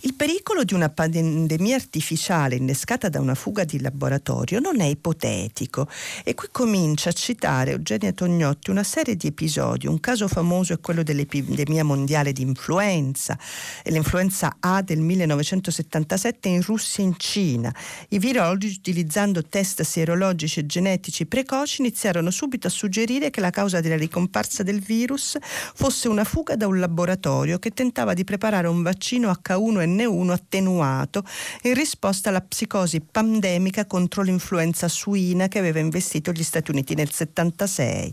Il 0.00 0.14
pericolo 0.14 0.62
di 0.62 0.74
una 0.74 0.88
pandemia 0.88 1.74
artificiale 1.74 2.54
innescata 2.54 3.08
da 3.08 3.20
una 3.20 3.34
fuga 3.34 3.64
di 3.64 3.80
laboratorio 3.80 4.60
non 4.60 4.80
è 4.80 4.84
ipotetico 4.84 5.88
e 6.22 6.34
qui 6.34 6.48
comincia 6.52 7.10
a 7.10 7.12
citare 7.12 7.72
Eugenia 7.72 8.12
Tognotti 8.12 8.70
una 8.70 8.84
serie 8.84 9.16
di 9.16 9.26
episodi. 9.26 9.88
Un 9.88 9.98
caso 9.98 10.28
famoso 10.28 10.72
è 10.72 10.80
quello 10.80 11.02
dell'epidemia 11.02 11.82
mondiale 11.82 12.32
di 12.32 12.42
influenza, 12.42 13.36
l'influenza 13.84 14.56
A 14.60 14.82
del 14.82 15.00
1977 15.00 16.48
in 16.48 16.62
Russia 16.62 17.02
e 17.02 17.06
in 17.06 17.14
Cina. 17.16 17.74
I 18.10 18.18
virologi, 18.18 18.68
utilizzando 18.68 19.42
test 19.42 19.82
sierologici 19.82 20.60
e 20.60 20.66
genetici 20.66 21.26
precoci, 21.26 21.80
iniziarono 21.80 22.30
subito 22.30 22.68
a 22.68 22.70
suggerire 22.70 23.30
che 23.30 23.40
la 23.40 23.50
causa 23.50 23.80
della 23.80 23.96
ricomparsa 23.96 24.62
del 24.62 24.80
virus 24.80 25.36
fosse 25.74 26.08
una 26.08 26.24
fuga 26.24 26.54
da 26.54 26.68
un 26.68 26.78
laboratorio 26.78 27.58
che 27.58 27.70
tentava 27.70 28.14
di 28.14 28.22
preparare 28.22 28.68
un 28.68 28.82
vaccino 28.82 29.28
a 29.28 29.36
causa 29.42 29.54
H1N1 29.56 30.30
attenuato 30.30 31.24
in 31.62 31.74
risposta 31.74 32.28
alla 32.28 32.40
psicosi 32.40 33.00
pandemica 33.00 33.86
contro 33.86 34.22
l'influenza 34.22 34.88
suina 34.88 35.48
che 35.48 35.58
aveva 35.58 35.78
investito 35.78 36.32
gli 36.32 36.42
Stati 36.42 36.70
Uniti 36.70 36.94
nel 36.94 37.10
76. 37.10 38.12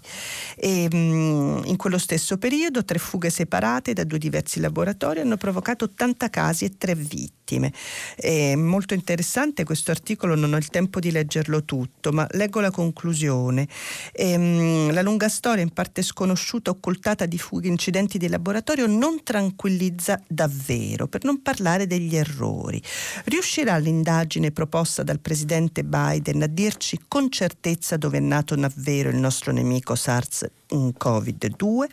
E, 0.55 0.87
mm, 0.93 1.63
in 1.65 1.75
quello 1.75 1.97
stesso 1.97 2.37
periodo 2.37 2.83
tre 2.83 2.99
fughe 2.99 3.29
separate 3.29 3.93
da 3.93 4.03
due 4.03 4.17
diversi 4.17 4.59
laboratori 4.59 5.19
hanno 5.19 5.37
provocato 5.37 5.85
80 5.85 6.29
casi 6.29 6.65
e 6.65 6.77
tre 6.77 6.95
vittime. 7.43 7.71
È 8.15 8.55
molto 8.55 8.93
interessante 8.93 9.63
questo 9.63 9.91
articolo, 9.91 10.35
non 10.35 10.53
ho 10.53 10.57
il 10.57 10.69
tempo 10.69 10.99
di 10.99 11.11
leggerlo 11.11 11.63
tutto, 11.63 12.11
ma 12.11 12.25
leggo 12.31 12.61
la 12.61 12.71
conclusione. 12.71 13.67
E, 14.11 14.37
mm, 14.37 14.91
la 14.91 15.01
lunga 15.01 15.27
storia, 15.27 15.61
in 15.61 15.71
parte 15.71 16.01
sconosciuta, 16.01 16.71
occultata 16.71 17.25
di 17.25 17.37
fughe 17.37 17.67
incidenti 17.67 18.17
di 18.17 18.29
laboratorio, 18.29 18.87
non 18.87 19.23
tranquillizza 19.23 20.21
davvero, 20.27 21.07
per 21.07 21.23
non 21.25 21.41
parlare 21.41 21.85
degli 21.85 22.15
errori. 22.15 22.81
Riuscirà 23.25 23.77
l'indagine 23.77 24.51
proposta 24.51 25.03
dal 25.03 25.19
presidente 25.19 25.83
Biden 25.83 26.41
a 26.43 26.47
dirci 26.47 26.99
con 27.07 27.29
certezza 27.29 27.97
dove 27.97 28.17
è 28.17 28.21
nato 28.21 28.55
davvero 28.55 29.09
il 29.09 29.17
nostro 29.17 29.51
nemico 29.51 29.95
SARS 29.95 30.45
Covid-2? 30.73 31.85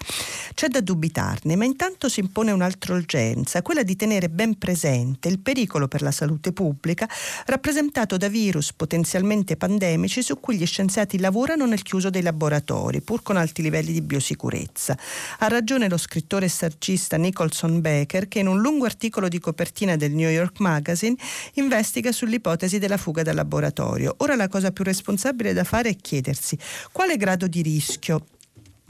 C'è 0.55 0.69
da 0.69 0.81
dubitarne, 0.81 1.57
ma 1.57 1.65
intanto 1.65 2.09
si 2.09 2.21
impone 2.21 2.51
un'altra 2.51 2.95
urgenza, 2.95 3.63
quella 3.63 3.83
di 3.83 3.97
tenere 3.97 4.29
ben 4.29 4.57
presente 4.57 5.29
il 5.29 5.40
pericolo 5.41 5.89
per 5.89 6.03
la 6.03 6.11
salute 6.11 6.53
pubblica 6.53 7.09
rappresentato 7.47 8.17
da 8.17 8.29
virus 8.29 8.73
potenzialmente 8.73 9.57
pandemici 9.57 10.23
su 10.23 10.39
cui 10.39 10.57
gli 10.57 10.67
scienziati 10.67 11.19
lavorano 11.19 11.67
nel 11.67 11.83
chiuso 11.83 12.11
dei 12.11 12.23
laboratori, 12.23 13.01
pur 13.01 13.23
con 13.23 13.37
alti 13.37 13.63
livelli 13.63 13.93
di 13.93 14.03
biosicurezza. 14.03 14.97
Ha 15.39 15.49
ragione 15.49 15.89
lo 15.89 15.97
scrittore 15.97 16.47
e 16.47 16.49
saggista 16.49 17.17
Nicholson 17.17 17.81
Baker 17.81 18.29
che 18.29 18.41
in 18.41 18.47
un 18.47 18.61
lungo 18.61 18.85
articolo 18.85 19.29
di 19.29 19.39
copertina 19.39 19.97
del 19.97 20.13
New 20.13 20.31
York 20.31 20.61
Magazine 20.61 21.17
investiga 21.55 22.13
sull'ipotesi 22.13 22.79
della 22.79 22.97
fuga 22.97 23.23
dal 23.23 23.35
laboratorio. 23.35 24.15
Ora 24.19 24.37
la 24.37 24.49
cosa 24.49 24.71
più 24.71 24.85
responsabile 24.85 25.53
da 25.53 25.65
fare 25.65 25.91
è 25.91 25.97
chiedersi 25.97 26.59
quale 26.93 27.17
grado 27.17 27.47
di 27.47 27.63
rischio 27.63 28.25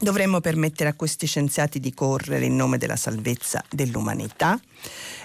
Dovremmo 0.03 0.41
permettere 0.41 0.89
a 0.89 0.95
questi 0.95 1.27
scienziati 1.27 1.79
di 1.79 1.93
correre 1.93 2.47
in 2.47 2.57
nome 2.57 2.79
della 2.79 2.97
salvezza 2.97 3.63
dell'umanità? 3.69 4.59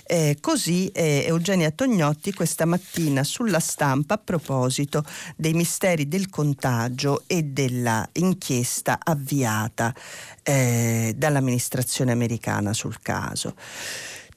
Eh, 0.05 0.37
così 0.41 0.87
eh, 0.89 1.23
Eugenia 1.25 1.71
Tognotti 1.71 2.33
questa 2.33 2.65
mattina 2.65 3.23
sulla 3.23 3.61
stampa 3.61 4.15
a 4.15 4.17
proposito 4.17 5.05
dei 5.37 5.53
misteri 5.53 6.09
del 6.09 6.29
contagio 6.29 7.23
e 7.25 7.43
della 7.43 8.07
inchiesta 8.13 8.99
avviata 9.01 9.95
eh, 10.43 11.13
dall'amministrazione 11.15 12.11
americana 12.11 12.73
sul 12.73 12.99
caso. 13.01 13.55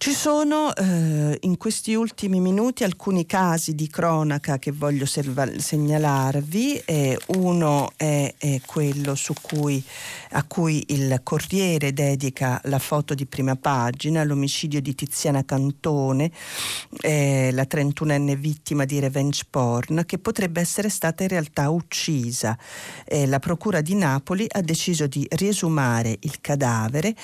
Ci 0.01 0.13
sono 0.13 0.73
eh, 0.77 1.37
in 1.41 1.57
questi 1.57 1.95
ultimi 1.95 2.39
minuti 2.39 2.85
alcuni 2.85 3.27
casi 3.27 3.75
di 3.75 3.89
cronaca 3.89 4.57
che 4.57 4.71
voglio 4.71 5.05
serva- 5.05 5.59
segnalarvi. 5.59 6.83
Eh, 6.85 7.19
uno 7.35 7.91
è, 7.97 8.33
è 8.39 8.61
quello 8.65 9.17
cui, 9.43 9.83
a 10.31 10.45
cui 10.45 10.85
il 10.91 11.19
Corriere 11.25 11.93
dedica 11.93 12.61
la 12.67 12.79
foto 12.79 13.13
di 13.15 13.27
prima 13.27 13.57
pagina, 13.57 14.23
l'omicidio 14.23 14.81
di 14.81 14.95
Tiziana 14.95 15.45
Cantone, 15.45 16.31
eh, 17.01 17.51
la 17.53 17.67
31enne 17.69 18.37
vittima 18.37 18.85
di 18.85 19.01
revenge 19.01 19.47
porn, 19.51 20.05
che 20.07 20.19
potrebbe 20.19 20.61
essere 20.61 20.91
stata 20.91 21.25
in 21.25 21.29
realtà 21.29 21.71
uccisa. 21.71 22.57
Eh, 23.05 23.27
la 23.27 23.41
Procura 23.41 23.81
di 23.81 23.97
Napoli 23.97 24.47
ha 24.49 24.61
deciso 24.61 25.09
di 25.09 25.27
riesumare 25.31 26.19
il 26.21 26.41
cadavere. 26.41 27.17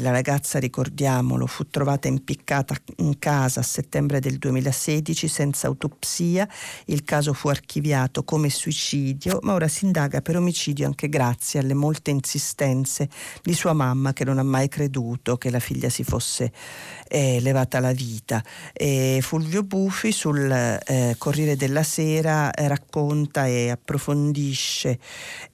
la 0.00 0.10
ragazza, 0.10 0.58
ricordiamolo, 0.58 1.46
fu 1.46 1.68
trovata 1.68 1.90
trovata 1.92 2.08
impiccata 2.08 2.74
in 2.98 3.18
casa 3.18 3.60
a 3.60 3.62
settembre 3.62 4.20
del 4.20 4.38
2016 4.38 5.28
senza 5.28 5.66
autopsia. 5.66 6.48
Il 6.86 7.04
caso 7.04 7.32
fu 7.32 7.48
archiviato 7.48 8.24
come 8.24 8.48
suicidio, 8.48 9.40
ma 9.42 9.52
ora 9.54 9.68
si 9.68 9.84
indaga 9.84 10.20
per 10.22 10.36
omicidio 10.36 10.86
anche 10.86 11.08
grazie 11.08 11.60
alle 11.60 11.74
molte 11.74 12.10
insistenze 12.10 13.08
di 13.42 13.52
sua 13.54 13.72
mamma 13.72 14.12
che 14.12 14.24
non 14.24 14.38
ha 14.38 14.42
mai 14.42 14.68
creduto 14.68 15.36
che 15.36 15.50
la 15.50 15.58
figlia 15.58 15.88
si 15.88 16.04
fosse 16.04 16.52
eh, 17.08 17.40
levata 17.40 17.80
la 17.80 17.92
vita. 17.92 18.42
E 18.72 19.18
Fulvio 19.22 19.62
Buffi 19.62 20.12
sul 20.12 20.50
eh, 20.50 21.14
Corriere 21.18 21.56
della 21.56 21.82
Sera 21.82 22.50
eh, 22.52 22.68
racconta 22.68 23.46
e 23.46 23.70
approfondisce 23.70 24.98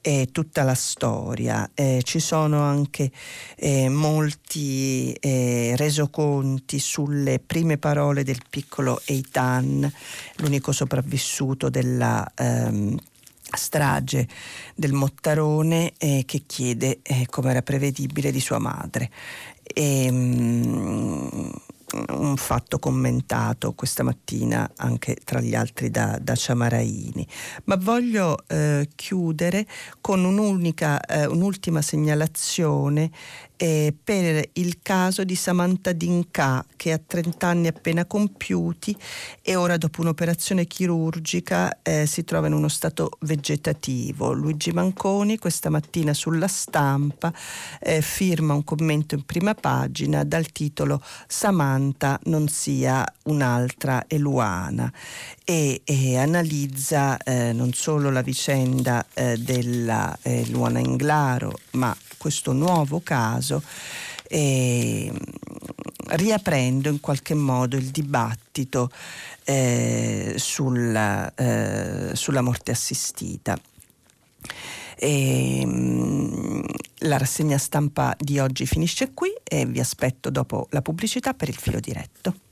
eh, 0.01 0.29
tutta 0.31 0.63
la 0.63 0.75
storia. 0.75 1.69
Eh, 1.75 2.01
ci 2.05 2.21
sono 2.21 2.63
anche 2.63 3.11
eh, 3.57 3.89
molti 3.89 5.17
resoconti 5.21 6.27
racconti 6.29 6.79
sulle 6.79 7.41
prime 7.45 7.79
parole 7.79 8.23
del 8.23 8.43
piccolo 8.49 9.01
Eitan, 9.07 9.91
l'unico 10.37 10.73
sopravvissuto 10.73 11.71
della 11.71 12.31
ehm, 12.35 12.97
strage 13.51 14.29
del 14.75 14.93
Mottarone 14.93 15.95
eh, 15.97 16.25
che 16.27 16.43
chiede, 16.47 16.99
eh, 17.03 17.27
come 17.31 17.51
era 17.51 17.63
prevedibile, 17.63 18.31
di 18.31 18.41
sua 18.41 18.59
madre. 18.59 19.11
E, 19.63 20.09
um, 20.11 21.51
un 22.11 22.37
fatto 22.37 22.79
commentato 22.79 23.73
questa 23.73 24.03
mattina 24.03 24.71
anche 24.77 25.17
tra 25.25 25.41
gli 25.41 25.55
altri 25.55 25.91
da, 25.91 26.19
da 26.21 26.35
Ciamaraini. 26.35 27.27
Ma 27.65 27.77
voglio 27.77 28.45
eh, 28.47 28.89
chiudere 28.95 29.67
con 30.01 30.21
eh, 30.21 31.27
un'ultima 31.27 31.81
segnalazione 31.81 33.11
eh, 33.59 33.93
per 34.03 34.51
il 34.55 34.79
caso 34.81 35.25
di 35.25 35.35
Samantha 35.35 35.93
Dinka 35.93 36.65
che 36.77 36.93
ha 36.93 37.01
30 37.05 37.47
anni 37.47 37.67
appena 37.67 38.07
compiuti 38.07 38.97
e 39.43 39.57
ora 39.57 39.77
dopo 39.77 40.01
un'operazione 40.01 40.67
chirurgica 40.67 41.83
eh, 41.83 42.07
si 42.07 42.25
trova 42.25 42.47
in 42.47 42.53
uno 42.53 42.69
stato 42.69 43.11
vegetativo. 43.21 44.33
Luigi 44.33 44.71
Manconi 44.71 45.39
questa 45.39 45.71
mattina 45.71 46.15
sulla 46.15 46.47
stampa 46.47 47.33
eh, 47.81 48.01
firma 48.01 48.55
un 48.55 48.63
commento 48.63 49.17
in 49.17 49.25
prima 49.25 49.55
pagina 49.55 50.23
dal 50.23 50.51
titolo 50.53 51.03
Samantha 51.27 52.19
non 52.25 52.47
sia 52.47 53.05
un'altra 53.25 54.05
Eluana 54.07 54.91
e, 55.45 55.83
e 55.85 56.17
analizza 56.17 57.17
eh, 57.19 57.53
non 57.53 57.73
solo 57.73 58.11
la 58.11 58.23
vicenda 58.23 59.05
eh, 59.15 59.37
della 59.37 60.17
eh, 60.23 60.47
Luana 60.49 60.79
Inglaro 60.79 61.59
ma 61.73 61.95
questo 62.19 62.53
nuovo 62.53 63.01
caso 63.01 63.63
eh, 64.29 65.11
riaprendo 66.09 66.89
in 66.89 67.01
qualche 67.01 67.35
modo 67.35 67.77
il 67.77 67.87
dibattito 67.87 68.91
eh, 69.45 70.35
sulla, 70.37 71.35
eh, 71.35 72.11
sulla, 72.15 72.43
morte 72.43 72.71
assistita. 72.71 73.59
E, 74.97 75.61
ehm, 75.61 76.65
la 77.03 77.17
rassegna 77.17 77.59
stampa 77.59 78.15
di 78.19 78.39
oggi 78.39 78.67
finisce 78.67 79.13
qui 79.15 79.33
e 79.43 79.65
vi 79.65 79.81
aspetto 79.81 80.31
dopo 80.31 80.67
la 80.71 80.83
pubblicità 80.83 81.33
per 81.35 81.49
il 81.49 81.57
filo 81.57 81.81
diretto. 81.81 82.48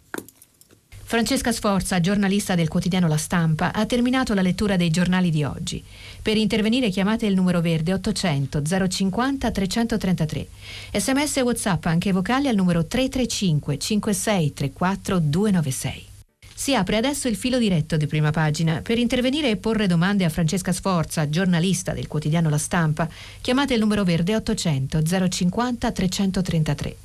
Francesca 1.09 1.53
Sforza, 1.53 2.01
giornalista 2.01 2.57
del 2.57 2.67
quotidiano 2.67 3.07
La 3.07 3.17
Stampa, 3.17 3.73
ha 3.73 3.87
terminato 3.87 4.35
la 4.35 4.43
lettura 4.43 4.75
dei 4.75 4.91
giornali 4.91 5.31
di 5.31 5.45
oggi. 5.45 5.81
Per 6.21 6.37
intervenire 6.37 6.91
chiamate 6.91 7.27
il 7.27 7.35
numero 7.37 7.61
verde 7.61 7.93
800 7.93 8.61
050 8.89 9.51
333. 9.53 10.49
Sms 10.93 11.37
e 11.37 11.41
WhatsApp 11.43 11.85
anche 11.85 12.11
vocali 12.11 12.49
al 12.49 12.57
numero 12.57 12.87
335 12.87 13.79
5634 13.79 15.19
296. 15.21 16.07
Si 16.53 16.75
apre 16.75 16.97
adesso 16.97 17.29
il 17.29 17.37
filo 17.37 17.59
diretto 17.59 17.97
di 17.97 18.09
prima 18.09 18.33
pagina. 18.33 18.81
Per 18.81 18.99
intervenire 18.99 19.51
e 19.51 19.59
porre 19.59 19.87
domande 19.87 20.25
a 20.25 20.29
Francesca 20.29 20.73
Sforza, 20.73 21.29
giornalista 21.29 21.93
del 21.93 22.09
quotidiano 22.09 22.49
La 22.49 22.59
Stampa, 22.59 23.09
chiamate 23.41 23.75
il 23.75 23.81
numero 23.81 24.03
verde 24.03 24.35
800 24.35 25.03
050 25.29 25.93
333. 25.93 26.97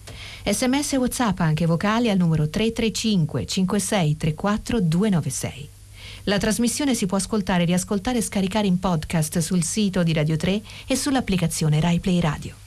Sms 0.44 0.94
e 0.94 0.98
WhatsApp 0.98 1.40
anche 1.40 1.66
vocali 1.66 2.10
al 2.10 2.18
numero 2.18 2.50
335 2.50 3.46
5634 3.46 4.80
296. 4.82 5.70
La 6.26 6.38
trasmissione 6.38 6.94
si 6.94 7.06
può 7.06 7.18
ascoltare, 7.18 7.66
riascoltare 7.66 8.20
e 8.20 8.22
scaricare 8.22 8.68
in 8.68 8.80
podcast 8.80 9.40
sul 9.40 9.64
sito 9.64 10.04
di 10.04 10.14
Radio 10.14 10.38
3 10.38 10.62
e 10.88 10.96
sull'applicazione 10.96 11.80
RaiPlay 11.80 12.20
Radio. 12.20 12.61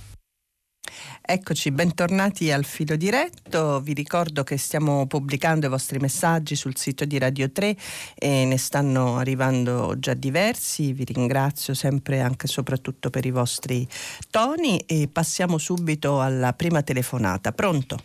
Eccoci, 1.27 1.71
bentornati 1.71 2.53
al 2.53 2.67
filo 2.67 2.97
diretto. 2.97 3.81
Vi 3.81 3.95
ricordo 3.95 4.43
che 4.43 4.59
stiamo 4.59 5.07
pubblicando 5.07 5.65
i 5.65 5.71
vostri 5.71 5.99
messaggi 5.99 6.55
sul 6.55 6.77
sito 6.77 7.07
di 7.07 7.19
Radio 7.19 7.51
3 7.51 7.75
e 8.15 8.45
ne 8.45 8.59
stanno 8.59 9.17
arrivando 9.17 9.99
già 9.99 10.13
diversi. 10.13 10.93
Vi 10.93 11.05
ringrazio 11.05 11.73
sempre 11.73 12.21
anche 12.21 12.45
e 12.45 12.49
soprattutto 12.51 13.09
per 13.09 13.25
i 13.25 13.31
vostri 13.31 13.89
toni 14.31 14.85
e 14.87 15.09
passiamo 15.11 15.57
subito 15.57 16.21
alla 16.21 16.53
prima 16.53 16.83
telefonata. 16.83 17.53
Pronto? 17.53 17.97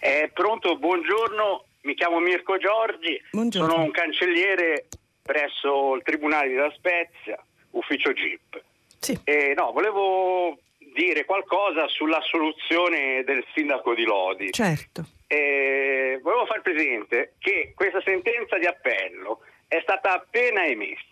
Eh, 0.00 0.30
pronto, 0.32 0.78
buongiorno. 0.78 1.64
Mi 1.82 1.94
chiamo 1.94 2.18
Mirko 2.18 2.56
Giorgi. 2.56 3.20
Buongiorno. 3.30 3.68
Sono 3.68 3.82
un 3.82 3.90
cancelliere 3.90 4.86
presso 5.20 5.96
il 5.96 6.02
Tribunale 6.02 6.48
di 6.48 6.54
La 6.54 6.72
Spezia, 6.74 7.38
ufficio 7.72 8.10
GIP. 8.14 8.62
Sì. 9.00 9.20
Eh, 9.24 9.52
no, 9.54 9.72
volevo 9.72 10.56
dire 10.94 11.24
qualcosa 11.24 11.88
sulla 11.88 12.20
soluzione 12.20 13.24
del 13.24 13.44
sindaco 13.54 13.94
di 13.94 14.04
Lodi. 14.04 14.50
Certo. 14.52 15.04
eh, 15.26 16.20
volevo 16.22 16.44
far 16.46 16.60
presente 16.60 17.34
che 17.38 17.72
questa 17.74 18.02
sentenza 18.02 18.58
di 18.58 18.66
appello 18.66 19.40
è 19.66 19.80
stata 19.80 20.12
appena 20.12 20.66
emessa, 20.66 21.02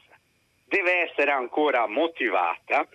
deve 0.66 1.08
essere 1.08 1.30
ancora 1.30 1.86
motivata 1.86 2.86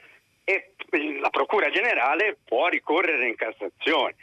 e 0.44 0.74
la 1.20 1.30
Procura 1.32 1.70
Generale 1.72 2.38
può 2.46 2.68
ricorrere 2.68 3.28
in 3.28 3.36
Cassazione. 3.36 4.16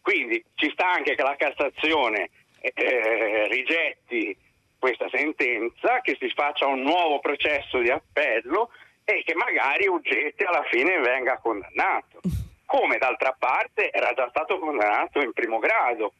Quindi 0.00 0.44
ci 0.54 0.70
sta 0.70 0.92
anche 0.92 1.16
che 1.16 1.22
la 1.22 1.34
Cassazione 1.36 2.30
eh, 2.60 3.48
rigetti 3.48 4.36
questa 4.78 5.08
sentenza, 5.10 6.00
che 6.02 6.16
si 6.20 6.28
faccia 6.28 6.66
un 6.66 6.82
nuovo 6.82 7.18
processo 7.18 7.78
di 7.78 7.90
appello 7.90 8.70
e 9.04 9.22
che 9.24 9.34
magari 9.34 9.86
Uggetti 9.86 10.44
alla 10.44 10.64
fine 10.64 10.98
venga 10.98 11.38
condannato. 11.38 12.20
Come 12.66 12.98
d'altra 12.98 13.34
parte 13.38 13.90
era 13.90 14.12
già 14.14 14.28
stato 14.30 14.58
condannato 14.58 15.20
in 15.20 15.32
primo 15.32 15.58
grado, 15.58 16.14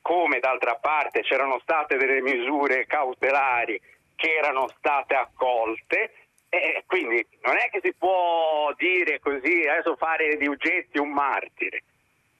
come 0.00 0.38
d'altra 0.38 0.76
parte 0.76 1.20
c'erano 1.20 1.58
state 1.58 1.96
delle 1.96 2.22
misure 2.22 2.86
cautelari 2.86 3.78
che 4.16 4.36
erano 4.36 4.68
state 4.78 5.14
accolte 5.14 6.12
e 6.48 6.84
quindi 6.86 7.26
non 7.42 7.58
è 7.58 7.68
che 7.68 7.80
si 7.82 7.92
può 7.92 8.72
dire 8.78 9.18
così 9.20 9.66
adesso 9.68 9.96
fare 9.96 10.36
di 10.36 10.46
Uggetti 10.46 10.98
un 10.98 11.10
martire. 11.10 11.82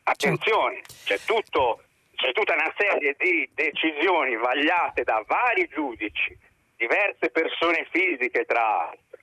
Attenzione, 0.04 0.80
c'è 1.04 1.18
tutto 1.26 1.82
c'è 2.18 2.32
tutta 2.32 2.54
una 2.54 2.74
serie 2.76 3.14
di 3.16 3.48
decisioni 3.54 4.34
vagliate 4.34 5.04
da 5.04 5.22
vari 5.24 5.68
giudici, 5.68 6.36
diverse 6.76 7.30
persone 7.30 7.86
fisiche 7.90 8.44
tra 8.44 8.60
l'altro, 8.60 9.18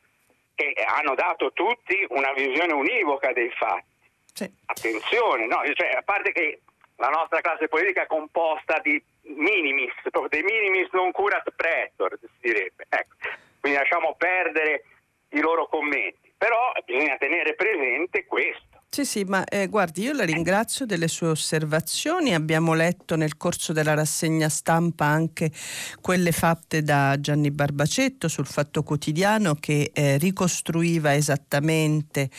che 0.55 0.73
hanno 0.85 1.13
dato 1.13 1.51
tutti 1.53 2.05
una 2.09 2.33
visione 2.33 2.73
univoca 2.73 3.31
dei 3.33 3.51
fatti. 3.51 3.93
Sì. 4.33 4.51
Attenzione, 4.65 5.45
no? 5.45 5.61
cioè, 5.73 5.91
a 5.95 6.01
parte 6.01 6.31
che 6.31 6.61
la 6.97 7.09
nostra 7.09 7.41
classe 7.41 7.67
politica 7.67 8.03
è 8.03 8.07
composta 8.07 8.79
di 8.79 9.01
minimis, 9.21 9.93
dei 10.29 10.43
minimis 10.43 10.89
non 10.91 11.11
curat 11.11 11.51
pretor, 11.55 12.17
si 12.19 12.29
direbbe. 12.39 12.85
Ecco. 12.89 13.15
Quindi 13.59 13.79
lasciamo 13.79 14.15
perdere 14.15 14.83
i 15.29 15.39
loro 15.39 15.67
commenti, 15.67 16.31
però 16.37 16.71
bisogna 16.85 17.17
tenere 17.17 17.55
presente 17.55 18.25
questo 18.25 18.64
sì, 18.95 19.03
sì, 19.03 19.23
ma 19.25 19.43
eh, 19.43 19.67
guardi, 19.67 20.03
io 20.03 20.13
la 20.13 20.23
ringrazio 20.23 20.85
delle 20.85 21.09
sue 21.09 21.27
osservazioni. 21.27 22.33
Abbiamo 22.33 22.73
letto 22.73 23.17
nel 23.17 23.35
corso 23.35 23.73
della 23.73 23.93
rassegna 23.93 24.47
stampa 24.47 25.03
anche 25.03 25.51
quelle 25.99 26.31
fatte 26.31 26.81
da 26.81 27.19
Gianni 27.19 27.51
Barbacetto 27.51 28.29
sul 28.29 28.45
Fatto 28.45 28.83
Quotidiano 28.83 29.55
che 29.55 29.91
eh, 29.93 30.17
ricostruiva 30.17 31.13
esattamente 31.13 32.29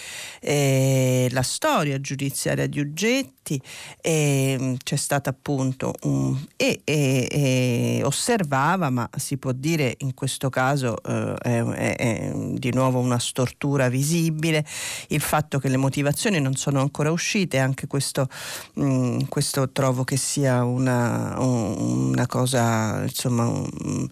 eh, 0.41 1.29
la 1.31 1.43
storia 1.43 2.01
giudiziaria 2.01 2.67
di 2.67 2.81
Uggetti. 2.81 3.61
E, 4.01 4.77
c'è 4.83 4.97
stata 4.97 5.31
appunto 5.31 5.93
un, 6.05 6.37
e, 6.57 6.81
e, 6.85 7.29
e, 7.31 8.01
osservava, 8.03 8.89
ma 8.89 9.09
si 9.15 9.37
può 9.37 9.53
dire 9.53 9.95
in 9.99 10.15
questo 10.15 10.49
caso 10.49 10.97
eh, 11.03 11.35
è, 11.35 11.63
è, 11.63 11.97
è 11.97 12.33
di 12.35 12.73
nuovo 12.73 12.99
una 12.99 13.19
stortura 13.19 13.89
visibile, 13.89 14.65
il 15.09 15.21
fatto 15.21 15.59
che 15.59 15.69
le 15.69 15.77
motivazioni 15.77 16.41
non 16.47 16.55
sono 16.55 16.81
ancora 16.81 17.11
uscite, 17.11 17.59
anche 17.59 17.89
questo, 17.89 18.29
mh, 18.75 18.85
mm, 18.85 19.21
questo 19.29 19.71
trovo 19.71 20.05
che 20.05 20.17
sia 20.17 20.65
una, 20.65 21.39
una 21.41 22.27
cosa 22.27 23.03
insomma, 23.03 23.47
um, 23.47 24.09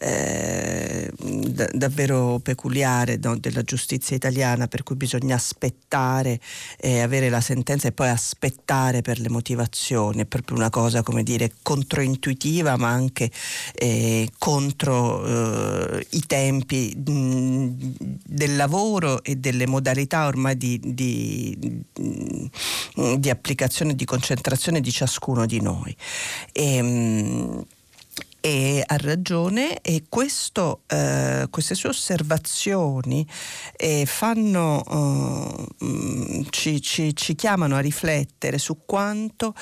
eh, 0.00 1.10
davvero 1.72 2.40
peculiare 2.42 3.18
no, 3.22 3.36
della 3.36 3.62
giustizia 3.62 4.16
italiana, 4.16 4.66
per 4.66 4.82
cui 4.82 4.96
bisogna 4.96 5.36
aspettare 5.36 6.40
e 6.76 7.00
avere 7.00 7.28
la 7.28 7.40
sentenza 7.40 7.88
e 7.88 7.92
poi 7.92 8.08
aspettare 8.08 9.02
per 9.02 9.20
le 9.20 9.28
motivazioni, 9.28 10.22
è 10.22 10.26
proprio 10.26 10.56
una 10.56 10.70
cosa 10.70 11.02
come 11.02 11.22
dire 11.22 11.52
controintuitiva 11.62 12.76
ma 12.76 12.88
anche 12.88 13.30
eh, 13.74 14.28
contro 14.38 15.24
eh, 15.24 16.06
i 16.10 16.20
tempi 16.26 16.94
mh, 16.96 17.12
mm, 17.12 17.74
del 18.26 18.56
lavoro 18.56 19.22
e 19.22 19.36
delle 19.36 19.66
modalità 19.66 20.26
ormai 20.26 20.56
di, 20.56 20.80
di, 20.82 21.75
di 21.92 23.30
applicazione 23.30 23.94
di 23.94 24.04
concentrazione 24.04 24.80
di 24.80 24.90
ciascuno 24.90 25.46
di 25.46 25.60
noi. 25.60 25.96
E, 26.52 26.76
ehm, 26.76 27.64
e 28.46 28.80
ha 28.86 28.96
ragione 28.98 29.80
e 29.80 30.04
questo, 30.08 30.82
eh, 30.86 31.48
queste 31.50 31.74
sue 31.74 31.88
osservazioni 31.88 33.26
eh, 33.76 34.06
fanno, 34.06 34.84
eh, 35.80 36.46
ci, 36.50 36.80
ci, 36.80 37.16
ci, 37.16 37.34
chiamano 37.34 37.74
a 37.74 37.80
riflettere 37.80 38.58
su 38.58 38.82
quanto 38.86 39.52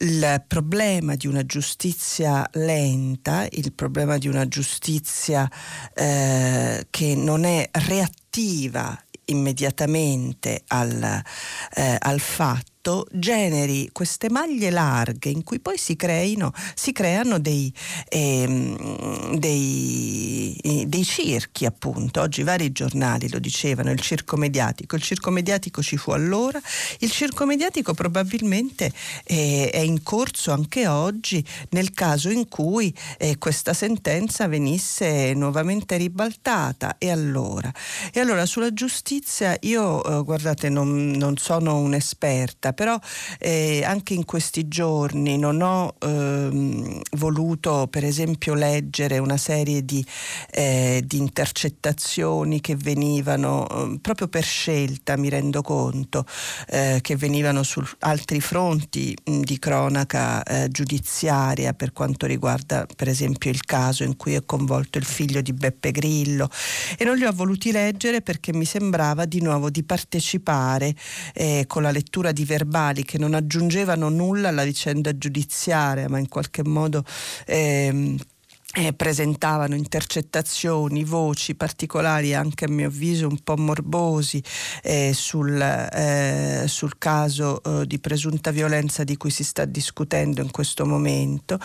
il 0.00 0.44
problema 0.46 1.14
di 1.14 1.26
una 1.26 1.46
giustizia 1.46 2.46
lenta, 2.52 3.46
il 3.50 3.72
problema 3.72 4.18
di 4.18 4.28
una 4.28 4.46
giustizia 4.46 5.50
eh, 5.94 6.86
che 6.90 7.14
non 7.14 7.44
è 7.44 7.66
reattiva 7.72 8.94
immediatamente 9.28 10.64
al, 10.68 11.22
eh, 11.74 11.96
al 11.98 12.20
fatto 12.20 12.67
fatto 12.78 13.06
generi 13.10 13.90
queste 13.92 14.30
maglie 14.30 14.70
larghe 14.70 15.28
in 15.28 15.42
cui 15.42 15.58
poi 15.60 15.76
si, 15.76 15.96
creino, 15.96 16.52
si 16.74 16.92
creano 16.92 17.38
dei, 17.38 17.72
ehm, 18.08 19.36
dei, 19.36 20.84
dei, 20.86 21.04
circhi 21.04 21.66
appunto. 21.66 22.20
Oggi 22.20 22.42
vari 22.42 22.72
giornali 22.72 23.28
lo 23.28 23.38
dicevano, 23.38 23.90
il 23.90 24.00
circo 24.00 24.36
mediatico. 24.36 24.96
Il 24.96 25.02
circo 25.02 25.30
mediatico 25.30 25.82
ci 25.82 25.96
fu 25.96 26.12
allora, 26.12 26.60
il 27.00 27.10
circo 27.10 27.44
mediatico 27.44 27.94
probabilmente 27.94 28.92
eh, 29.24 29.70
è 29.72 29.78
in 29.78 30.02
corso 30.02 30.52
anche 30.52 30.86
oggi 30.86 31.44
nel 31.70 31.92
caso 31.92 32.30
in 32.30 32.48
cui 32.48 32.94
eh, 33.18 33.38
questa 33.38 33.72
sentenza 33.72 34.46
venisse 34.46 35.34
nuovamente 35.34 35.96
ribaltata. 35.96 36.96
E 36.98 37.10
allora? 37.10 37.72
E 38.12 38.20
allora 38.20 38.46
sulla 38.46 38.72
giustizia 38.72 39.56
io, 39.60 40.02
eh, 40.04 40.22
guardate, 40.22 40.68
non, 40.68 41.10
non 41.10 41.36
sono 41.36 41.78
un'esperta, 41.78 42.67
però 42.72 42.98
eh, 43.38 43.82
anche 43.84 44.14
in 44.14 44.24
questi 44.24 44.68
giorni 44.68 45.38
non 45.38 45.60
ho 45.62 45.94
ehm, 46.00 47.00
voluto 47.16 47.86
per 47.90 48.04
esempio 48.04 48.54
leggere 48.54 49.18
una 49.18 49.36
serie 49.36 49.84
di, 49.84 50.04
eh, 50.50 51.02
di 51.04 51.18
intercettazioni 51.18 52.60
che 52.60 52.76
venivano 52.76 53.66
eh, 53.68 53.98
proprio 54.00 54.28
per 54.28 54.44
scelta, 54.44 55.16
mi 55.16 55.28
rendo 55.28 55.62
conto, 55.62 56.24
eh, 56.68 56.98
che 57.02 57.16
venivano 57.16 57.62
su 57.62 57.82
altri 58.00 58.40
fronti 58.40 59.16
mh, 59.24 59.40
di 59.40 59.58
cronaca 59.58 60.42
eh, 60.42 60.68
giudiziaria 60.68 61.72
per 61.72 61.92
quanto 61.92 62.26
riguarda 62.26 62.86
per 62.94 63.08
esempio 63.08 63.50
il 63.50 63.64
caso 63.64 64.04
in 64.04 64.16
cui 64.16 64.34
è 64.34 64.44
coinvolto 64.44 64.98
il 64.98 65.04
figlio 65.04 65.40
di 65.40 65.52
Beppe 65.52 65.90
Grillo. 65.90 66.48
E 66.96 67.04
non 67.04 67.16
li 67.16 67.24
ho 67.24 67.32
voluti 67.32 67.72
leggere 67.72 68.22
perché 68.22 68.52
mi 68.52 68.64
sembrava 68.64 69.24
di 69.24 69.40
nuovo 69.40 69.70
di 69.70 69.82
partecipare 69.82 70.94
eh, 71.34 71.64
con 71.66 71.82
la 71.82 71.90
lettura 71.90 72.32
di 72.32 72.44
verbali 72.44 72.57
verbali 72.58 73.04
che 73.04 73.18
non 73.18 73.34
aggiungevano 73.34 74.08
nulla 74.08 74.48
alla 74.48 74.64
vicenda 74.64 75.16
giudiziaria, 75.16 76.08
ma 76.08 76.18
in 76.18 76.28
qualche 76.28 76.64
modo 76.64 77.04
ehm, 77.46 78.18
eh, 78.74 78.92
presentavano 78.92 79.74
intercettazioni, 79.74 81.02
voci 81.02 81.54
particolari, 81.54 82.34
anche 82.34 82.66
a 82.66 82.68
mio 82.68 82.88
avviso 82.88 83.26
un 83.26 83.38
po' 83.42 83.56
morbosi, 83.56 84.42
eh, 84.82 85.12
sul, 85.14 85.58
eh, 85.58 86.64
sul, 86.66 86.98
caso 86.98 87.62
eh, 87.62 87.86
di 87.86 87.98
presunta 87.98 88.50
violenza 88.50 89.04
di 89.04 89.16
cui 89.16 89.30
si 89.30 89.42
sta 89.42 89.64
discutendo 89.64 90.42
in 90.42 90.50
questo 90.50 90.84
momento. 90.84 91.58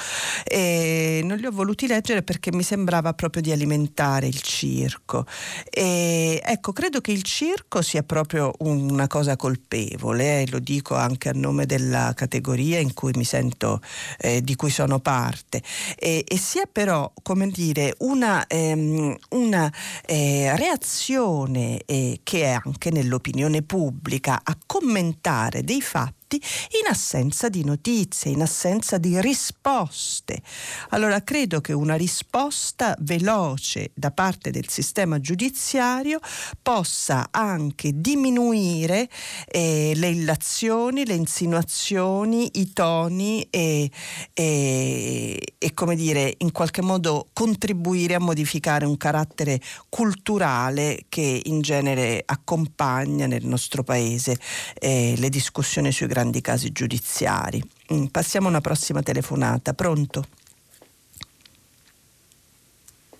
E 0.46 1.22
non 1.26 1.38
li 1.38 1.46
ho 1.46 1.52
voluti 1.52 1.88
leggere 1.88 2.24
perché 2.24 2.54
mi 2.54 2.64
sembrava 2.64 3.14
proprio 3.14 3.42
di 3.42 3.52
alimentare 3.52 4.28
il 4.28 4.40
circo. 4.42 5.26
E, 5.70 6.42
ecco, 6.44 6.72
credo 6.72 7.02
che 7.02 7.12
il 7.12 7.24
circo 7.24 7.82
sia 7.82 8.04
proprio 8.04 8.54
una 8.60 9.08
cosa 9.08 9.36
colpevole, 9.36 10.44
eh, 10.44 10.48
lo 10.50 10.60
dico 10.60 10.96
anche 10.96 11.28
a 11.28 11.34
nome 11.36 11.66
della 11.66 12.14
categoria 12.16 12.80
in 12.80 12.94
cui 12.94 13.12
mi 13.16 13.26
sento, 13.26 13.82
eh, 14.20 14.42
di 14.42 14.56
cui 14.56 14.70
sono 14.70 15.00
parte, 15.00 15.62
e, 15.98 16.24
e 16.26 16.38
sia 16.38 16.64
però 16.72 16.93
però, 16.94 17.12
come 17.24 17.48
dire, 17.48 17.96
una, 18.00 18.46
ehm, 18.46 19.18
una 19.30 19.74
eh, 20.06 20.56
reazione 20.56 21.82
eh, 21.86 22.20
che 22.22 22.44
è 22.44 22.60
anche 22.64 22.92
nell'opinione 22.92 23.64
pubblica 23.64 24.40
a 24.44 24.56
commentare 24.64 25.64
dei 25.64 25.82
fatti 25.82 26.23
fatti 26.34 26.42
in 26.82 26.90
assenza 26.90 27.50
di 27.50 27.64
notizie, 27.64 28.32
in 28.32 28.42
assenza 28.42 28.98
di 28.98 29.20
risposte. 29.22 30.42
Allora 30.90 31.22
credo 31.22 31.62
che 31.62 31.74
una 31.74 31.96
risposta 31.96 32.96
veloce 33.00 33.92
da 33.94 34.12
parte 34.12 34.52
del 34.52 34.70
sistema 34.70 35.20
giudiziario 35.20 36.20
possa 36.62 37.28
anche 37.32 37.92
diminuire 37.96 39.10
eh, 39.48 39.94
le 39.96 40.10
illazioni, 40.10 41.06
le 41.06 41.16
insinuazioni, 41.16 42.50
i 42.54 42.74
toni 42.74 43.46
e, 43.50 43.90
e, 44.34 45.56
e 45.58 45.74
come 45.74 45.96
dire 45.96 46.36
in 46.40 46.52
qualche 46.52 46.82
modo 46.82 47.30
contribuire 47.34 48.16
a 48.16 48.20
modificare 48.20 48.86
un 48.86 48.98
carattere 48.98 49.60
culturale 49.90 51.06
che 51.10 51.42
in 51.46 51.62
genere 51.62 52.24
accompagna 52.26 53.28
nel 53.28 53.46
nostro 53.46 53.84
paese 53.84 54.38
eh, 54.76 55.16
le 55.18 55.30
discussioni 55.30 55.92
sui 55.92 56.08
grandi 56.08 56.23
grandi 56.24 56.40
casi 56.40 56.72
giudiziari. 56.72 57.62
Mm, 57.92 58.06
passiamo 58.06 58.48
a 58.48 58.52
una 58.52 58.62
prossima 58.62 59.02
telefonata. 59.02 59.74
Pronto? 59.74 60.24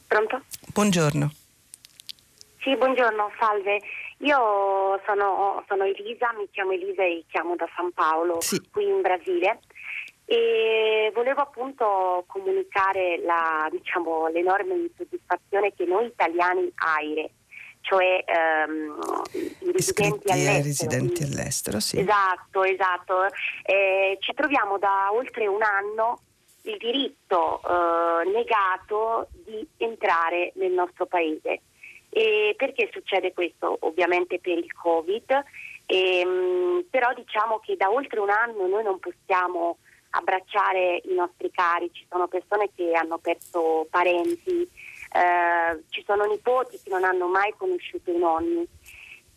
Pronto? 0.08 0.42
Buongiorno. 0.72 1.30
Sì, 2.62 2.76
buongiorno, 2.78 3.30
salve. 3.38 3.82
Io 4.20 5.02
sono, 5.06 5.62
sono, 5.68 5.84
Elisa, 5.84 6.32
mi 6.38 6.48
chiamo 6.50 6.72
Elisa 6.72 7.04
e 7.04 7.26
chiamo 7.28 7.58
da 7.58 7.68
San 7.76 7.92
Paolo, 7.92 8.40
sì. 8.40 8.62
qui 8.72 8.88
in 8.88 9.02
Brasile. 9.02 9.60
E 10.26 11.12
volevo 11.14 11.42
appunto 11.42 12.24
comunicare 12.28 13.20
la, 13.26 13.68
diciamo, 13.70 14.28
l'enorme 14.30 14.76
insoddisfazione 14.76 15.74
che 15.74 15.84
noi 15.84 16.06
italiani 16.06 16.72
AIRE, 16.76 17.30
cioè 17.84 18.24
ehm, 18.26 18.98
i 19.34 19.72
residenti 19.72 20.32
all'estero. 20.32 20.64
residenti 20.64 21.24
all'estero, 21.24 21.80
sì. 21.80 22.00
Esatto, 22.00 22.64
esatto. 22.64 23.26
Eh, 23.66 24.18
ci 24.22 24.34
troviamo 24.34 24.78
da 24.78 25.12
oltre 25.12 25.48
un 25.48 25.62
anno 25.62 26.22
il 26.64 26.78
diritto 26.78 27.62
eh, 27.62 28.30
negato 28.30 29.28
di 29.46 29.68
entrare 29.78 30.54
nel 30.56 30.72
nostro 30.72 31.06
paese. 31.06 31.62
E 32.10 32.54
perché 32.56 32.90
succede 32.92 33.34
questo? 33.34 33.78
Ovviamente 33.82 34.40
per 34.40 34.58
il 34.58 34.72
Covid, 34.72 35.44
ehm, 35.88 36.86
però 36.90 37.12
diciamo 37.14 37.60
che 37.60 37.76
da 37.76 37.92
oltre 37.92 38.20
un 38.20 38.30
anno 38.30 38.68
noi 38.68 38.84
non 38.84 39.00
possiamo 39.00 39.78
abbracciare 40.12 41.02
i 41.06 41.14
nostri 41.16 41.50
cari, 41.52 41.90
ci 41.92 42.06
sono 42.08 42.28
persone 42.28 42.70
che 42.76 42.94
hanno 42.94 43.18
perso 43.18 43.88
parenti, 43.90 44.70
eh, 45.14 45.84
ci 45.90 46.04
sono 46.06 46.26
nipoti 46.26 46.80
che 46.84 46.90
non 46.90 47.04
hanno 47.04 47.28
mai 47.28 47.54
conosciuto 47.58 48.12
i 48.12 48.18
nonni. 48.18 48.68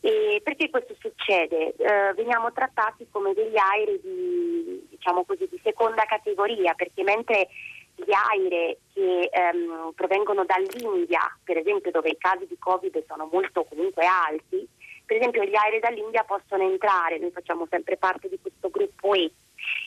E 0.00 0.40
perché 0.42 0.70
questo 0.70 0.94
succede? 0.98 1.74
Eh, 1.76 2.14
veniamo 2.14 2.52
trattati 2.52 3.06
come 3.10 3.34
degli 3.34 3.56
aerei 3.56 4.00
di, 4.00 4.86
diciamo 4.90 5.24
così, 5.24 5.46
di 5.50 5.60
seconda 5.62 6.04
categoria, 6.04 6.74
perché 6.74 7.02
mentre 7.02 7.48
gli 7.96 8.12
aerei 8.12 8.76
che 8.92 9.28
ehm, 9.32 9.92
provengono 9.94 10.44
dall'India, 10.44 11.20
per 11.42 11.58
esempio 11.58 11.90
dove 11.90 12.10
i 12.10 12.18
casi 12.18 12.46
di 12.46 12.56
Covid 12.58 13.04
sono 13.06 13.28
molto 13.30 13.64
comunque 13.64 14.06
alti, 14.06 14.66
per 15.04 15.16
esempio 15.16 15.44
gli 15.44 15.56
aerei 15.56 15.80
dall'India 15.80 16.24
possono 16.24 16.62
entrare, 16.62 17.18
noi 17.18 17.30
facciamo 17.30 17.66
sempre 17.70 17.96
parte 17.96 18.28
di 18.28 18.38
questo 18.40 18.70
gruppo 18.70 19.14
E 19.14 19.30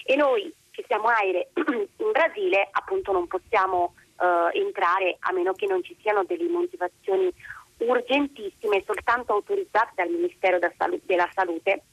e 0.05 0.15
noi 0.15 0.53
che 0.71 0.83
siamo 0.87 1.07
aerei 1.07 1.47
in 1.97 2.11
Brasile 2.11 2.67
appunto 2.71 3.11
non 3.11 3.27
possiamo 3.27 3.93
eh, 4.22 4.59
entrare 4.59 5.17
a 5.20 5.32
meno 5.32 5.53
che 5.53 5.65
non 5.65 5.84
ci 5.84 5.95
siano 6.01 6.24
delle 6.24 6.49
motivazioni 6.49 7.32
urgentissime 7.78 8.84
soltanto 8.86 9.34
autorizzate 9.34 9.91
dal 9.95 10.09
Ministero 10.09 10.59
della 10.59 11.30
Salute 11.34 11.84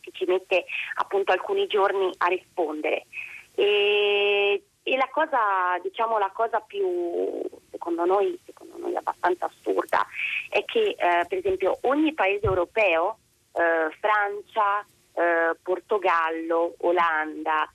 che 0.00 0.10
ci 0.12 0.24
mette 0.24 0.64
appunto 0.94 1.32
alcuni 1.32 1.66
giorni 1.66 2.10
a 2.18 2.26
rispondere. 2.28 3.06
E, 3.54 4.62
e 4.82 4.96
la 4.96 5.08
cosa, 5.12 5.78
diciamo, 5.82 6.18
la 6.18 6.30
cosa 6.32 6.60
più 6.60 7.42
secondo 7.70 8.04
noi, 8.04 8.38
secondo 8.44 8.76
noi 8.78 8.94
abbastanza 8.96 9.46
assurda 9.46 10.06
è 10.48 10.64
che 10.64 10.94
eh, 10.98 11.24
per 11.28 11.38
esempio 11.38 11.78
ogni 11.82 12.12
paese 12.14 12.46
europeo, 12.46 13.18
eh, 13.52 13.90
Francia, 14.00 14.84
eh, 15.14 15.56
Portogallo, 15.62 16.74
Olanda, 16.78 17.70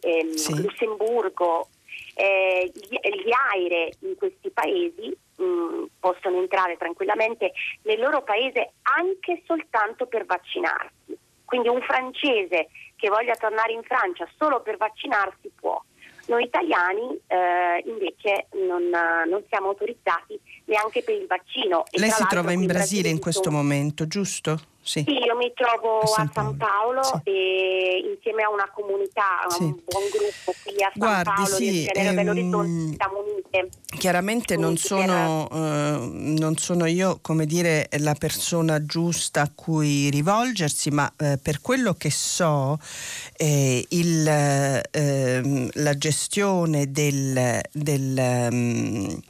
ehm, 0.00 0.30
sì. 0.32 0.62
Lussemburgo, 0.62 1.68
eh, 2.18 2.72
gli, 2.72 2.96
gli 2.96 3.30
aire 3.52 3.90
in 4.00 4.16
questi 4.16 4.50
paesi 4.50 5.14
mh, 5.36 5.44
mm, 5.44 5.84
possono 6.00 6.40
entrare 6.40 6.78
tranquillamente 6.78 7.52
nel 7.82 8.00
loro 8.00 8.22
paese 8.22 8.72
anche 8.82 9.42
soltanto 9.44 10.06
per 10.06 10.24
vaccinarsi. 10.24 11.18
Quindi 11.44 11.68
un 11.68 11.82
francese 11.82 12.68
che 12.96 13.08
voglia 13.08 13.34
tornare 13.36 13.72
in 13.72 13.82
Francia 13.82 14.26
solo 14.36 14.62
per 14.62 14.78
vaccinarsi 14.78 15.52
può. 15.54 15.80
Noi 16.28 16.44
italiani 16.44 17.20
eh, 17.28 17.84
invece 17.86 18.48
non, 18.52 18.88
non, 18.88 19.44
siamo 19.48 19.68
autorizzati 19.68 20.40
neanche 20.66 21.02
per 21.02 21.14
il 21.14 21.26
vaccino. 21.26 21.84
Lei 21.92 22.10
si 22.10 22.24
trova 22.28 22.52
in 22.52 22.66
Brasile 22.66 23.08
in 23.08 23.18
questo 23.18 23.50
momento, 23.50 24.06
giusto? 24.06 24.60
Sì. 24.86 25.02
sì. 25.04 25.14
io 25.14 25.34
mi 25.34 25.52
trovo 25.52 25.98
a 25.98 26.06
San, 26.06 26.26
a 26.28 26.32
San 26.32 26.56
Paolo, 26.56 27.02
sì. 27.02 27.20
e 27.24 28.12
insieme 28.14 28.44
a 28.44 28.50
una 28.50 28.70
comunità, 28.72 29.44
sì. 29.48 29.64
un 29.64 29.80
buon 29.84 30.04
gruppo 30.12 30.54
qui 30.62 30.74
a 30.80 30.92
San 30.92 30.92
Guardi, 30.94 31.24
Paolo 31.24 31.56
sì, 31.56 31.86
ehm, 31.86 32.94
siamo 32.94 33.24
unite. 33.24 33.68
Chiaramente 33.98 34.56
non 34.56 34.76
sono, 34.76 35.48
per... 35.50 35.58
eh, 35.60 36.08
non 36.38 36.56
sono, 36.56 36.86
io, 36.86 37.18
come 37.20 37.46
dire, 37.46 37.88
la 37.98 38.14
persona 38.14 38.84
giusta 38.86 39.40
a 39.42 39.50
cui 39.52 40.08
rivolgersi, 40.08 40.90
ma 40.90 41.12
eh, 41.16 41.36
per 41.42 41.60
quello 41.60 41.94
che 41.94 42.12
so, 42.12 42.78
eh, 43.36 43.84
il, 43.88 44.28
ehm, 44.28 45.68
la 45.72 45.98
gestione 45.98 46.92
del, 46.92 47.60
del 47.72 48.48
um, 48.52 49.20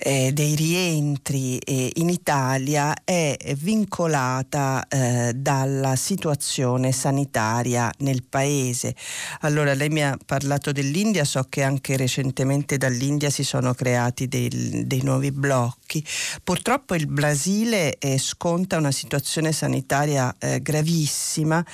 eh, 0.00 0.32
dei 0.32 0.54
rientri 0.54 1.58
eh, 1.58 1.90
in 1.96 2.08
Italia 2.08 2.94
è 3.04 3.36
vincolata 3.56 4.86
eh, 4.88 5.32
dalla 5.34 5.96
situazione 5.96 6.92
sanitaria 6.92 7.90
nel 7.98 8.22
paese. 8.28 8.94
Allora 9.40 9.74
lei 9.74 9.88
mi 9.88 10.02
ha 10.02 10.16
parlato 10.24 10.72
dell'India, 10.72 11.24
so 11.24 11.44
che 11.48 11.62
anche 11.62 11.96
recentemente 11.96 12.76
dall'India 12.76 13.30
si 13.30 13.44
sono 13.44 13.74
creati 13.74 14.28
dei, 14.28 14.86
dei 14.86 15.02
nuovi 15.02 15.32
blocchi. 15.32 16.04
Purtroppo 16.42 16.94
il 16.94 17.06
Brasile 17.06 17.98
eh, 17.98 18.18
sconta 18.18 18.76
una 18.76 18.92
situazione 18.92 19.52
sanitaria 19.52 20.34
eh, 20.38 20.60
gravissima 20.60 21.64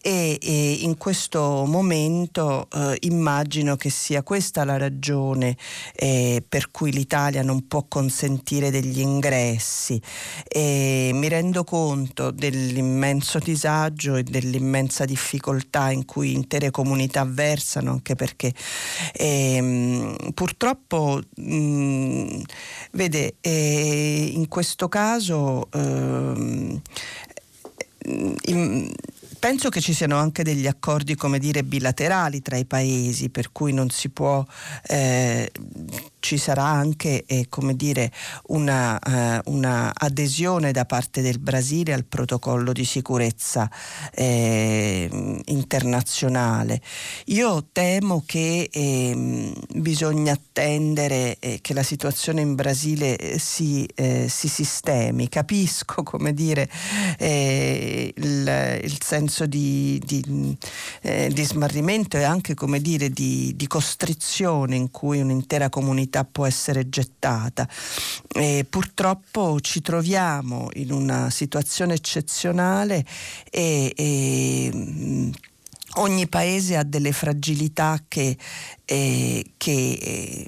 e, 0.00 0.38
e, 0.40 0.72
in 0.80 0.96
questo 0.96 1.64
momento 1.66 2.68
eh, 2.72 2.96
immagino 3.00 3.76
che 3.76 3.90
sia 3.90 4.22
questa 4.22 4.64
la 4.64 4.76
ragione 4.76 5.56
per 5.94 6.70
cui 6.70 6.92
l'Italia 6.92 7.42
non 7.42 7.66
può 7.66 7.73
può 7.74 7.86
consentire 7.88 8.70
degli 8.70 9.00
ingressi. 9.00 10.00
E 10.46 11.10
mi 11.12 11.26
rendo 11.28 11.64
conto 11.64 12.30
dell'immenso 12.30 13.40
disagio 13.40 14.14
e 14.14 14.22
dell'immensa 14.22 15.04
difficoltà 15.04 15.90
in 15.90 16.04
cui 16.04 16.34
intere 16.34 16.70
comunità 16.70 17.24
versano 17.24 17.90
anche 17.90 18.14
perché 18.14 18.52
eh, 19.12 20.14
purtroppo 20.32 21.20
mh, 21.34 22.42
vede 22.92 23.34
eh, 23.40 24.30
in 24.32 24.46
questo 24.46 24.88
caso 24.88 25.68
eh, 25.72 26.80
in, 28.06 28.92
penso 29.44 29.68
che 29.68 29.82
ci 29.82 29.92
siano 29.92 30.16
anche 30.16 30.42
degli 30.42 30.66
accordi, 30.66 31.16
come 31.16 31.38
dire, 31.38 31.64
bilaterali 31.64 32.40
tra 32.40 32.56
i 32.56 32.64
paesi, 32.64 33.28
per 33.28 33.52
cui 33.52 33.74
non 33.74 33.90
si 33.90 34.08
può 34.08 34.42
eh, 34.86 35.50
ci 36.24 36.38
sarà 36.38 36.64
anche 36.64 37.24
eh, 37.26 37.48
come 37.50 37.76
dire, 37.76 38.10
una, 38.46 38.98
eh, 38.98 39.42
una, 39.50 39.92
adesione 39.92 40.72
da 40.72 40.86
parte 40.86 41.20
del 41.20 41.38
Brasile 41.38 41.92
al 41.92 42.06
protocollo 42.06 42.72
di 42.72 42.86
sicurezza 42.86 43.70
eh, 44.10 45.06
internazionale. 45.44 46.80
Io 47.26 47.66
temo 47.70 48.22
che 48.24 48.70
ehm, 48.72 49.52
bisogna 49.74 50.32
attendere 50.32 51.36
eh, 51.40 51.58
che 51.60 51.74
la 51.74 51.82
situazione 51.82 52.40
in 52.40 52.54
Brasile 52.54 53.18
eh, 53.18 53.38
si, 53.38 53.86
eh, 53.94 54.26
si 54.30 54.48
sistemi. 54.48 55.28
Capisco 55.28 56.02
come 56.14 56.32
dire, 56.32 56.70
il, 57.18 58.80
il, 58.82 58.98
senso 59.02 59.44
di, 59.44 60.00
di, 60.02 60.56
di, 61.02 61.44
smarrimento 61.44 62.16
e 62.16 62.22
anche 62.22 62.54
come 62.54 62.80
dire, 62.80 63.10
di, 63.10 63.52
di 63.54 63.66
costrizione 63.66 64.74
in 64.74 64.90
cui 64.90 65.20
un'intera 65.20 65.68
comunità 65.68 66.13
vita 66.14 66.24
può 66.24 66.46
essere 66.46 66.88
gettata. 66.88 67.68
E 68.32 68.64
purtroppo 68.68 69.58
ci 69.60 69.80
troviamo 69.80 70.68
in 70.74 70.92
una 70.92 71.30
situazione 71.30 71.94
eccezionale 71.94 73.04
e, 73.50 73.92
e 73.96 75.30
ogni 75.96 76.28
paese 76.28 76.76
ha 76.76 76.84
delle 76.84 77.12
fragilità 77.12 78.00
che 78.06 78.36
eh, 78.86 79.44
che 79.56 79.98
eh, 80.00 80.46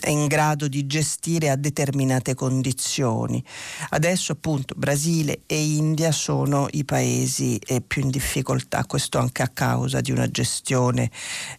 è 0.00 0.10
in 0.10 0.26
grado 0.26 0.68
di 0.68 0.86
gestire 0.86 1.50
a 1.50 1.56
determinate 1.56 2.34
condizioni. 2.34 3.42
Adesso 3.90 4.32
appunto 4.32 4.74
Brasile 4.76 5.40
e 5.46 5.60
India 5.60 6.12
sono 6.12 6.68
i 6.72 6.84
paesi 6.84 7.58
eh, 7.58 7.80
più 7.80 8.02
in 8.02 8.10
difficoltà, 8.10 8.84
questo 8.84 9.18
anche 9.18 9.42
a 9.42 9.48
causa 9.48 10.00
di 10.00 10.10
una 10.10 10.28
gestione 10.30 11.10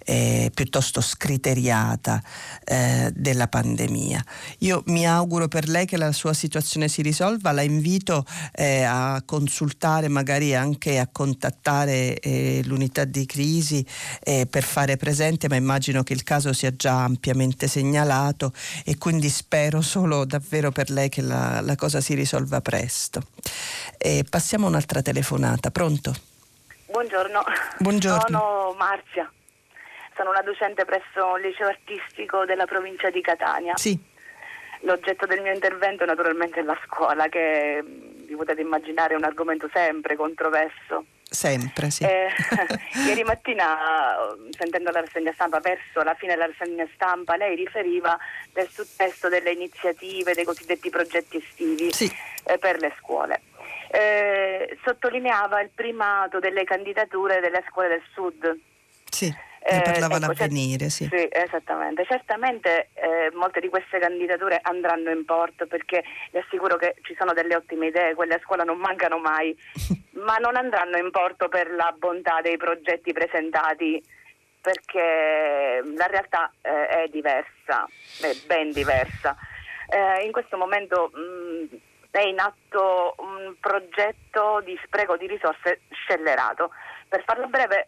eh, 0.06 0.50
piuttosto 0.54 1.02
scriteriata 1.02 2.22
eh, 2.64 3.12
della 3.14 3.48
pandemia. 3.48 4.24
Io 4.60 4.84
mi 4.88 5.06
auguro 5.08 5.48
per 5.48 5.68
lei 5.68 5.86
che 5.86 5.98
la 5.98 6.12
sua 6.12 6.34
situazione 6.34 6.88
si 6.88 7.02
risolva, 7.02 7.52
la 7.52 7.64
invito 7.64 8.26
eh, 8.54 8.84
a 8.84 9.22
consultare, 9.26 10.08
magari 10.08 10.56
anche 10.56 11.00
a 11.00 11.08
contattare 11.12 12.20
l'unità 12.64 13.06
di 13.06 13.26
crisi 13.26 13.86
per 14.24 14.64
fare 14.64 14.98
presente 14.98 15.33
presente, 15.34 15.50
ma 15.50 15.56
immagino 15.56 16.04
che 16.04 16.14
il 16.14 16.24
caso 16.24 16.54
sia 16.54 16.72
già 16.76 17.04
ampiamente 17.04 17.68
segnalato 17.68 18.52
e 18.86 18.98
quindi 18.98 19.30
spero 19.30 19.82
solo 19.82 20.26
davvero 20.26 20.72
per 20.72 20.90
lei 20.90 21.10
che 21.10 21.22
la, 21.22 21.62
la 21.62 21.76
cosa 21.76 22.02
si 22.02 22.14
risolva 22.14 22.62
presto. 22.62 23.22
E 23.98 24.24
passiamo 24.30 24.66
a 24.66 24.70
un'altra 24.70 25.02
telefonata. 25.02 25.72
Pronto? 25.72 26.14
Buongiorno. 26.86 27.44
Buongiorno. 27.80 28.38
Sono 28.38 28.76
Marzia. 28.78 29.32
Sono 30.16 30.30
una 30.30 30.42
docente 30.42 30.86
presso 30.86 31.38
il 31.38 31.48
liceo 31.48 31.68
artistico 31.68 32.46
della 32.46 32.66
provincia 32.66 33.10
di 33.10 33.22
Catania. 33.22 33.76
Sì. 33.76 33.98
L'oggetto 34.82 35.26
del 35.26 35.42
mio 35.42 35.54
intervento 35.54 36.06
naturalmente 36.06 36.60
è 36.60 36.64
la 36.64 36.78
scuola, 36.86 37.28
che 37.30 37.84
vi 38.34 38.36
potete 38.36 38.62
immaginare 38.62 39.14
è 39.14 39.18
un 39.18 39.24
argomento 39.24 39.70
sempre 39.72 40.16
controverso. 40.16 41.06
Sempre, 41.30 41.90
sì. 41.90 42.04
Eh, 42.04 42.30
ieri 43.08 43.24
mattina, 43.24 43.78
sentendo 44.52 44.92
la 44.92 45.02
rassegna 45.02 45.32
stampa, 45.34 45.60
verso 45.60 46.02
la 46.04 46.14
fine 46.16 46.34
della 46.34 46.48
rassegna 46.48 46.88
stampa, 46.94 47.36
lei 47.38 47.56
riferiva 47.56 48.18
del 48.52 48.68
successo 48.70 49.30
delle 49.30 49.52
iniziative, 49.52 50.34
dei 50.34 50.46
cosiddetti 50.46 50.90
progetti 50.90 51.38
estivi 51.38 51.92
Sì. 51.92 52.12
eh, 52.46 52.58
per 52.58 52.80
le 52.80 52.94
scuole. 53.00 53.42
Eh, 53.90 54.78
sottolineava 54.84 55.62
il 55.62 55.70
primato 55.74 56.40
delle 56.40 56.64
candidature 56.64 57.40
delle 57.40 57.64
scuole 57.70 57.88
del 57.90 58.04
sud. 58.14 58.60
Sì, 59.10 59.32
ne 59.72 59.78
Eh, 59.78 59.82
parlava 59.82 60.16
ecco, 60.18 60.26
l'avvenire, 60.28 60.90
sì. 60.90 61.08
Sì, 61.12 61.28
esattamente. 61.30 62.06
Certamente 62.06 62.90
eh, 62.94 63.32
molte 63.34 63.60
di 63.60 63.70
queste 63.70 64.00
candidature 64.00 64.60
andranno 64.62 65.10
in 65.10 65.24
porto 65.26 65.68
perché 65.68 66.04
vi 66.32 66.40
assicuro 66.40 66.76
che 66.76 66.96
ci 67.02 67.16
sono 67.18 67.34
delle 67.34 67.56
ottime 67.56 67.88
idee, 67.88 68.14
quelle 68.16 68.36
a 68.36 68.42
scuola 68.44 68.64
non 68.64 68.78
mancano 68.78 69.18
mai, 69.18 69.56
ma 70.24 70.36
non 70.38 70.56
andranno 70.56 70.98
in 70.98 71.12
porto 71.12 71.48
per 71.48 71.72
la 71.72 71.94
bontà 71.98 72.42
dei 72.42 72.58
progetti 72.58 73.14
presentati 73.14 74.04
perché 74.62 75.82
la 75.96 76.06
realtà 76.08 76.52
eh, 76.62 76.88
è 77.04 77.08
diversa, 77.10 77.86
è 78.22 78.32
ben 78.46 78.72
diversa. 78.72 79.36
Eh, 79.90 80.24
in 80.24 80.32
questo 80.32 80.56
momento 80.58 81.12
mh, 81.14 81.76
è 82.12 82.22
in 82.22 82.40
atto 82.40 83.16
un 83.18 83.56
progetto 83.60 84.62
di 84.64 84.80
spreco 84.86 85.18
di 85.18 85.28
risorse 85.28 85.82
scellerato. 85.92 86.72
Per 87.10 87.24
farlo 87.26 87.48
breve, 87.48 87.88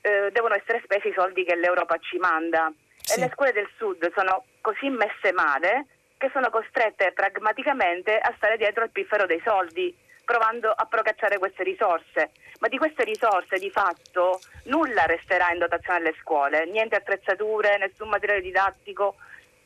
eh, 0.00 0.30
devono 0.32 0.54
essere 0.54 0.80
spesi 0.84 1.08
i 1.08 1.14
soldi 1.14 1.44
che 1.44 1.56
l'Europa 1.56 1.96
ci 1.98 2.16
manda 2.18 2.72
Sì. 2.96 3.18
e 3.18 3.20
le 3.24 3.30
scuole 3.32 3.52
del 3.52 3.68
sud 3.76 4.12
sono 4.14 4.44
così 4.60 4.88
messe 4.88 5.32
male 5.32 5.86
che 6.18 6.30
sono 6.32 6.50
costrette 6.50 7.12
pragmaticamente 7.12 8.18
a 8.18 8.32
stare 8.36 8.56
dietro 8.56 8.82
al 8.82 8.90
piffero 8.90 9.24
dei 9.24 9.40
soldi, 9.44 9.96
provando 10.24 10.70
a 10.70 10.84
procacciare 10.86 11.38
queste 11.38 11.62
risorse. 11.62 12.32
Ma 12.58 12.66
di 12.66 12.76
queste 12.76 13.04
risorse 13.04 13.56
di 13.58 13.70
fatto 13.70 14.40
nulla 14.64 15.04
resterà 15.06 15.52
in 15.52 15.58
dotazione 15.58 16.00
alle 16.00 16.16
scuole, 16.20 16.66
niente 16.66 16.96
attrezzature, 16.96 17.78
nessun 17.78 18.08
materiale 18.08 18.40
didattico, 18.40 19.14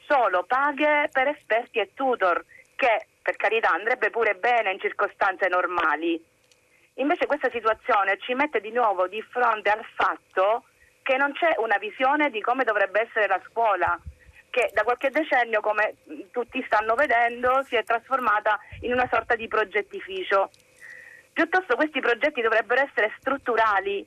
solo 0.07 0.45
paghe 0.45 1.09
per 1.11 1.29
esperti 1.29 1.79
e 1.79 1.93
tutor, 1.95 2.45
che 2.77 3.07
per 3.23 3.37
carità 3.37 3.71
andrebbe 3.71 4.11
pure 4.11 4.35
bene 4.35 4.73
in 4.73 4.79
circostanze 4.79 5.49
normali. 5.49 6.23
Invece 6.95 7.27
questa 7.27 7.51
situazione 7.51 8.19
ci 8.19 8.35
mette 8.35 8.61
di 8.61 8.71
nuovo 8.71 9.09
di 9.09 9.23
fronte 9.23 9.71
al 9.71 9.85
fatto 9.95 10.65
che 11.03 11.17
non 11.17 11.33
c'è 11.33 11.55
una 11.59 11.79
visione 11.79 12.31
di 12.31 12.41
come 12.41 12.65
dovrebbe 12.65 13.01
essere 13.01 13.27
la 13.27 13.41
scuola, 13.49 13.99
che 14.51 14.71
da 14.73 14.83
qualche 14.83 15.11
decennio, 15.11 15.61
come 15.61 15.95
tutti 16.31 16.63
stanno 16.67 16.95
vedendo, 16.95 17.65
si 17.67 17.75
è 17.75 17.83
trasformata 17.83 18.59
in 18.81 18.93
una 18.93 19.09
sorta 19.11 19.35
di 19.35 19.49
progettificio. 19.49 20.51
Piuttosto 21.33 21.75
questi 21.75 22.01
progetti 22.01 22.43
dovrebbero 22.43 22.83
essere 22.83 23.15
strutturali, 23.19 24.07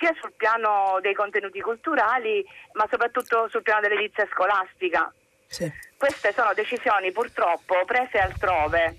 sia 0.00 0.14
sul 0.20 0.32
piano 0.32 0.98
dei 1.00 1.14
contenuti 1.14 1.60
culturali, 1.60 2.44
ma 2.72 2.86
soprattutto 2.90 3.48
sul 3.50 3.62
piano 3.62 3.82
dell'edizia 3.82 4.26
scolastica. 4.32 5.12
sì. 5.46 5.70
Queste 5.96 6.32
sono 6.32 6.52
decisioni 6.54 7.12
purtroppo 7.12 7.84
prese 7.84 8.18
altrove, 8.18 8.96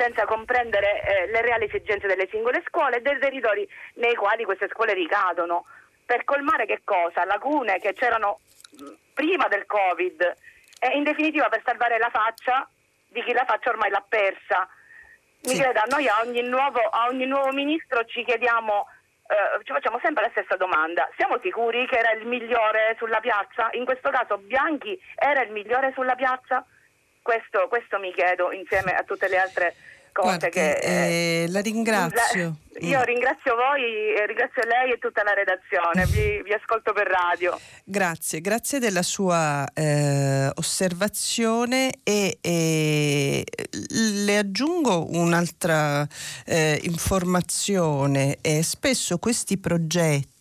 senza 0.00 0.24
comprendere 0.24 1.02
eh, 1.02 1.26
le 1.26 1.42
reali 1.42 1.66
esigenze 1.66 2.06
delle 2.06 2.26
singole 2.30 2.62
scuole 2.66 2.96
e 2.96 3.00
dei 3.02 3.18
territori 3.18 3.68
nei 3.96 4.14
quali 4.14 4.44
queste 4.44 4.68
scuole 4.68 4.94
ricadono, 4.94 5.66
per 6.06 6.24
colmare 6.24 6.64
che 6.64 6.80
cosa? 6.84 7.24
Lacune 7.26 7.78
che 7.78 7.92
c'erano 7.92 8.40
mh, 8.78 8.84
prima 9.12 9.46
del 9.48 9.66
Covid 9.66 10.34
e 10.80 10.96
in 10.96 11.04
definitiva 11.04 11.48
per 11.48 11.62
salvare 11.64 11.98
la 11.98 12.08
faccia 12.10 12.66
di 13.08 13.22
chi 13.22 13.32
la 13.32 13.44
faccia 13.44 13.68
ormai 13.70 13.90
l'ha 13.90 14.04
persa. 14.08 14.66
Mi 15.42 15.54
Sì. 15.54 15.60
creda, 15.60 15.84
noi 15.88 16.08
a 16.08 16.20
ogni 16.24 16.42
nuovo, 16.42 16.80
a 16.80 17.06
ogni 17.08 17.26
nuovo 17.26 17.50
ministro 17.52 18.04
ci 18.04 18.24
chiediamo, 18.24 18.86
eh, 19.26 19.64
ci 19.64 19.72
facciamo 19.72 19.98
sempre 20.02 20.24
la 20.24 20.30
stessa 20.30 20.56
domanda. 20.56 21.08
Siamo 21.16 21.38
sicuri 21.42 21.86
che 21.86 21.98
era 21.98 22.12
il 22.12 22.26
migliore 22.26 22.94
sulla 22.98 23.20
piazza? 23.20 23.68
In 23.72 23.84
questo 23.84 24.10
caso 24.10 24.38
Bianchi 24.38 24.98
era 25.14 25.42
il 25.42 25.50
migliore 25.50 25.92
sulla 25.94 26.14
piazza? 26.14 26.64
Questo, 27.22 27.68
questo 27.68 27.98
mi 27.98 28.12
chiedo 28.12 28.52
insieme 28.52 28.92
a 28.94 29.02
tutte 29.02 29.28
le 29.28 29.38
altre 29.38 29.74
cose 30.12 30.38
Guardi, 30.38 30.50
che... 30.50 30.78
eh, 31.44 31.46
la 31.48 31.60
ringrazio. 31.60 32.56
la- 32.72 32.86
io 32.86 33.02
ringrazio 33.02 33.54
voi, 33.56 34.14
eh, 34.14 34.26
ringrazio 34.26 34.62
lei 34.64 34.92
e 34.92 34.98
tutta 34.98 35.22
la 35.22 35.32
redazione, 35.34 36.06
vi, 36.06 36.42
vi 36.44 36.52
ascolto 36.52 36.92
per 36.92 37.06
radio. 37.06 37.58
Grazie, 37.84 38.40
grazie 38.40 38.78
della 38.78 39.02
sua 39.02 39.68
eh, 39.74 40.50
osservazione 40.54 41.92
e, 42.02 42.38
e 42.40 43.44
le 44.24 44.38
aggiungo 44.38 45.06
un'altra 45.10 46.06
eh, 46.46 46.80
informazione. 46.82 48.38
Eh, 48.40 48.62
spesso 48.62 49.18
questi 49.18 49.58
progetti 49.58 50.38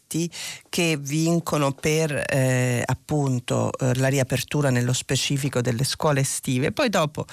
che 0.69 0.97
vincono 0.99 1.71
per 1.71 2.23
eh, 2.27 2.81
appunto 2.85 3.71
eh, 3.77 3.95
la 3.95 4.07
riapertura 4.07 4.69
nello 4.69 4.93
specifico 4.93 5.61
delle 5.61 5.83
scuole 5.83 6.21
estive, 6.21 6.71
poi 6.71 6.89
dopo 6.89 7.25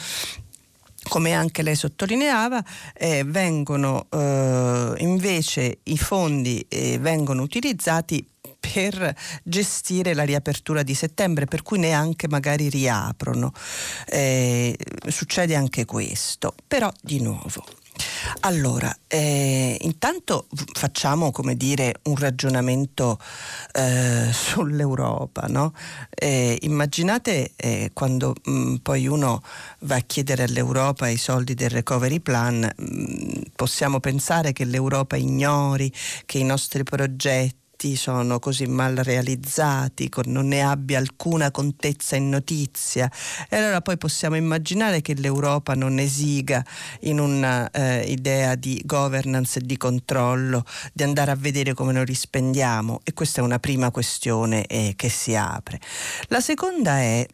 come 1.09 1.33
anche 1.33 1.63
lei 1.63 1.77
sottolineava, 1.77 2.63
eh, 2.93 3.23
vengono 3.25 4.07
eh, 4.11 4.95
invece 4.99 5.79
i 5.85 5.97
fondi 5.97 6.65
eh, 6.69 6.99
vengono 6.99 7.43
utilizzati 7.43 8.27
per 8.59 9.15
gestire 9.43 10.15
la 10.15 10.25
riapertura 10.25 10.83
di 10.83 10.95
settembre, 10.95 11.47
per 11.47 11.63
cui 11.63 11.79
neanche 11.79 12.29
magari 12.29 12.69
riaprono. 12.69 13.53
Eh, 14.07 14.77
succede 15.09 15.55
anche 15.55 15.85
questo, 15.85 16.55
però 16.67 16.93
di 17.01 17.21
nuovo. 17.21 17.65
Allora, 18.41 18.95
eh, 19.07 19.77
intanto 19.81 20.47
facciamo 20.73 21.31
come 21.31 21.57
dire 21.57 21.97
un 22.05 22.17
ragionamento 22.17 23.19
eh, 23.73 24.29
sull'Europa, 24.33 25.47
no? 25.49 25.73
Eh, 26.11 26.59
immaginate 26.63 27.53
eh, 27.57 27.91
quando 27.93 28.35
mh, 28.45 28.77
poi 28.77 29.07
uno 29.07 29.43
va 29.81 29.97
a 29.97 30.01
chiedere 30.01 30.45
all'Europa 30.45 31.09
i 31.09 31.17
soldi 31.17 31.55
del 31.55 31.71
recovery 31.71 32.21
plan, 32.21 32.71
mh, 32.77 33.41
possiamo 33.55 34.01
pensare 34.01 34.53
che 34.53 34.65
l'Europa 34.65 35.17
ignori 35.17 35.93
che 36.25 36.39
i 36.39 36.45
nostri 36.45 36.83
progetti 36.83 37.65
sono 37.97 38.39
così 38.39 38.67
mal 38.67 38.95
realizzati, 38.97 40.11
non 40.25 40.49
ne 40.49 40.63
abbia 40.63 40.99
alcuna 40.99 41.51
contezza 41.51 42.17
in 42.17 42.31
notizia. 42.31 43.11
E 43.49 43.57
allora 43.57 43.83
poi 43.83 43.99
possiamo 43.99 44.37
immaginare 44.37 45.03
che 45.03 45.15
l'Europa 45.15 45.75
non 45.75 45.99
esiga 45.99 46.65
in 47.01 47.21
un'idea 47.21 48.55
di 48.55 48.81
governance 48.85 49.59
e 49.59 49.63
di 49.63 49.77
controllo, 49.77 50.65
di 50.93 51.03
andare 51.03 51.31
a 51.31 51.37
vedere 51.37 51.75
come 51.75 51.93
noi 51.93 52.07
li 52.07 52.15
spendiamo. 52.15 53.01
E 53.05 53.13
questa 53.13 53.41
è 53.41 53.45
una 53.45 53.59
prima 53.59 53.91
questione 53.91 54.67
eh, 54.67 54.95
che 54.97 55.11
si 55.11 55.35
apre. 55.35 55.79
La 56.29 56.41
seconda 56.41 56.99
è 56.99 57.27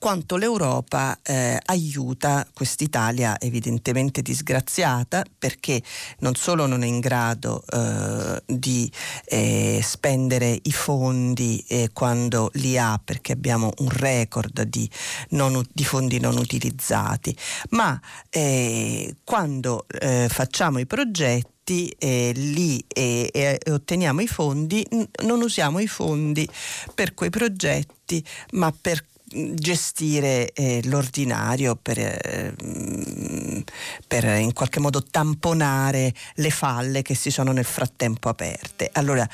quanto 0.00 0.38
l'Europa 0.38 1.18
eh, 1.22 1.60
aiuta 1.66 2.48
quest'Italia 2.54 3.38
evidentemente 3.38 4.22
disgraziata 4.22 5.22
perché 5.38 5.82
non 6.20 6.34
solo 6.34 6.64
non 6.64 6.82
è 6.82 6.86
in 6.86 7.00
grado 7.00 7.62
eh, 7.70 8.42
di 8.46 8.90
eh, 9.26 9.78
spendere 9.82 10.58
i 10.62 10.72
fondi 10.72 11.62
eh, 11.68 11.90
quando 11.92 12.48
li 12.54 12.78
ha 12.78 12.98
perché 13.04 13.32
abbiamo 13.32 13.70
un 13.80 13.90
record 13.90 14.62
di, 14.62 14.88
non 15.30 15.62
di 15.70 15.84
fondi 15.84 16.18
non 16.18 16.38
utilizzati, 16.38 17.36
ma 17.70 18.00
eh, 18.30 19.16
quando 19.22 19.84
eh, 19.86 20.28
facciamo 20.30 20.78
i 20.78 20.86
progetti 20.86 21.94
eh, 21.98 22.32
lì 22.34 22.82
e, 22.88 23.28
e 23.30 23.60
otteniamo 23.70 24.22
i 24.22 24.26
fondi, 24.26 24.84
non 25.24 25.42
usiamo 25.42 25.78
i 25.78 25.86
fondi 25.86 26.48
per 26.94 27.12
quei 27.12 27.30
progetti, 27.30 28.24
ma 28.52 28.72
per 28.72 29.04
gestire 29.54 30.52
eh, 30.52 30.80
l'ordinario 30.84 31.76
per, 31.76 31.98
eh, 31.98 32.54
per 34.06 34.24
in 34.24 34.52
qualche 34.52 34.80
modo 34.80 35.02
tamponare 35.02 36.12
le 36.34 36.50
falle 36.50 37.02
che 37.02 37.14
si 37.14 37.30
sono 37.30 37.52
nel 37.52 37.64
frattempo 37.64 38.28
aperte. 38.28 38.90
Allora 38.92 39.28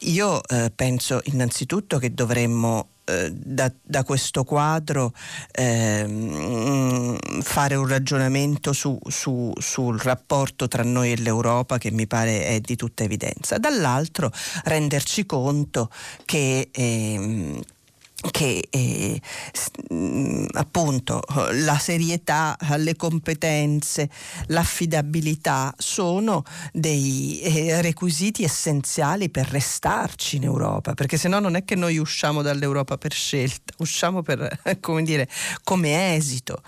io 0.00 0.42
eh, 0.46 0.70
penso 0.74 1.20
innanzitutto 1.24 1.98
che 1.98 2.12
dovremmo 2.12 2.88
eh, 3.10 3.32
da, 3.32 3.72
da 3.82 4.04
questo 4.04 4.44
quadro 4.44 5.12
ehm, 5.52 7.18
fare 7.42 7.74
un 7.74 7.86
ragionamento 7.86 8.72
su- 8.72 8.98
su- 9.08 9.52
sul 9.58 9.98
rapporto 9.98 10.68
tra 10.68 10.82
noi 10.82 11.12
e 11.12 11.16
l'Europa 11.16 11.78
che 11.78 11.90
mi 11.90 12.06
pare 12.06 12.44
è 12.44 12.60
di 12.60 12.76
tutta 12.76 13.02
evidenza. 13.02 13.58
Dall'altro 13.58 14.30
renderci 14.64 15.26
conto 15.26 15.90
che 16.24 16.68
ehm, 16.70 17.60
che 18.30 18.68
eh, 18.68 19.20
mm, 19.92 20.46
appunto 20.52 21.22
la 21.52 21.78
serietà, 21.78 22.56
le 22.76 22.94
competenze, 22.96 24.10
l'affidabilità 24.48 25.74
sono 25.78 26.42
dei 26.72 27.40
eh, 27.40 27.80
requisiti 27.80 28.44
essenziali 28.44 29.30
per 29.30 29.46
restarci 29.46 30.36
in 30.36 30.44
Europa, 30.44 30.92
perché 30.94 31.16
se 31.16 31.28
no 31.28 31.38
non 31.38 31.54
è 31.54 31.64
che 31.64 31.74
noi 31.76 31.96
usciamo 31.96 32.42
dall'Europa 32.42 32.98
per 32.98 33.12
scelta, 33.12 33.72
usciamo 33.78 34.22
per, 34.22 34.60
come 34.80 35.02
dire, 35.02 35.28
come 35.64 36.14
esito. 36.14 36.62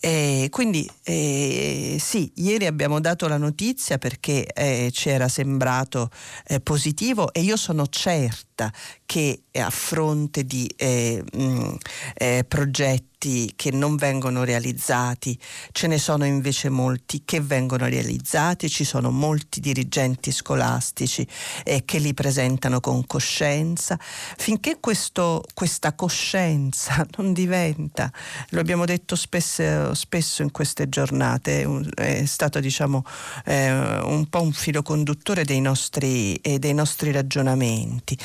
Eh, 0.00 0.48
quindi 0.50 0.88
eh, 1.04 1.96
sì, 2.00 2.30
ieri 2.36 2.66
abbiamo 2.66 3.00
dato 3.00 3.28
la 3.28 3.36
notizia 3.36 3.98
perché 3.98 4.46
eh, 4.46 4.90
ci 4.92 5.10
era 5.10 5.28
sembrato 5.28 6.10
eh, 6.46 6.60
positivo 6.60 7.32
e 7.32 7.40
io 7.42 7.56
sono 7.56 7.86
certa 7.86 8.47
che 9.06 9.42
a 9.52 9.70
fronte 9.70 10.44
di 10.44 10.70
eh, 10.76 11.22
mh, 11.32 11.74
eh, 12.14 12.44
progetti 12.46 13.07
progetti 13.18 13.52
che 13.56 13.70
non 13.72 13.96
vengono 13.96 14.44
realizzati, 14.44 15.38
ce 15.72 15.86
ne 15.88 15.98
sono 15.98 16.24
invece 16.24 16.68
molti 16.68 17.22
che 17.24 17.40
vengono 17.40 17.86
realizzati, 17.86 18.70
ci 18.70 18.84
sono 18.84 19.10
molti 19.10 19.60
dirigenti 19.60 20.30
scolastici 20.30 21.26
eh, 21.64 21.84
che 21.84 21.98
li 21.98 22.14
presentano 22.14 22.80
con 22.80 23.04
coscienza, 23.06 23.98
finché 24.00 24.78
questo, 24.80 25.42
questa 25.52 25.94
coscienza 25.94 27.06
non 27.18 27.32
diventa, 27.32 28.10
lo 28.50 28.60
abbiamo 28.60 28.84
detto 28.84 29.16
spesso, 29.16 29.92
spesso 29.94 30.42
in 30.42 30.52
queste 30.52 30.88
giornate, 30.88 31.66
è 31.94 32.24
stato 32.24 32.60
diciamo 32.60 33.04
eh, 33.44 33.70
un 33.70 34.26
po' 34.28 34.42
un 34.42 34.52
filo 34.52 34.82
conduttore 34.82 35.44
dei 35.44 35.60
nostri, 35.60 36.36
eh, 36.36 36.58
dei 36.58 36.74
nostri 36.74 37.10
ragionamenti, 37.10 38.16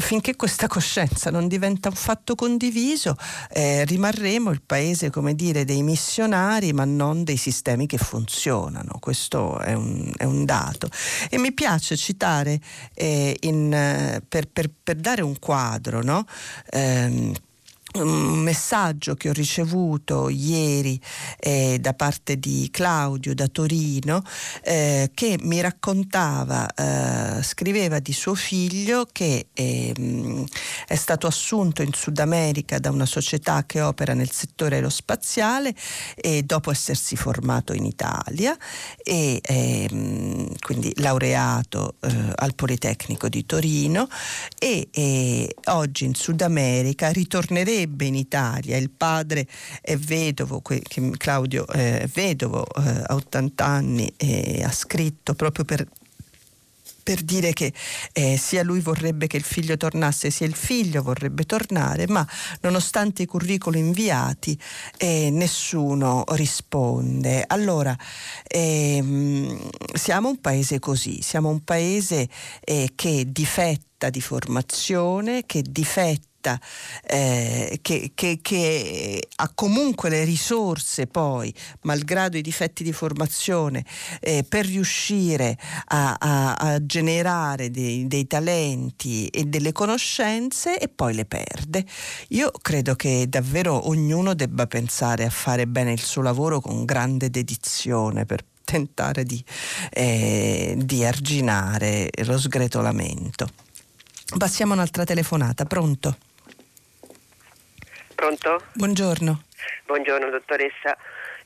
finché 0.00 0.36
questa 0.36 0.66
coscienza 0.66 1.30
non 1.30 1.48
diventa 1.48 1.88
un 1.88 1.94
fatto 1.94 2.34
condiviso, 2.34 3.16
eh, 3.50 3.84
rimane 3.84 4.09
rimarremo 4.10 4.50
il 4.50 4.62
paese, 4.62 5.10
come 5.10 5.34
dire, 5.34 5.64
dei 5.64 5.82
missionari, 5.82 6.72
ma 6.72 6.84
non 6.84 7.24
dei 7.24 7.36
sistemi 7.36 7.86
che 7.86 7.98
funzionano. 7.98 8.98
Questo 8.98 9.58
è 9.58 9.72
un, 9.72 10.12
è 10.16 10.24
un 10.24 10.44
dato. 10.44 10.88
E 11.28 11.38
mi 11.38 11.52
piace 11.52 11.96
citare 11.96 12.60
eh, 12.94 13.36
in, 13.40 14.20
per, 14.28 14.48
per, 14.48 14.70
per, 14.82 14.96
dare 14.96 15.22
un 15.22 15.38
quadro, 15.38 16.02
no? 16.02 16.26
Eh, 16.70 17.32
un 17.94 18.38
messaggio 18.38 19.16
che 19.16 19.30
ho 19.30 19.32
ricevuto 19.32 20.28
ieri 20.28 21.00
eh, 21.38 21.78
da 21.80 21.92
parte 21.94 22.38
di 22.38 22.68
Claudio 22.70 23.34
da 23.34 23.48
Torino 23.48 24.22
eh, 24.62 25.10
che 25.12 25.38
mi 25.42 25.60
raccontava, 25.60 26.68
eh, 26.72 27.42
scriveva 27.42 27.98
di 27.98 28.12
suo 28.12 28.34
figlio 28.34 29.08
che 29.10 29.48
ehm, 29.52 30.46
è 30.86 30.94
stato 30.94 31.26
assunto 31.26 31.82
in 31.82 31.92
Sud 31.92 32.18
America 32.20 32.78
da 32.78 32.90
una 32.90 33.06
società 33.06 33.64
che 33.66 33.80
opera 33.80 34.14
nel 34.14 34.30
settore 34.30 34.76
aerospaziale 34.76 35.74
e 36.14 36.44
dopo 36.44 36.70
essersi 36.70 37.16
formato 37.16 37.72
in 37.72 37.84
Italia 37.84 38.56
e 39.02 39.40
ehm, 39.42 40.54
quindi 40.60 40.92
laureato 40.96 41.96
eh, 42.00 42.32
al 42.36 42.54
Politecnico 42.54 43.28
di 43.28 43.44
Torino 43.46 44.08
e, 44.58 44.88
oggi 45.66 46.04
in 46.04 46.14
Sud 46.14 46.40
America 46.42 47.10
ritornerebbe 47.10 47.79
tornerebbe 47.80 48.04
in 48.06 48.14
Italia, 48.14 48.76
il 48.76 48.90
padre 48.90 49.46
è 49.80 49.96
vedovo, 49.96 50.62
Claudio 51.16 51.66
è 51.66 52.08
vedovo, 52.12 52.66
eh, 52.66 53.02
ha 53.06 53.14
80 53.14 53.64
anni 53.64 54.12
e 54.16 54.62
ha 54.64 54.72
scritto 54.72 55.34
proprio 55.34 55.64
per 55.64 55.86
per 57.02 57.22
dire 57.22 57.54
che 57.54 57.72
eh, 58.12 58.36
sia 58.36 58.62
lui 58.62 58.80
vorrebbe 58.80 59.26
che 59.26 59.38
il 59.38 59.42
figlio 59.42 59.76
tornasse, 59.76 60.30
sia 60.30 60.46
il 60.46 60.54
figlio 60.54 61.02
vorrebbe 61.02 61.44
tornare, 61.44 62.06
ma 62.06 62.24
nonostante 62.60 63.22
i 63.22 63.26
curriculum 63.26 63.84
inviati 63.86 64.56
eh, 64.98 65.30
nessuno 65.32 66.22
risponde. 66.28 67.42
Allora, 67.48 67.96
ehm, 68.46 69.70
siamo 69.94 70.28
un 70.28 70.40
paese 70.40 70.78
così, 70.78 71.20
siamo 71.22 71.48
un 71.48 71.64
paese 71.64 72.28
eh, 72.60 72.92
che 72.94 73.24
difetta 73.26 74.10
di 74.10 74.20
formazione, 74.20 75.44
che 75.46 75.64
difetta 75.66 76.29
eh, 77.06 77.78
che, 77.82 78.12
che, 78.14 78.38
che, 78.40 79.28
ha 79.36 79.50
comunque 79.54 80.08
le 80.08 80.24
risorse 80.24 81.06
poi, 81.06 81.52
malgrado 81.82 82.36
i 82.36 82.42
difetti 82.42 82.82
di 82.82 82.92
formazione, 82.92 83.84
eh, 84.20 84.44
per 84.48 84.66
riuscire 84.66 85.56
a, 85.88 86.16
a, 86.18 86.54
a 86.54 86.86
generare 86.86 87.70
dei, 87.70 88.06
dei, 88.06 88.26
talenti 88.26 89.26
e 89.26 89.44
delle 89.44 89.72
conoscenze 89.72 90.78
e 90.78 90.88
poi 90.88 91.14
le 91.14 91.24
perde. 91.24 91.84
Io 92.28 92.50
credo 92.62 92.94
che 92.94 93.26
davvero 93.28 93.88
ognuno 93.88 94.34
debba 94.34 94.66
pensare 94.66 95.24
a 95.24 95.30
fare 95.30 95.66
bene 95.66 95.92
il 95.92 96.02
suo 96.02 96.22
lavoro 96.22 96.60
con 96.60 96.84
grande 96.84 97.30
dedizione 97.30 98.24
per 98.24 98.44
tentare 98.64 99.24
di, 99.24 99.42
eh, 99.90 100.74
di 100.78 101.04
arginare 101.04 102.08
lo 102.24 102.38
sgretolamento. 102.38 103.48
Passiamo 104.38 104.72
a 104.72 104.76
un'altra 104.76 105.02
telefonata, 105.02 105.64
pronto? 105.64 106.16
Pronto? 108.20 108.60
Buongiorno. 108.74 109.44
Buongiorno 109.86 110.28
dottoressa, 110.28 110.94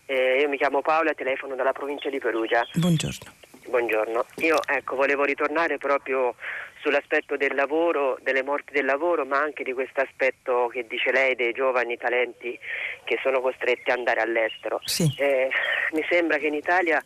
eh, 0.07 0.41
io 0.41 0.49
mi 0.49 0.57
chiamo 0.57 0.83
Paola, 0.83 1.15
telefono 1.15 1.55
dalla 1.55 1.71
provincia 1.71 2.11
di 2.11 2.19
Perugia. 2.19 2.67
Buongiorno. 2.75 3.33
Buongiorno, 3.69 4.27
io 4.39 4.59
ecco, 4.67 4.97
volevo 4.97 5.23
ritornare 5.23 5.79
proprio 5.79 6.35
sull'aspetto 6.81 7.37
del 7.37 7.55
lavoro, 7.55 8.19
delle 8.23 8.43
morti 8.43 8.73
del 8.73 8.87
lavoro, 8.87 9.25
ma 9.25 9.39
anche 9.39 9.63
di 9.63 9.73
questo 9.73 10.01
aspetto 10.01 10.67
che 10.67 10.85
dice 10.89 11.13
lei 11.13 11.37
dei 11.37 11.53
giovani 11.53 11.97
talenti 11.97 12.59
che 13.05 13.21
sono 13.23 13.41
costretti 13.41 13.93
ad 13.93 13.99
andare 13.99 14.21
all'estero. 14.21 14.81
Sì. 14.83 15.15
Eh, 15.17 15.49
mi 15.93 16.05
sembra 16.11 16.39
che 16.39 16.49
in 16.49 16.55
Italia 16.55 17.01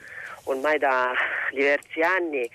ormai 0.45 0.79
da 0.79 1.13
diversi 1.53 2.01
anni 2.01 2.49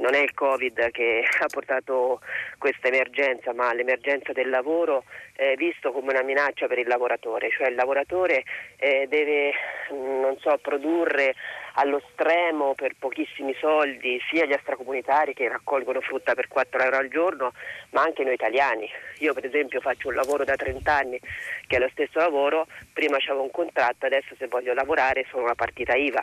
non 0.00 0.14
è 0.14 0.20
il 0.20 0.34
Covid 0.34 0.90
che 0.90 1.24
ha 1.40 1.46
portato 1.46 2.20
questa 2.58 2.88
emergenza, 2.88 3.52
ma 3.52 3.72
l'emergenza 3.72 4.32
del 4.32 4.48
lavoro 4.48 5.04
è 5.34 5.54
visto 5.56 5.92
come 5.92 6.12
una 6.12 6.22
minaccia 6.22 6.66
per 6.66 6.78
il 6.78 6.86
lavoratore, 6.86 7.50
cioè 7.50 7.68
il 7.68 7.74
lavoratore 7.74 8.44
eh, 8.76 9.06
deve 9.08 9.52
mm, 9.92 10.32
so, 10.40 10.58
produrre 10.60 11.34
allo 11.78 12.00
stremo 12.12 12.74
per 12.74 12.94
pochissimi 12.98 13.54
soldi 13.58 14.20
sia 14.30 14.44
gli 14.46 14.52
extracomunitari 14.52 15.34
che 15.34 15.48
raccolgono 15.48 16.00
frutta 16.00 16.34
per 16.34 16.48
4 16.48 16.82
euro 16.82 16.96
al 16.96 17.08
giorno, 17.08 17.52
ma 17.90 18.02
anche 18.02 18.24
noi 18.24 18.34
italiani. 18.34 18.88
Io 19.18 19.34
per 19.34 19.44
esempio 19.44 19.80
faccio 19.80 20.08
un 20.08 20.14
lavoro 20.14 20.44
da 20.44 20.56
30 20.56 20.92
anni 20.92 21.20
che 21.66 21.76
è 21.76 21.78
lo 21.78 21.88
stesso 21.90 22.18
lavoro, 22.18 22.66
prima 22.92 23.16
avevo 23.16 23.42
un 23.42 23.50
contratto, 23.50 24.06
adesso 24.06 24.34
se 24.38 24.46
voglio 24.46 24.72
lavorare 24.72 25.26
sono 25.30 25.44
una 25.44 25.54
partita 25.54 25.94
IVA. 25.94 26.22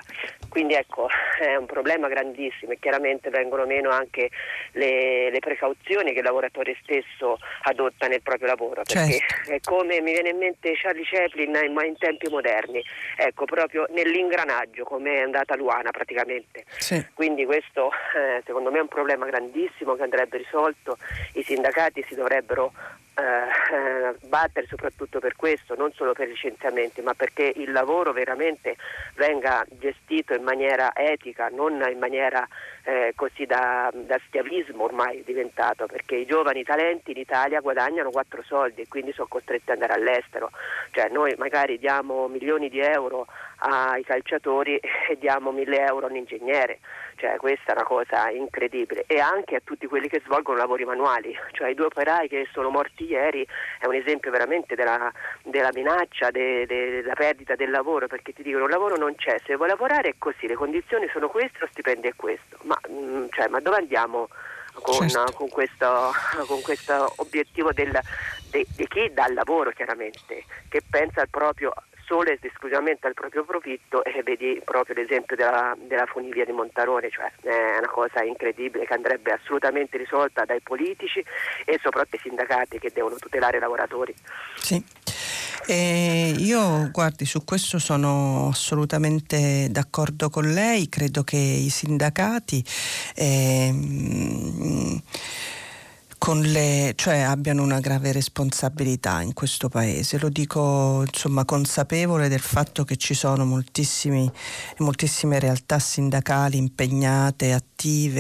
Quindi 0.50 0.74
ecco, 0.74 1.08
è 1.40 1.56
un 1.56 1.66
problema 1.66 2.08
grandissimo 2.08 2.72
e 2.72 2.80
chiaramente 2.80 3.30
vengono 3.30 3.66
meno 3.66 3.90
anche 3.90 4.30
le, 4.74 5.30
le 5.30 5.40
precauzioni 5.40 6.14
che 6.14 6.20
il 6.20 6.26
lavoratore 6.26 6.76
stesso 6.82 7.38
adotta 7.64 8.08
nel 8.08 8.22
proprio 8.22 8.48
lavoro, 8.48 8.82
perché 8.84 9.20
certo. 9.20 9.52
è 9.52 9.60
come 9.60 10.02
mi 10.02 10.12
viene 10.14 10.30
in 10.30 10.38
mente 10.38 10.74
Charlie 10.74 11.06
Chaplin, 11.06 11.72
ma 11.74 11.86
in 11.86 11.98
tempi 11.98 12.30
moderni, 12.30 12.84
ecco, 13.18 13.46
proprio 13.46 13.86
nell'ingranaggio, 13.90 14.84
come 14.84 15.18
è 15.18 15.22
andata 15.44 15.56
Luana 15.56 15.92
praticamente. 15.92 16.64
Sì. 16.78 17.06
Quindi 17.14 17.46
questo 17.46 17.92
eh, 18.16 18.42
secondo 18.46 18.72
me 18.72 18.80
è 18.80 18.82
un 18.82 18.88
problema 18.88 19.26
grandissimo 19.26 19.96
che 19.96 20.04
andrebbe 20.04 20.38
risolto, 20.38 20.98
i 21.34 21.44
sindacati 21.44 22.04
si 22.08 22.16
dovrebbero 22.16 22.72
eh, 23.16 24.16
battere 24.28 24.66
soprattutto 24.68 25.20
per 25.20 25.36
questo, 25.36 25.76
non 25.76 25.92
solo 25.94 26.14
per 26.14 26.28
i 26.28 26.32
licenziamenti, 26.32 27.02
ma 27.02 27.14
perché 27.14 27.52
il 27.56 27.72
lavoro 27.72 28.12
veramente 28.12 28.76
venga 29.16 29.64
gestito 29.70 30.34
in 30.34 30.44
maniera 30.44 30.96
etica, 30.96 31.50
non 31.50 31.84
in 31.90 32.00
maniera 32.00 32.48
eh, 32.84 33.14
così 33.16 33.46
da, 33.46 33.90
da, 33.94 34.20
schiavismo 34.28 34.84
ormai 34.84 35.20
è 35.20 35.24
diventato, 35.24 35.86
perché 35.86 36.16
i 36.16 36.26
giovani 36.26 36.64
talenti 36.64 37.12
in 37.12 37.18
Italia 37.18 37.62
guadagnano 37.62 38.10
quattro 38.10 38.44
soldi 38.44 38.82
e 38.82 38.88
quindi 38.88 39.14
sono 39.14 39.28
costretti 39.28 39.72
ad 39.72 39.82
andare 39.82 40.00
all'estero. 40.00 40.52
Cioè 40.92 41.10
noi 41.10 41.34
magari 41.38 41.80
diamo 41.80 42.28
milioni 42.28 42.70
di 42.70 42.80
euro 42.80 43.28
ai 43.60 44.04
calciatori 44.04 44.78
e 45.10 45.18
diamo 45.18 45.52
mille 45.52 45.86
euro 45.86 46.08
a 46.08 46.10
un 46.10 46.18
ingegnere, 46.18 46.80
cioè 47.16 47.38
questa 47.38 47.72
è 47.72 47.76
una 47.76 47.86
cosa 47.86 48.30
incredibile. 48.30 49.06
E 49.08 49.20
anche 49.20 49.56
a 49.56 49.62
tutti 49.64 49.88
quelli 49.88 50.10
che 50.10 50.22
svolgono 50.26 50.58
lavori 50.58 50.84
manuali, 50.84 51.34
cioè 51.52 51.70
i 51.70 51.76
due 51.76 51.86
operai 51.86 52.28
che 52.28 52.48
sono 52.52 52.70
morti 52.70 53.06
ieri 53.06 53.48
è 53.80 53.86
un 53.86 53.96
esempio 53.96 54.32
veramente 54.32 54.76
della, 54.76 55.12
della 55.44 55.70
minaccia, 55.74 56.32
de, 56.32 56.66
de, 56.66 57.02
della 57.02 57.14
perdita 57.14 57.56
del 57.56 57.70
lavoro 57.70 58.08
perché 58.08 58.34
ti 58.34 58.44
dicono 58.44 58.66
il 58.66 58.72
lavoro 58.72 58.98
non 58.98 59.16
c'è, 59.16 59.38
se 59.46 59.56
vuoi 59.56 59.70
lavorare 59.70 60.10
è 60.10 60.16
così, 60.18 60.48
le 60.48 60.56
condizioni 60.56 61.08
sono 61.10 61.30
queste, 61.30 61.60
lo 61.60 61.68
stipendio 61.72 62.10
è 62.10 62.16
questo, 62.16 62.58
ma, 62.64 62.73
mh, 62.90 63.26
cioè, 63.32 63.48
ma 63.48 63.60
dove 63.60 63.78
andiamo? 63.78 64.28
Con, 64.74 65.08
certo. 65.08 65.34
con, 65.34 65.50
questo, 65.50 65.86
con, 66.48 66.62
questo, 66.62 67.14
obiettivo 67.18 67.72
del, 67.74 67.96
di, 68.50 68.66
di 68.76 68.88
chi 68.88 69.12
dà 69.14 69.28
il 69.28 69.36
lavoro 69.36 69.70
chiaramente, 69.70 70.46
che 70.68 70.82
pensa 70.90 71.22
al 71.22 71.30
proprio 71.30 71.72
solo 72.06 72.30
ed 72.30 72.44
esclusivamente 72.44 73.08
al 73.08 73.14
proprio 73.14 73.44
profitto 73.44 74.04
e 74.04 74.22
vedi 74.24 74.62
proprio 74.64 74.96
l'esempio 74.96 75.36
della, 75.36 75.76
della 75.78 76.06
funivia 76.06 76.46
di 76.46 76.52
Montarone, 76.52 77.10
cioè 77.10 77.32
è 77.42 77.78
una 77.78 77.88
cosa 77.88 78.24
incredibile 78.24 78.86
che 78.86 78.94
andrebbe 78.94 79.32
assolutamente 79.32 79.98
risolta 79.98 80.46
dai 80.46 80.62
politici 80.62 81.24
e 81.66 81.80
soprattutto 81.82 82.16
i 82.16 82.20
sindacati 82.20 82.80
che 82.80 82.92
devono 82.94 83.16
tutelare 83.16 83.58
i 83.58 83.60
lavoratori. 83.60 84.14
Sì. 84.56 84.84
Eh, 85.66 86.36
io 86.40 86.90
guardi, 86.92 87.26
su 87.26 87.44
questo 87.46 87.80
sono 87.80 88.50
assolutamente 88.50 89.68
d'accordo 89.72 90.30
con 90.30 90.52
lei, 90.52 90.90
credo 90.90 91.24
che 91.24 91.38
i 91.38 91.70
sindacati 91.70 92.64
eh, 93.16 95.02
le, 96.42 96.94
cioè, 96.96 97.18
abbiano 97.18 97.64
una 97.64 97.82
grave 97.82 98.14
responsabilità 98.14 99.22
in 99.22 99.34
questo 99.34 99.68
paese. 99.68 100.18
Lo 100.20 100.30
dico 100.30 101.04
insomma, 101.06 101.44
consapevole 101.44 102.30
del 102.30 102.40
fatto 102.40 102.86
che 102.86 102.96
ci 102.96 103.14
sono 103.14 103.44
moltissime 103.46 104.32
realtà 105.40 105.80
sindacali 105.80 106.56
impegnate, 106.56 107.52
attive, 107.52 107.73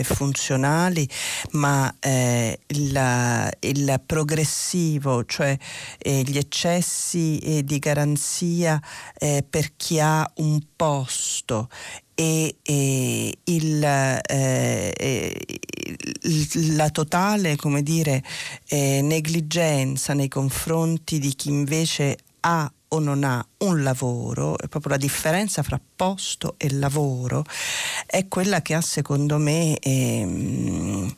funzionali, 0.03 1.07
ma 1.51 1.93
eh, 1.99 2.59
il, 2.67 3.49
il, 3.59 4.01
progressivo, 4.05 5.25
cioè 5.25 5.57
eh, 5.97 6.23
gli 6.25 6.37
eccessi 6.37 7.37
eh, 7.39 7.63
di 7.63 7.79
garanzia 7.79 8.81
eh, 9.17 9.45
per 9.47 9.75
chi 9.75 9.99
ha 9.99 10.29
un 10.35 10.59
posto 10.75 11.69
e, 12.15 12.57
e 12.61 13.37
il, 13.43 13.83
eh, 13.83 15.33
la 16.75 16.89
totale 16.89 17.55
come 17.55 17.81
dire, 17.81 18.23
eh, 18.67 19.01
negligenza 19.01 20.13
nei 20.13 20.27
confronti 20.27 21.19
di 21.19 21.33
chi 21.35 21.49
invece 21.49 22.17
ha 22.41 22.71
o 22.89 22.99
non 22.99 23.23
ha 23.23 23.45
un 23.63 23.81
lavoro, 23.81 24.55
proprio 24.69 24.91
la 24.91 24.97
differenza 24.97 25.63
fra 25.63 25.79
posto 25.95 26.55
e 26.57 26.71
lavoro, 26.71 27.43
è 28.05 28.27
quella 28.27 28.61
che 28.61 28.73
ha 28.73 28.81
secondo 28.81 29.37
me 29.37 29.77
ehm, 29.77 31.13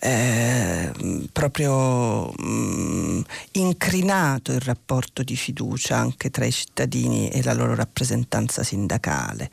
eh, 0.00 0.90
proprio 1.32 2.32
mm, 2.42 3.20
incrinato 3.52 4.52
il 4.52 4.60
rapporto 4.60 5.22
di 5.22 5.36
fiducia 5.36 5.96
anche 5.96 6.30
tra 6.30 6.44
i 6.44 6.52
cittadini 6.52 7.28
e 7.28 7.42
la 7.42 7.54
loro 7.54 7.74
rappresentanza 7.74 8.62
sindacale. 8.62 9.50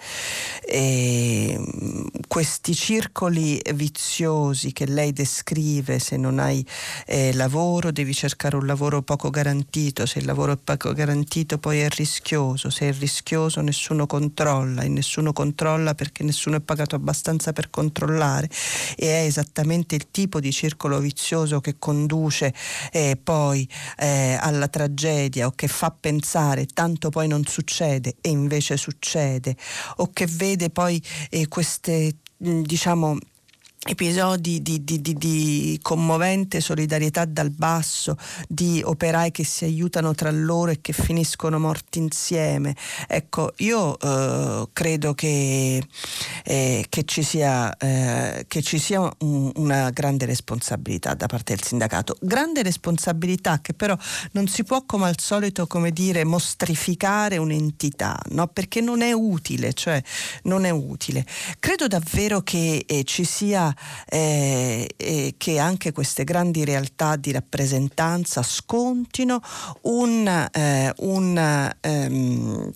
E, 0.66 1.56
mh, 1.58 2.06
questi 2.28 2.74
circoli 2.74 3.62
viziosi 3.74 4.74
che 4.74 4.88
lei 4.88 5.14
descrive, 5.14 6.00
se 6.00 6.18
non 6.18 6.40
hai 6.40 6.66
eh, 7.06 7.34
lavoro 7.34 7.92
devi 7.92 8.14
cercare 8.14 8.56
un 8.56 8.66
lavoro 8.66 9.02
poco 9.04 9.30
garantito, 9.30 10.06
se 10.06 10.20
il 10.20 10.26
lavoro 10.26 10.54
è 10.54 10.58
poco 10.58 10.92
garantito 10.94 11.58
poi 11.58 11.80
è 11.80 11.90
rischioso 11.90 12.31
rischioso, 12.32 12.70
se 12.70 12.88
è 12.88 12.94
rischioso 12.94 13.62
nessuno 13.62 14.06
controlla 14.06 14.84
e 14.84 14.88
nessuno 14.88 15.34
controlla 15.34 15.94
perché 15.96 16.24
nessuno 16.24 16.56
è 16.58 16.62
pagato 16.62 16.96
abbastanza 16.96 17.52
per 17.52 17.70
controllare 17.70 18.50
e 18.96 19.08
è 19.08 19.26
esattamente 19.26 19.96
il 19.96 20.10
tipo 20.12 20.40
di 20.40 20.52
circolo 20.52 21.00
vizioso 21.00 21.60
che 21.60 21.76
conduce 21.78 22.54
eh, 22.92 23.20
poi 23.22 23.68
eh, 23.98 24.38
alla 24.40 24.70
tragedia 24.70 25.48
o 25.48 25.52
che 25.52 25.68
fa 25.68 25.92
pensare 25.92 26.68
tanto 26.68 27.10
poi 27.10 27.28
non 27.28 27.44
succede 27.44 28.16
e 28.22 28.30
invece 28.30 28.78
succede 28.78 29.56
o 29.98 30.10
che 30.14 30.26
vede 30.28 30.70
poi 30.70 31.02
eh, 31.30 31.48
queste 31.48 32.16
diciamo 32.38 33.18
episodi 33.84 34.62
di, 34.62 34.84
di, 34.84 35.02
di, 35.02 35.16
di, 35.16 35.80
commovente 35.82 36.62
solidarietà 36.62 37.26
dal 37.26 37.50
basso, 37.50 38.16
di 38.48 38.80
operai 38.86 39.32
che 39.32 39.44
si 39.44 39.64
aiutano 39.64 40.14
tra 40.14 40.30
loro 40.30 40.70
e 40.70 40.82
che 40.82 40.94
finiscono 40.94 41.58
morti 41.58 41.98
insieme. 41.98 42.76
Ecco, 43.08 43.54
io 43.58 43.98
eh, 44.00 44.68
credo 44.72 45.16
che, 45.16 45.84
eh, 46.44 46.86
che, 46.90 47.04
ci 47.06 47.24
sia, 47.24 47.76
eh, 47.78 48.46
che, 48.48 48.62
ci 48.62 48.78
sia, 48.78 49.02
un, 49.20 49.52
una 49.56 49.90
grande 49.90 50.28
responsabilità 50.28 51.16
da 51.16 51.26
parte 51.26 51.56
del 51.56 51.64
sindacato. 51.64 52.16
Grande 52.22 52.62
responsabilità 52.62 53.62
che 53.62 53.74
però 53.74 53.98
non 54.34 54.48
si 54.48 54.64
può 54.64 54.86
come 54.86 55.08
al 55.08 55.20
solito, 55.20 55.66
come 55.66 55.90
dire, 55.90 56.24
mostrificare 56.24 57.38
un'entità, 57.38 58.20
no? 58.30 58.46
perché 58.46 58.80
non 58.80 59.02
è 59.02 59.12
utile, 59.12 59.74
cioè 59.74 60.00
non 60.44 60.66
è 60.66 60.70
utile. 60.70 61.26
Credo 61.58 61.88
davvero 61.88 62.42
che 62.42 62.84
eh, 62.86 63.04
ci 63.06 63.24
sia 63.24 63.70
eh, 64.08 64.90
eh, 64.98 65.34
che 65.38 65.60
anche 65.60 65.92
queste 65.92 66.24
grandi 66.24 66.64
realtà 66.66 67.16
di 67.16 67.32
rappresentanza 67.32 68.44
scontino 68.44 69.42
un, 69.82 70.48
eh, 70.52 70.94
un 70.98 71.72
ehm, 71.80 72.74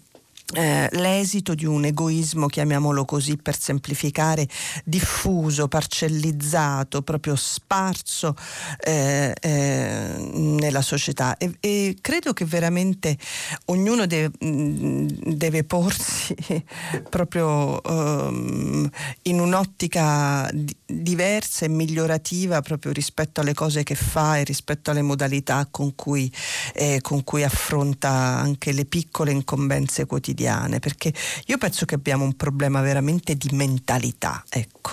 eh, 0.54 0.88
l'esito 0.92 1.56
di 1.56 1.66
un 1.66 1.86
egoismo, 1.86 2.46
chiamiamolo 2.46 3.04
così 3.04 3.36
per 3.36 3.60
semplificare, 3.60 4.48
diffuso, 4.84 5.68
parcellizzato, 5.68 7.02
proprio 7.02 7.36
sparso 7.36 8.36
eh, 8.80 9.34
eh, 9.42 10.16
nella 10.34 10.84
società. 10.84 11.38
E, 11.38 11.56
e, 11.60 11.98
credo 12.00 12.34
che 12.34 12.46
veramente 12.46 13.18
ognuno 13.66 14.06
deve, 14.06 14.32
deve 14.40 15.64
porsi 15.64 16.36
proprio 17.10 17.82
um, 17.84 18.88
in 19.24 19.40
un'ottica 19.40 20.48
di, 20.54 20.76
diversa 20.86 21.66
e 21.66 21.70
migliorativa 21.70 22.62
proprio 22.62 22.92
rispetto 22.92 23.42
alle 23.42 23.56
cose 23.56 23.82
che 23.82 23.96
fa 23.96 24.38
e 24.38 24.44
rispetto 24.44 24.92
alle 24.92 25.02
modalità 25.02 25.68
con 25.72 25.96
cui, 25.96 26.32
eh, 26.76 27.00
con 27.02 27.24
cui 27.24 27.44
affronta 27.44 28.10
anche 28.10 28.72
le 28.72 28.86
piccole 28.86 29.32
incombenze 29.32 30.06
quotidiane 30.06 30.34
quotidiane, 30.36 30.80
perché 30.80 31.14
io 31.46 31.58
penso 31.58 31.86
che 31.86 31.96
abbiamo 31.96 32.26
un 32.26 32.36
problema 32.36 32.82
veramente 32.82 33.36
di 33.36 33.50
mentalità, 33.54 34.44
ecco. 34.50 34.92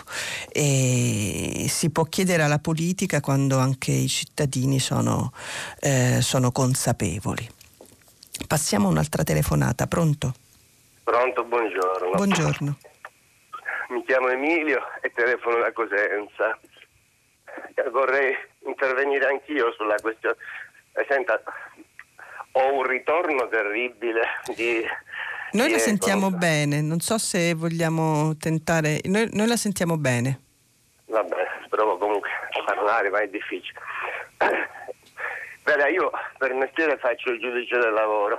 E 0.51 1.66
si 1.68 1.90
può 1.90 2.05
chiedere 2.05 2.43
alla 2.45 2.61
politica 2.61 3.20
quando 3.20 3.59
anche 3.59 3.90
i 3.90 4.09
cittadini 4.09 4.78
sono, 4.78 5.32
eh, 5.80 6.20
sono 6.22 6.53
consapevoli. 6.53 7.47
Passiamo 8.47 8.86
a 8.86 8.90
un'altra 8.90 9.24
telefonata, 9.24 9.86
pronto? 9.86 10.32
Pronto, 11.03 11.45
buongiorno. 11.45 12.11
Buongiorno. 12.14 12.78
Mi 13.88 14.05
chiamo 14.05 14.28
Emilio 14.28 14.80
e 15.03 15.11
telefono 15.12 15.59
da 15.59 15.72
Cosenza. 15.72 16.59
Vorrei 17.90 18.34
intervenire 18.66 19.26
anch'io 19.26 19.72
sulla 19.76 19.97
questione. 20.01 20.36
Eh, 20.95 21.05
senta, 21.09 21.40
ho 22.53 22.74
un 22.74 22.86
ritorno 22.86 23.49
terribile 23.49 24.22
di 24.55 24.84
noi 25.53 25.71
la 25.71 25.79
sentiamo 25.79 26.27
cosa. 26.27 26.37
bene, 26.37 26.81
non 26.81 27.01
so 27.01 27.19
se 27.19 27.55
vogliamo 27.55 28.37
tentare, 28.37 29.01
noi, 29.05 29.29
noi 29.33 29.47
la 29.47 29.57
sentiamo 29.57 29.97
bene. 29.97 30.41
Vabbè, 31.07 31.37
provo 31.69 31.99
comunque 31.99 32.31
a 32.31 32.65
parlare, 32.65 33.11
ma 33.11 33.21
è 33.21 33.29
difficile. 33.29 33.79
Beh, 35.63 35.91
io 35.91 36.11
per 36.39 36.55
mestiere 36.55 36.97
faccio 36.99 37.31
il 37.31 37.41
giudice 37.41 37.79
del 37.79 37.93
lavoro 37.93 38.39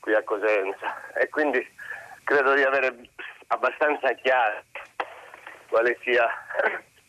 qui 0.00 0.14
a 0.14 0.22
Cosenza 0.22 1.12
e 1.14 1.28
quindi 1.28 1.66
credo 2.24 2.54
di 2.54 2.62
avere 2.62 2.96
abbastanza 3.48 4.12
chiaro 4.12 4.62
quale 5.68 5.98
sia 6.02 6.26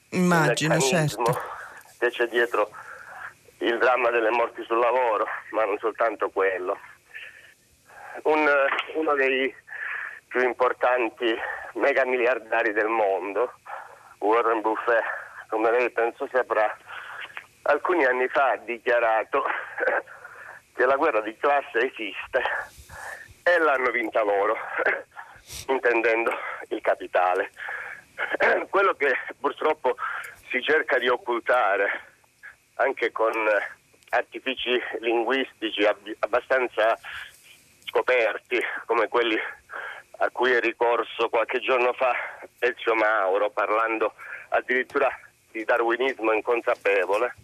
Immagino, 0.10 0.76
il 0.76 0.82
certo. 0.82 1.24
che 2.00 2.10
c'è 2.10 2.28
dietro 2.28 2.70
il 3.60 3.78
dramma 3.78 4.10
delle 4.10 4.32
morti 4.32 4.64
sul 4.64 4.80
lavoro, 4.80 5.26
ma 5.52 5.66
non 5.66 5.78
soltanto 5.80 6.30
quello 6.30 6.78
un, 8.24 8.50
uno 8.96 9.14
dei 9.16 9.54
più 10.28 10.42
importanti 10.42 11.36
mega 11.74 12.06
miliardari 12.06 12.74
del 12.74 12.88
mondo, 12.88 13.54
Warren 14.20 14.62
Buffett, 14.62 15.04
come 15.48 15.72
lei 15.72 15.90
penso 15.92 16.28
saprà, 16.32 16.78
alcuni 17.64 18.06
anni 18.06 18.28
fa 18.28 18.52
ha 18.52 18.58
dichiarato 18.58 19.44
che 20.74 20.86
la 20.86 20.96
guerra 20.96 21.22
di 21.22 21.36
classe 21.38 21.92
esiste 21.92 22.42
e 23.44 23.58
l'hanno 23.58 23.90
vinta 23.92 24.24
loro, 24.24 24.56
intendendo 25.68 26.32
il 26.70 26.82
capitale. 26.82 27.52
Quello 28.70 28.94
che 28.94 29.18
purtroppo 29.40 29.96
si 30.50 30.62
cerca 30.62 30.98
di 30.98 31.08
occultare 31.08 32.10
anche 32.76 33.12
con 33.12 33.32
artifici 34.10 34.80
linguistici 35.00 35.86
abbastanza 36.20 36.98
scoperti 37.92 38.58
come 38.86 39.10
quelli 39.10 39.38
a 40.20 40.30
cui 40.32 40.52
è 40.52 40.62
ricorso 40.62 41.28
qualche 41.28 41.60
giorno 41.60 41.92
fa 41.92 42.14
Ezio 42.60 42.96
Mauro 42.96 43.50
parlando 43.50 44.14
addirittura 44.50 45.10
di 45.52 45.66
darwinismo 45.66 46.32
inconsapevole, 46.32 47.36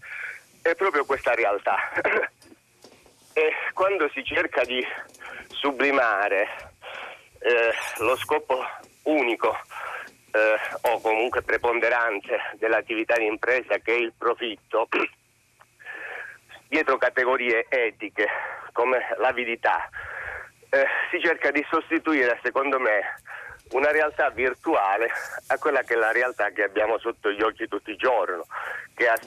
è 0.61 0.73
proprio 0.75 1.03
questa 1.05 1.33
realtà. 1.33 1.75
e 3.33 3.53
quando 3.73 4.09
si 4.13 4.23
cerca 4.23 4.63
di 4.63 4.85
sublimare 5.49 6.47
eh, 7.39 7.73
lo 7.97 8.15
scopo 8.15 8.63
unico 9.03 9.57
eh, 10.31 10.89
o 10.89 11.01
comunque 11.01 11.41
preponderante 11.41 12.39
dell'attività 12.53 13.15
di 13.17 13.25
impresa 13.25 13.77
che 13.79 13.93
è 13.95 13.99
il 13.99 14.13
profitto, 14.17 14.87
dietro 16.69 16.97
categorie 16.97 17.65
etiche 17.69 18.27
come 18.71 18.99
l'avidità, 19.17 19.89
eh, 20.69 20.85
si 21.11 21.19
cerca 21.21 21.51
di 21.51 21.65
sostituire, 21.69 22.39
secondo 22.43 22.79
me, 22.79 23.19
una 23.71 23.91
realtà 23.91 24.29
virtuale 24.29 25.09
a 25.47 25.57
quella 25.57 25.81
che 25.81 25.93
è 25.93 25.97
la 25.97 26.11
realtà 26.11 26.49
che 26.49 26.63
abbiamo 26.63 26.97
sotto 26.99 27.31
gli 27.31 27.41
occhi 27.41 27.67
tutti 27.67 27.91
i 27.91 27.97
giorni, 27.97 28.41
che 28.95 29.07
ha 29.07 29.17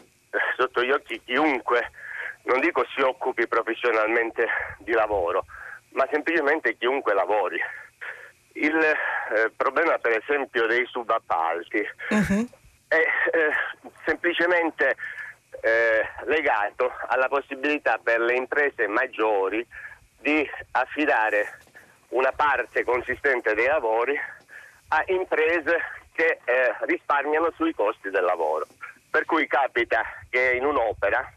sotto 0.57 0.83
gli 0.83 0.91
occhi 0.91 1.21
chiunque, 1.25 1.91
non 2.45 2.61
dico 2.61 2.85
si 2.95 3.01
occupi 3.01 3.47
professionalmente 3.47 4.47
di 4.79 4.93
lavoro, 4.93 5.45
ma 5.91 6.07
semplicemente 6.11 6.77
chiunque 6.77 7.15
lavori. 7.15 7.61
Il 8.53 8.77
eh, 8.77 9.51
problema 9.57 9.99
per 9.99 10.19
esempio 10.19 10.67
dei 10.67 10.85
subappalti 10.87 11.89
uh-huh. 12.11 12.49
è 12.89 12.97
eh, 12.97 13.53
semplicemente 14.05 14.97
eh, 15.61 16.09
legato 16.25 16.93
alla 17.09 17.29
possibilità 17.29 17.99
per 18.03 18.21
le 18.21 18.35
imprese 18.35 18.87
maggiori 18.89 19.67
di 20.21 20.49
affidare 20.73 21.59
una 22.09 22.33
parte 22.33 22.85
consistente 22.85 23.55
dei 23.55 23.67
lavori 23.67 24.19
a 24.89 25.03
imprese 25.07 25.79
che 26.13 26.41
eh, 26.45 26.75
risparmiano 26.81 27.53
sui 27.57 27.75
costi 27.75 28.11
del 28.11 28.25
lavoro. 28.25 28.67
Per 29.11 29.25
cui 29.25 29.47
capita 29.47 30.05
che 30.29 30.53
in 30.55 30.65
un'opera 30.65 31.33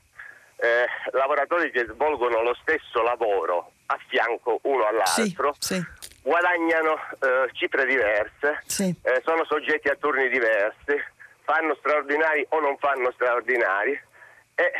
eh, 0.57 0.85
lavoratori 1.11 1.71
che 1.71 1.85
svolgono 1.85 2.41
lo 2.41 2.55
stesso 2.61 3.01
lavoro 3.01 3.71
a 3.87 3.97
fianco 4.07 4.59
uno 4.63 4.85
all'altro 4.85 5.55
sì, 5.59 5.75
sì. 5.75 5.85
guadagnano 6.21 6.93
eh, 7.19 7.49
cifre 7.53 7.85
diverse, 7.85 8.61
sì. 8.65 8.93
Eh, 9.01 9.21
sono 9.25 9.43
soggetti 9.45 9.89
a 9.89 9.95
turni 9.95 10.29
diversi, 10.29 10.95
fanno 11.43 11.75
straordinari 11.75 12.45
o 12.49 12.59
non 12.59 12.77
fanno 12.77 13.11
straordinari 13.11 13.99
e 14.55 14.71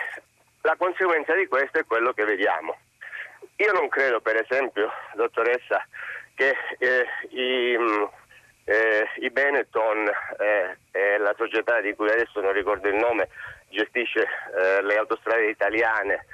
la 0.62 0.76
conseguenza 0.78 1.36
di 1.36 1.48
questo 1.48 1.80
è 1.80 1.86
quello 1.86 2.14
che 2.14 2.24
vediamo. 2.24 2.78
Io 3.58 3.72
non 3.72 3.88
credo, 3.88 4.20
per 4.22 4.36
esempio, 4.36 4.92
dottoressa, 5.14 5.86
che 6.36 6.56
eh, 6.80 7.06
i, 7.30 7.78
mm, 7.78 8.04
eh, 8.66 9.08
i, 9.18 9.30
Benetton 9.30 10.10
eh, 10.40 10.78
e 10.92 11.18
la 11.18 11.34
società 11.38 11.80
di 11.82 11.94
cui 11.94 12.10
adesso 12.10 12.42
non 12.42 12.54
ricordo 12.54 12.88
il 12.88 12.96
nome 12.96 13.30
gestisce 13.70 14.22
eh, 14.22 14.82
le 14.82 14.98
autostrade 14.98 15.50
italiane 15.50 16.26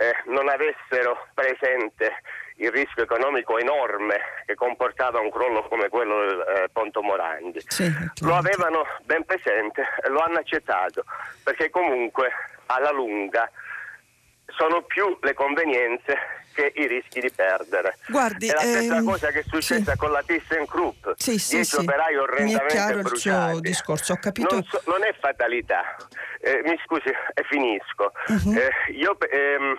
eh, 0.00 0.14
non 0.26 0.48
avessero 0.48 1.28
presente 1.34 2.22
il 2.56 2.70
rischio 2.70 3.02
economico 3.02 3.58
enorme 3.58 4.18
che 4.46 4.54
comportava 4.54 5.20
un 5.20 5.30
crollo 5.30 5.62
come 5.68 5.88
quello 5.88 6.20
del 6.20 6.40
eh, 6.40 6.68
Ponto 6.72 7.02
Morandi. 7.02 7.62
Sì, 7.66 7.90
lo 8.22 8.34
avevano 8.34 8.84
ben 9.04 9.24
presente 9.24 9.82
e 10.02 10.08
lo 10.08 10.20
hanno 10.20 10.38
accettato 10.38 11.04
perché 11.42 11.68
comunque 11.68 12.30
alla 12.66 12.90
lunga 12.90 13.50
sono 14.56 14.82
più 14.82 15.18
le 15.20 15.34
convenienze 15.34 16.16
che 16.52 16.72
i 16.74 16.86
rischi 16.86 17.20
di 17.20 17.30
perdere. 17.30 17.96
Guardi, 18.08 18.48
è 18.48 18.52
la 18.52 18.60
stessa 18.60 18.96
ehm, 18.96 19.04
cosa 19.04 19.30
che 19.30 19.40
è 19.40 19.44
successa 19.46 19.92
sì. 19.92 19.98
con 19.98 20.10
la 20.10 20.22
ThyssenKrupp. 20.22 21.08
Sì, 21.16 21.38
sì, 21.38 21.56
Dieci 21.56 21.70
sì. 21.70 21.76
operai 21.76 22.16
orrendamente 22.16 22.62
Mi 22.62 22.68
è 22.68 22.72
chiaro 22.72 23.00
bruciati. 23.02 23.46
il 23.46 23.50
suo 23.52 23.60
discorso, 23.60 24.12
ho 24.12 24.16
capito. 24.16 24.54
Non, 24.54 24.64
so, 24.64 24.82
non 24.86 25.04
è 25.04 25.14
fatalità. 25.18 25.96
Eh, 26.40 26.62
mi 26.64 26.78
scusi, 26.84 27.08
e 27.08 27.42
finisco. 27.48 28.12
Uh-huh. 28.26 28.56
Eh, 28.56 28.92
io, 28.92 29.16
ehm, 29.20 29.76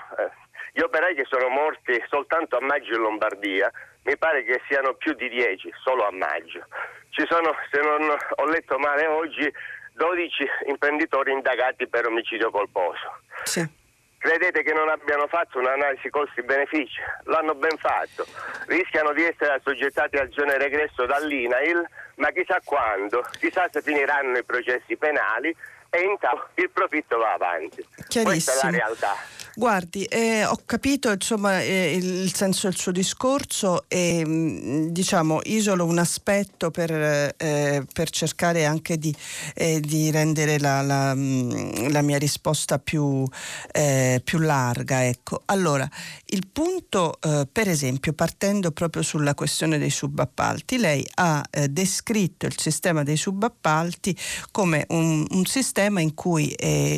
gli 0.74 0.82
operai 0.82 1.16
che 1.16 1.26
sono 1.30 1.50
morti 1.50 2.02
soltanto 2.08 2.58
a 2.58 2.62
maggio 2.62 2.96
in 2.96 3.02
Lombardia 3.02 3.72
mi 4.04 4.18
pare 4.18 4.44
che 4.44 4.62
siano 4.68 4.94
più 4.96 5.14
di 5.14 5.30
10 5.30 5.72
solo 5.84 6.08
a 6.08 6.12
maggio. 6.12 6.66
Ci 7.10 7.26
sono, 7.30 7.54
se 7.70 7.80
non 7.82 8.10
ho 8.10 8.46
letto 8.46 8.80
male 8.80 9.06
oggi, 9.06 9.52
12 9.94 10.48
imprenditori 10.68 11.32
indagati 11.32 11.88
per 11.88 12.08
omicidio 12.08 12.50
colposo. 12.50 13.20
Sì. 13.44 13.80
Credete 14.22 14.62
che 14.62 14.72
non 14.72 14.88
abbiano 14.88 15.26
fatto 15.26 15.58
un'analisi 15.58 16.12
costi-benefici? 16.12 17.02
L'hanno 17.24 17.56
ben 17.56 17.76
fatto. 17.78 18.24
Rischiano 18.68 19.14
di 19.14 19.24
essere 19.24 19.54
assoggettati 19.54 20.18
al 20.18 20.30
giorno 20.30 20.54
regresso 20.58 21.08
dall'INAIL, 21.08 21.84
ma 22.18 22.30
chissà 22.30 22.62
quando, 22.64 23.26
chissà 23.40 23.68
se 23.72 23.82
finiranno 23.82 24.38
i 24.38 24.44
processi 24.44 24.96
penali 24.96 25.56
e 25.90 26.02
intanto 26.02 26.50
il 26.54 26.70
profitto 26.70 27.18
va 27.18 27.34
avanti. 27.34 27.84
Questa 28.22 28.52
è 28.54 28.56
la 28.66 28.70
realtà. 28.70 29.16
Guardi, 29.54 30.06
eh, 30.06 30.46
ho 30.46 30.58
capito 30.66 31.12
insomma, 31.12 31.62
eh, 31.62 31.94
il 31.94 32.34
senso 32.34 32.70
del 32.70 32.78
suo 32.78 32.94
discorso 32.94 33.84
e 33.90 34.24
mm, 34.26 34.88
diciamo 34.88 35.42
isolo 35.44 35.84
un 35.84 35.98
aspetto 35.98 36.72
per, 36.72 36.90
eh, 37.36 37.86
per 37.92 38.10
cercare 38.10 38.64
anche 38.64 38.98
di, 38.98 39.14
eh, 39.56 39.82
di 39.82 40.10
rendere 40.10 40.58
la, 40.58 40.82
la, 40.82 41.14
mm, 41.14 41.90
la, 41.90 42.02
mia 42.02 42.18
risposta 42.18 42.80
più, 42.80 43.28
eh, 43.74 44.22
più 44.24 44.40
larga. 44.40 45.06
Ecco. 45.06 45.42
Allora, 45.48 45.88
il 46.28 46.48
punto, 46.50 47.20
eh, 47.20 47.46
per 47.52 47.68
esempio, 47.68 48.14
partendo 48.14 48.72
proprio 48.72 49.04
sulla 49.04 49.34
questione 49.34 49.78
dei 49.78 49.90
subappalti, 49.90 50.78
lei 50.78 51.06
ha 51.16 51.46
descritto 51.70 52.46
il 52.46 52.58
sistema 52.58 53.04
dei 53.04 53.18
subappalti 53.18 54.16
come 54.52 54.86
un, 54.90 55.26
un 55.30 55.46
sistema 55.46 56.00
in 56.00 56.14
cui 56.14 56.56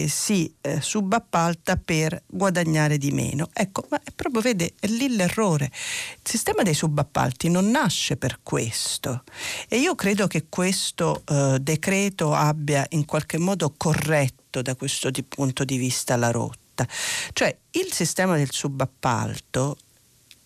si 0.07 0.53
subappalta 0.79 1.77
per 1.77 2.21
guadagnare 2.27 2.42
di 2.51 3.11
meno. 3.11 3.49
Ecco, 3.53 3.85
ma 3.89 3.99
è 4.03 4.11
proprio, 4.13 4.41
vede, 4.41 4.73
è 4.79 4.87
lì 4.87 5.15
l'errore. 5.15 5.65
Il 5.65 6.29
sistema 6.29 6.63
dei 6.63 6.73
subappalti 6.73 7.49
non 7.49 7.69
nasce 7.69 8.17
per 8.17 8.39
questo 8.43 9.23
e 9.67 9.77
io 9.77 9.95
credo 9.95 10.27
che 10.27 10.45
questo 10.49 11.23
eh, 11.25 11.57
decreto 11.59 12.33
abbia 12.33 12.85
in 12.89 13.05
qualche 13.05 13.37
modo 13.37 13.73
corretto 13.75 14.61
da 14.61 14.75
questo 14.75 15.09
di 15.09 15.23
punto 15.23 15.63
di 15.63 15.77
vista 15.77 16.15
la 16.15 16.31
rotta. 16.31 16.87
Cioè 17.33 17.55
il 17.71 17.91
sistema 17.91 18.35
del 18.35 18.51
subappalto 18.51 19.77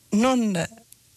non, 0.10 0.56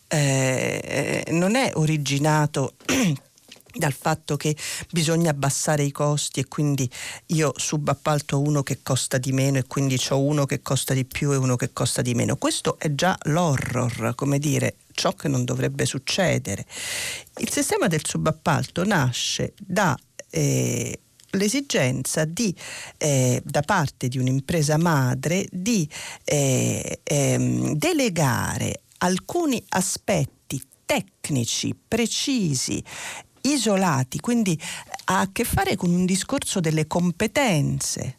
eh, 0.08 1.24
non 1.30 1.54
è 1.54 1.72
originato 1.74 2.74
dal 3.72 3.92
fatto 3.92 4.36
che 4.36 4.56
bisogna 4.90 5.30
abbassare 5.30 5.82
i 5.82 5.92
costi 5.92 6.40
e 6.40 6.48
quindi 6.48 6.88
io 7.26 7.52
subappalto 7.56 8.40
uno 8.40 8.62
che 8.62 8.80
costa 8.82 9.18
di 9.18 9.32
meno 9.32 9.58
e 9.58 9.64
quindi 9.66 10.00
ho 10.08 10.20
uno 10.20 10.46
che 10.46 10.60
costa 10.62 10.94
di 10.94 11.04
più 11.04 11.32
e 11.32 11.36
uno 11.36 11.56
che 11.56 11.72
costa 11.72 12.02
di 12.02 12.14
meno. 12.14 12.36
Questo 12.36 12.78
è 12.78 12.94
già 12.94 13.16
l'horror, 13.24 14.14
come 14.14 14.38
dire, 14.38 14.76
ciò 14.92 15.12
che 15.14 15.28
non 15.28 15.44
dovrebbe 15.44 15.86
succedere. 15.86 16.66
Il 17.38 17.50
sistema 17.50 17.86
del 17.86 18.04
subappalto 18.04 18.84
nasce 18.84 19.54
da 19.58 19.96
eh, 20.30 20.98
l'esigenza 21.30 22.24
di, 22.24 22.54
eh, 22.98 23.40
da 23.44 23.62
parte 23.62 24.08
di 24.08 24.18
un'impresa 24.18 24.76
madre 24.78 25.46
di 25.50 25.88
eh, 26.24 27.00
ehm, 27.02 27.74
delegare 27.74 28.82
alcuni 28.98 29.62
aspetti 29.68 30.62
tecnici 30.84 31.76
precisi 31.86 32.82
isolati, 33.42 34.20
quindi 34.20 34.58
ha 35.06 35.20
a 35.20 35.28
che 35.32 35.44
fare 35.44 35.76
con 35.76 35.90
un 35.90 36.04
discorso 36.04 36.60
delle 36.60 36.86
competenze 36.86 38.16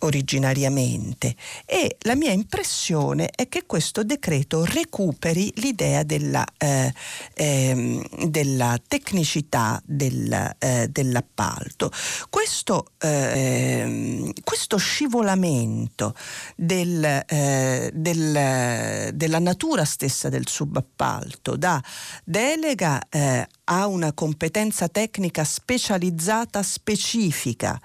originariamente 0.00 1.34
e 1.66 1.96
la 2.00 2.14
mia 2.14 2.32
impressione 2.32 3.30
è 3.34 3.48
che 3.48 3.64
questo 3.66 4.02
decreto 4.04 4.64
recuperi 4.64 5.52
l'idea 5.56 6.02
della, 6.02 6.44
eh, 6.58 6.92
eh, 7.34 8.08
della 8.26 8.78
tecnicità 8.86 9.80
del, 9.84 10.54
eh, 10.58 10.88
dell'appalto. 10.88 11.90
Questo, 12.28 12.92
ehm, 12.98 14.32
questo 14.44 14.76
scivolamento 14.76 16.14
del, 16.56 17.04
eh, 17.26 17.90
del, 17.92 19.10
della 19.14 19.38
natura 19.38 19.84
stessa 19.84 20.28
del 20.28 20.46
subappalto 20.48 21.56
da 21.56 21.82
delega 22.24 23.00
eh, 23.08 23.46
a 23.64 23.86
una 23.86 24.12
competenza 24.12 24.88
tecnica 24.88 25.44
specializzata 25.44 26.62
specifica 26.62 27.80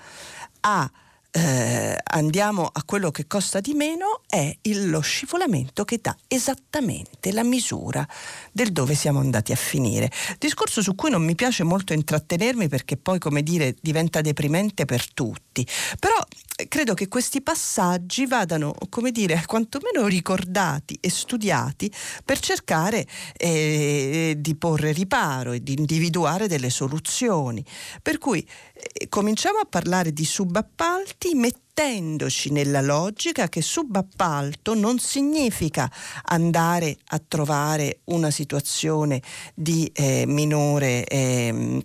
a 0.62 0.90
eh, 1.38 1.98
andiamo 2.14 2.70
a 2.72 2.82
quello 2.86 3.12
che 3.12 3.28
costa 3.28 3.60
di 3.60 3.74
meno 3.74 4.22
è 4.26 4.58
lo 4.62 5.02
scivolamento 5.02 5.84
che 5.84 6.00
dà 6.02 6.16
esattamente 6.28 7.34
la 7.34 7.44
misura 7.44 8.08
del 8.54 8.72
dove 8.72 8.96
siamo 8.96 9.20
andati 9.20 9.52
a 9.52 9.58
finire. 9.58 10.10
Discorso 10.40 10.82
su 10.82 10.96
cui 10.96 11.10
non 11.10 11.24
mi 11.24 11.36
piace 11.36 11.64
molto 11.64 11.92
intrattenermi 11.92 12.70
perché 12.70 12.96
poi, 12.96 13.20
come 13.20 13.44
dire, 13.44 13.76
diventa 13.82 14.22
deprimente 14.22 14.86
per 14.86 15.12
tutti. 15.14 15.68
Però 16.00 16.16
credo 16.70 16.94
che 16.94 17.10
questi 17.10 17.42
passaggi 17.42 18.26
vadano, 18.26 18.74
come 18.90 19.12
dire, 19.12 19.44
quantomeno 19.46 20.08
ricordati 20.08 20.98
e 21.02 21.10
studiati 21.10 21.92
per 22.24 22.40
cercare 22.40 23.06
eh, 23.36 24.36
di 24.38 24.56
porre 24.56 24.94
riparo 24.94 25.52
e 25.52 25.62
di 25.62 25.74
individuare 25.74 26.48
delle 26.48 26.70
soluzioni. 26.70 27.64
Per 28.02 28.18
cui 28.18 28.48
eh, 28.74 29.10
cominciamo 29.10 29.60
a 29.60 29.66
parlare 29.66 30.14
di 30.14 30.24
subappalti 30.24 31.36
mettendoci 31.36 32.52
nella 32.52 32.82
logica 32.82 33.50
che 33.50 33.62
subappalto 33.62 34.74
non 34.76 34.98
significa 34.98 35.92
andare 36.24 36.98
a 37.08 37.22
trovare 37.26 38.00
una 38.06 38.32
situazione 38.32 39.22
di 39.54 39.92
eh, 39.94 40.24
minore 40.26 41.04
eh, 41.04 41.84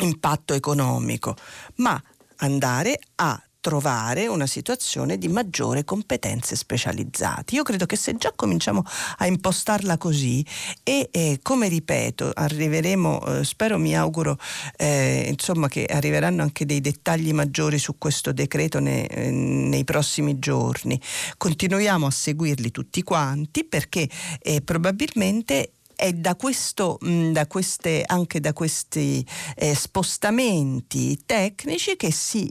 impatto 0.00 0.52
economico, 0.52 1.36
ma 1.76 2.00
andare 2.36 2.98
a 3.16 3.42
trovare 3.60 4.26
una 4.26 4.46
situazione 4.46 5.18
di 5.18 5.28
maggiore 5.28 5.84
competenze 5.84 6.56
specializzate. 6.56 7.54
Io 7.54 7.62
credo 7.62 7.86
che 7.86 7.96
se 7.96 8.16
già 8.16 8.32
cominciamo 8.34 8.84
a 9.18 9.26
impostarla 9.26 9.98
così 9.98 10.44
e 10.82 11.08
eh, 11.10 11.38
come 11.42 11.68
ripeto 11.68 12.30
arriveremo, 12.34 13.26
eh, 13.26 13.44
spero 13.44 13.78
mi 13.78 13.96
auguro 13.96 14.38
eh, 14.76 15.26
insomma 15.28 15.68
che 15.68 15.84
arriveranno 15.84 16.42
anche 16.42 16.64
dei 16.64 16.80
dettagli 16.80 17.32
maggiori 17.32 17.78
su 17.78 17.98
questo 17.98 18.32
decreto 18.32 18.80
ne, 18.80 19.06
eh, 19.06 19.30
nei 19.30 19.84
prossimi 19.84 20.38
giorni, 20.38 21.00
continuiamo 21.36 22.06
a 22.06 22.10
seguirli 22.10 22.70
tutti 22.70 23.02
quanti 23.02 23.64
perché 23.64 24.08
eh, 24.40 24.62
probabilmente 24.62 25.72
è 26.00 26.14
da 26.14 26.34
questo, 26.34 26.98
da 27.00 27.46
queste, 27.46 28.02
anche 28.06 28.40
da 28.40 28.54
questi 28.54 29.24
eh, 29.54 29.74
spostamenti 29.74 31.20
tecnici 31.26 31.94
che 31.96 32.10
si 32.10 32.50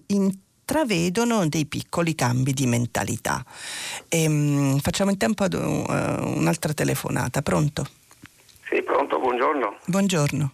intravedono 0.70 1.48
dei 1.48 1.66
piccoli 1.66 2.14
cambi 2.14 2.54
di 2.54 2.68
mentalità. 2.68 3.44
E, 4.08 4.24
ehm, 4.24 4.78
facciamo 4.78 5.10
in 5.10 5.18
tempo 5.18 5.44
ad 5.44 5.54
un, 5.54 5.84
uh, 5.88 6.38
un'altra 6.38 6.74
telefonata. 6.74 7.42
Pronto? 7.42 7.88
Sì, 8.70 8.84
pronto, 8.84 9.18
buongiorno. 9.18 9.78
Buongiorno. 9.86 10.54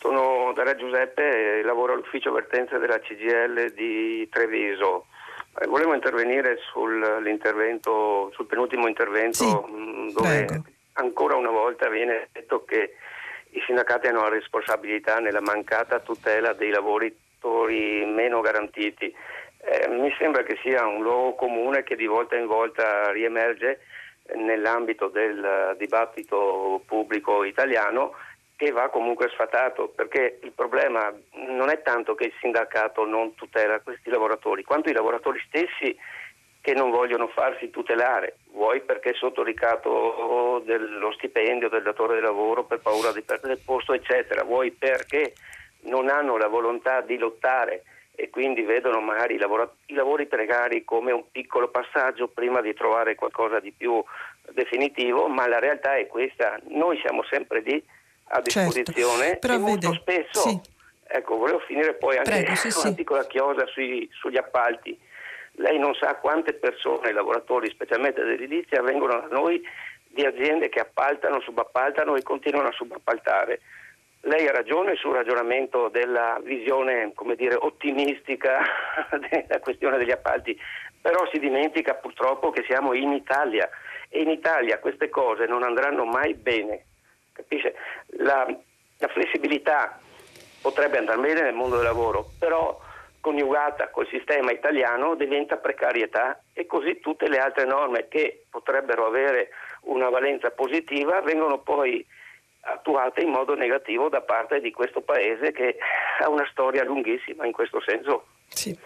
Sono 0.00 0.52
Daria 0.54 0.74
Giuseppe 0.74 1.62
lavoro 1.62 1.92
all'ufficio 1.92 2.32
vertenze 2.32 2.78
della 2.78 2.98
CGL 2.98 3.74
di 3.74 4.28
Treviso. 4.28 5.06
Eh, 5.60 5.66
volevo 5.68 5.94
intervenire 5.94 6.58
sull'intervento, 6.72 8.32
sul 8.34 8.46
penultimo 8.46 8.88
intervento 8.88 9.44
sì, 9.44 9.72
mh, 9.72 10.12
dove 10.14 10.44
prego 10.44 10.64
ancora 10.94 11.36
una 11.36 11.50
volta 11.50 11.88
viene 11.88 12.28
detto 12.32 12.64
che 12.64 12.96
i 13.50 13.62
sindacati 13.64 14.08
hanno 14.08 14.22
la 14.22 14.30
responsabilità 14.30 15.20
nella 15.20 15.40
mancata 15.40 16.00
tutela 16.00 16.52
dei 16.54 16.70
lavoratori 17.38 18.04
meno 18.04 18.40
garantiti. 18.40 19.14
Eh, 19.60 19.88
mi 19.88 20.12
sembra 20.18 20.42
che 20.42 20.58
sia 20.62 20.86
un 20.86 21.02
luogo 21.02 21.34
comune 21.34 21.82
che 21.82 21.96
di 21.96 22.06
volta 22.06 22.36
in 22.36 22.46
volta 22.46 23.10
riemerge 23.10 23.80
nell'ambito 24.36 25.08
del 25.08 25.74
dibattito 25.78 26.82
pubblico 26.86 27.44
italiano 27.44 28.14
che 28.56 28.70
va 28.72 28.88
comunque 28.88 29.28
sfatato 29.30 29.88
perché 29.88 30.40
il 30.42 30.52
problema 30.52 31.12
non 31.48 31.70
è 31.70 31.80
tanto 31.82 32.14
che 32.14 32.24
il 32.24 32.34
sindacato 32.40 33.06
non 33.06 33.34
tutela 33.34 33.80
questi 33.80 34.10
lavoratori 34.10 34.64
quanto 34.64 34.90
i 34.90 34.92
lavoratori 34.92 35.40
stessi 35.46 35.96
che 36.60 36.74
non 36.74 36.90
vogliono 36.90 37.28
farsi 37.28 37.70
tutelare, 37.70 38.36
vuoi 38.52 38.82
perché 38.82 39.14
sotto 39.14 39.42
ricatto 39.42 40.60
dello 40.66 41.12
stipendio 41.12 41.70
del 41.70 41.82
datore 41.82 42.16
di 42.16 42.20
lavoro 42.20 42.64
per 42.64 42.80
paura 42.80 43.10
di 43.12 43.22
perdere 43.22 43.54
il 43.54 43.62
posto, 43.64 43.94
eccetera, 43.94 44.44
vuoi 44.44 44.70
perché 44.72 45.32
non 45.82 46.08
hanno 46.08 46.36
la 46.36 46.48
volontà 46.48 47.00
di 47.00 47.16
lottare 47.18 47.84
e 48.14 48.30
quindi 48.30 48.62
vedono 48.62 49.00
magari 49.00 49.34
i, 49.34 49.38
lavora- 49.38 49.70
i 49.86 49.94
lavori 49.94 50.26
precari 50.26 50.84
come 50.84 51.12
un 51.12 51.30
piccolo 51.30 51.68
passaggio 51.68 52.26
prima 52.26 52.60
di 52.60 52.74
trovare 52.74 53.14
qualcosa 53.14 53.60
di 53.60 53.70
più 53.70 54.02
definitivo, 54.50 55.28
ma 55.28 55.46
la 55.46 55.60
realtà 55.60 55.94
è 55.94 56.06
questa, 56.08 56.58
noi 56.68 56.98
siamo 56.98 57.22
sempre 57.24 57.60
lì 57.60 57.82
a 58.30 58.42
Certo, 58.42 58.42
disposizione 58.42 59.36
però 59.36 59.54
e 59.54 59.58
molto 59.58 59.92
spesso, 59.92 60.40
sì. 60.40 60.60
ecco, 61.06 61.36
volevo 61.36 61.60
finire 61.60 61.94
poi 61.94 62.16
anche 62.16 62.30
Prego, 62.30 62.54
sì, 62.56 62.70
con 62.70 62.80
sì. 62.80 62.86
una 62.86 62.96
piccola 62.96 63.26
chiosa 63.26 63.66
sui- 63.66 64.08
sugli 64.12 64.36
appalti. 64.36 64.98
Lei 65.52 65.78
non 65.78 65.94
sa 65.94 66.14
quante 66.16 66.54
persone, 66.54 67.12
lavoratori 67.12 67.70
specialmente 67.70 68.22
dell'edilizia, 68.22 68.82
vengono 68.82 69.20
da 69.20 69.28
noi 69.30 69.62
di 70.08 70.24
aziende 70.24 70.68
che 70.68 70.80
appaltano, 70.80 71.40
subappaltano 71.40 72.16
e 72.16 72.22
continuano 72.22 72.68
a 72.68 72.72
subappaltare. 72.72 73.60
Lei 74.22 74.46
ha 74.46 74.52
ragione 74.52 74.96
sul 74.96 75.14
ragionamento 75.14 75.88
della 75.88 76.40
visione, 76.42 77.12
come 77.14 77.36
dire, 77.36 77.54
ottimistica 77.54 78.60
della 79.30 79.60
questione 79.60 79.96
degli 79.96 80.10
appalti, 80.10 80.58
però 81.00 81.26
si 81.32 81.38
dimentica 81.38 81.94
purtroppo 81.94 82.50
che 82.50 82.64
siamo 82.64 82.94
in 82.94 83.12
Italia 83.12 83.68
e 84.08 84.20
in 84.22 84.30
Italia 84.30 84.80
queste 84.80 85.08
cose 85.08 85.46
non 85.46 85.62
andranno 85.62 86.04
mai 86.04 86.34
bene. 86.34 86.84
Capisce? 87.32 87.74
La, 88.18 88.46
la 88.98 89.08
flessibilità 89.08 89.98
potrebbe 90.60 90.98
andare 90.98 91.20
bene 91.20 91.42
nel 91.42 91.54
mondo 91.54 91.76
del 91.76 91.84
lavoro, 91.84 92.30
però 92.38 92.78
coniugata 93.20 93.90
col 93.90 94.08
sistema 94.08 94.52
italiano 94.52 95.14
diventa 95.14 95.56
precarietà 95.56 96.40
e 96.52 96.66
così 96.66 97.00
tutte 97.00 97.28
le 97.28 97.38
altre 97.38 97.64
norme 97.64 98.08
che 98.08 98.44
potrebbero 98.50 99.06
avere 99.06 99.50
una 99.82 100.08
valenza 100.08 100.50
positiva 100.50 101.20
vengono 101.20 101.58
poi 101.58 102.04
attuate 102.60 103.22
in 103.22 103.30
modo 103.30 103.54
negativo 103.54 104.08
da 104.08 104.20
parte 104.20 104.60
di 104.60 104.70
questo 104.70 105.00
paese 105.00 105.52
che 105.52 105.76
ha 106.20 106.28
una 106.28 106.46
storia 106.50 106.84
lunghissima 106.84 107.46
in 107.46 107.52
questo 107.52 107.80
senso. 107.80 108.26
Sì. 108.48 108.76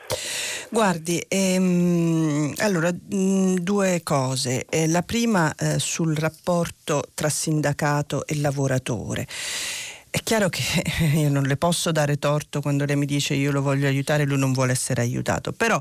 Guardi, 0.68 1.22
ehm, 1.28 2.54
allora 2.58 2.90
mh, 2.90 3.56
due 3.56 4.00
cose. 4.02 4.66
Eh, 4.68 4.88
la 4.88 5.02
prima 5.02 5.54
eh, 5.54 5.78
sul 5.78 6.16
rapporto 6.16 7.02
tra 7.14 7.28
sindacato 7.28 8.26
e 8.26 8.40
lavoratore. 8.40 9.26
È 10.14 10.18
chiaro 10.18 10.50
che 10.50 10.60
io 11.16 11.30
non 11.30 11.44
le 11.44 11.56
posso 11.56 11.90
dare 11.90 12.18
torto 12.18 12.60
quando 12.60 12.84
lei 12.84 12.96
mi 12.96 13.06
dice 13.06 13.32
io 13.32 13.50
lo 13.50 13.62
voglio 13.62 13.86
aiutare 13.86 14.24
e 14.24 14.26
lui 14.26 14.38
non 14.38 14.52
vuole 14.52 14.72
essere 14.72 15.00
aiutato, 15.00 15.52
però 15.52 15.80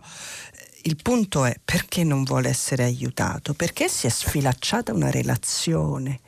il 0.84 0.98
punto 1.02 1.46
è 1.46 1.56
perché 1.64 2.04
non 2.04 2.24
vuole 2.24 2.50
essere 2.50 2.84
aiutato? 2.84 3.54
Perché 3.54 3.88
si 3.88 4.08
è 4.08 4.10
sfilacciata 4.10 4.94
una 4.94 5.12
relazione, 5.12 6.20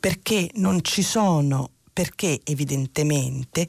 perché 0.00 0.50
non 0.54 0.82
ci 0.82 1.02
sono, 1.02 1.70
perché 1.92 2.40
evidentemente 2.44 3.68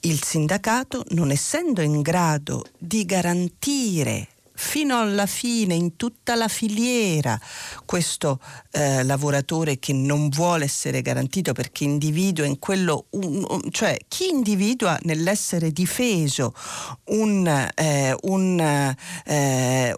il 0.00 0.22
sindacato, 0.22 1.04
non 1.10 1.30
essendo 1.30 1.80
in 1.80 2.00
grado 2.02 2.64
di 2.78 3.04
garantire 3.04 4.28
fino 4.56 4.98
alla 4.98 5.26
fine, 5.26 5.74
in 5.74 5.96
tutta 5.96 6.34
la 6.34 6.48
filiera, 6.48 7.38
questo 7.84 8.40
eh, 8.72 9.02
lavoratore 9.04 9.78
che 9.78 9.92
non 9.92 10.28
vuole 10.28 10.64
essere 10.64 11.02
garantito 11.02 11.52
perché 11.52 11.84
individua 11.84 12.46
in 12.46 12.58
quello, 12.58 13.06
un, 13.10 13.44
un- 13.48 13.70
cioè 13.70 13.96
chi 14.08 14.28
individua 14.28 14.98
nell'essere 15.02 15.70
difeso 15.70 16.52
un, 17.04 17.46
eh, 17.74 18.16
un, 18.22 18.94
eh, 19.24 19.94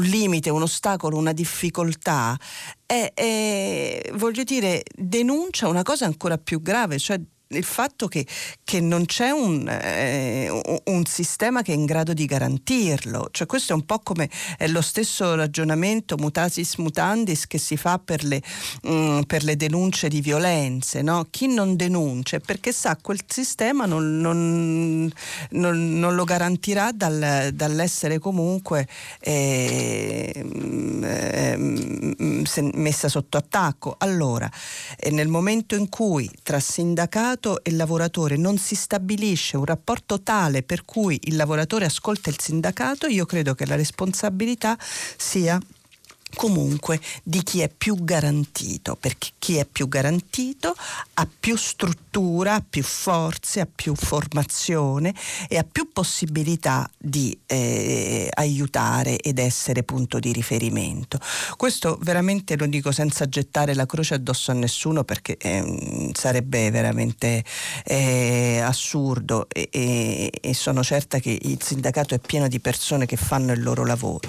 limite, 0.00 0.50
un 0.50 0.62
ostacolo, 0.62 1.16
una 1.16 1.32
difficoltà, 1.32 2.38
è- 2.86 3.12
è, 3.14 4.10
voglio 4.14 4.42
dire, 4.42 4.82
denuncia 4.94 5.68
una 5.68 5.82
cosa 5.82 6.04
ancora 6.04 6.36
più 6.38 6.60
grave, 6.60 6.98
cioè 6.98 7.20
il 7.48 7.64
fatto 7.64 8.08
che, 8.08 8.26
che 8.64 8.80
non 8.80 9.04
c'è 9.04 9.30
un, 9.30 9.68
eh, 9.68 10.48
un- 10.86 11.02
sistema 11.04 11.60
che 11.62 11.72
è 11.72 11.76
in 11.76 11.84
grado 11.84 12.14
di 12.14 12.24
garantirlo, 12.24 13.28
cioè 13.30 13.46
questo 13.46 13.72
è 13.72 13.76
un 13.76 13.84
po' 13.84 13.98
come 14.00 14.28
è 14.56 14.66
lo 14.66 14.80
stesso 14.80 15.34
ragionamento 15.34 16.16
mutatis 16.16 16.76
mutandis 16.76 17.46
che 17.46 17.58
si 17.58 17.76
fa 17.76 17.98
per 17.98 18.24
le, 18.24 18.42
mm, 18.88 19.20
per 19.22 19.44
le 19.44 19.56
denunce 19.56 20.08
di 20.08 20.20
violenze, 20.22 21.02
no? 21.02 21.26
chi 21.30 21.46
non 21.46 21.76
denuncia 21.76 22.38
è 22.38 22.40
perché 22.40 22.72
sa 22.72 22.96
quel 23.00 23.20
sistema 23.26 23.84
non, 23.84 24.18
non- 24.18 25.12
non- 25.50 25.98
non 25.98 26.14
lo 26.14 26.24
garantirà 26.24 26.90
dal- 26.92 27.50
dall'essere 27.52 28.18
comunque 28.18 28.88
eh, 29.20 30.32
eh, 31.02 31.56
messa 32.74 33.08
sotto 33.08 33.36
attacco. 33.36 33.94
Allora, 33.98 34.50
e 34.96 35.10
nel 35.10 35.28
momento 35.28 35.74
in 35.76 35.88
cui 35.88 36.30
tra 36.42 36.58
sindacato 36.60 37.33
e 37.62 37.72
lavoratore 37.72 38.36
non 38.36 38.58
si 38.58 38.74
stabilisce 38.74 39.56
un 39.56 39.64
rapporto 39.64 40.22
tale 40.22 40.62
per 40.62 40.84
cui 40.84 41.18
il 41.24 41.36
lavoratore 41.36 41.84
ascolta 41.84 42.30
il 42.30 42.38
sindacato, 42.38 43.06
io 43.06 43.26
credo 43.26 43.54
che 43.54 43.66
la 43.66 43.74
responsabilità 43.74 44.78
sia 44.78 45.58
comunque 46.34 47.00
di 47.22 47.42
chi 47.42 47.60
è 47.60 47.68
più 47.68 47.96
garantito, 48.02 48.96
perché 48.96 49.30
chi 49.38 49.56
è 49.56 49.64
più 49.64 49.88
garantito 49.88 50.74
ha 51.14 51.28
più 51.38 51.56
struttura, 51.56 52.54
ha 52.54 52.64
più 52.68 52.82
forze, 52.82 53.60
ha 53.60 53.68
più 53.72 53.94
formazione 53.94 55.14
e 55.48 55.58
ha 55.58 55.66
più 55.70 55.90
possibilità 55.92 56.88
di 56.96 57.36
eh, 57.46 58.28
aiutare 58.34 59.18
ed 59.18 59.38
essere 59.38 59.82
punto 59.82 60.18
di 60.18 60.32
riferimento. 60.32 61.18
Questo 61.56 61.98
veramente 62.02 62.56
lo 62.56 62.66
dico 62.66 62.92
senza 62.92 63.28
gettare 63.28 63.74
la 63.74 63.86
croce 63.86 64.14
addosso 64.14 64.50
a 64.50 64.54
nessuno 64.54 65.04
perché 65.04 65.36
ehm, 65.36 66.12
sarebbe 66.12 66.70
veramente 66.70 67.44
eh, 67.84 68.60
assurdo 68.60 69.46
e, 69.48 69.68
e- 69.70 70.32
e 70.40 70.54
sono 70.54 70.82
certa 70.82 71.18
che 71.18 71.38
il 71.40 71.62
sindacato 71.62 72.14
è 72.14 72.18
pieno 72.18 72.48
di 72.48 72.60
persone 72.60 73.06
che 73.06 73.16
fanno 73.16 73.52
il 73.52 73.62
loro 73.62 73.84
lavoro 73.84 74.28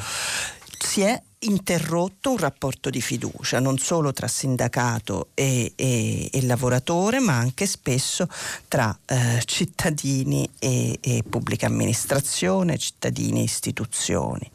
si 0.77 1.02
è 1.02 1.22
interrotto 1.45 2.31
un 2.31 2.38
rapporto 2.38 2.89
di 2.89 3.02
fiducia 3.02 3.60
non 3.60 3.77
solo 3.77 4.14
tra 4.14 4.27
sindacato 4.27 5.30
e, 5.34 5.73
e- 5.76 6.30
e 6.31 6.45
lavoratore 6.45 7.19
ma 7.19 7.34
anche 7.38 7.65
spesso 7.65 8.27
tra 8.68 8.97
eh, 9.06 9.41
cittadini 9.45 10.49
e, 10.60 10.97
e 11.02 11.23
pubblica 11.27 11.68
amministrazione, 11.68 12.77
cittadini 12.77 13.41
e 13.41 13.43
istituzioni. 13.43 14.49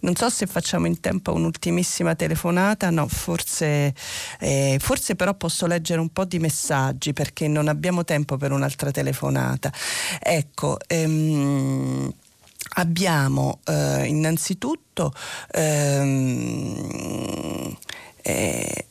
Non 0.00 0.14
so 0.14 0.28
se 0.30 0.46
facciamo 0.46 0.86
in 0.86 1.00
tempo 1.00 1.32
un'ultimissima 1.32 2.14
telefonata, 2.14 2.90
no, 2.90 3.06
forse, 3.08 3.94
eh, 4.38 4.78
forse 4.80 5.16
però 5.16 5.34
posso 5.34 5.66
leggere 5.66 6.00
un 6.00 6.10
po' 6.10 6.24
di 6.24 6.38
messaggi 6.38 7.12
perché 7.12 7.48
non 7.48 7.68
abbiamo 7.68 8.04
tempo 8.04 8.36
per 8.36 8.52
un'altra 8.52 8.90
telefonata. 8.90 9.72
Ecco, 10.20 10.78
ehm, 10.86 12.12
abbiamo 12.74 13.60
eh, 13.64 14.06
innanzitutto 14.06 15.12
ehm, 15.50 16.86
eh, 18.22 18.86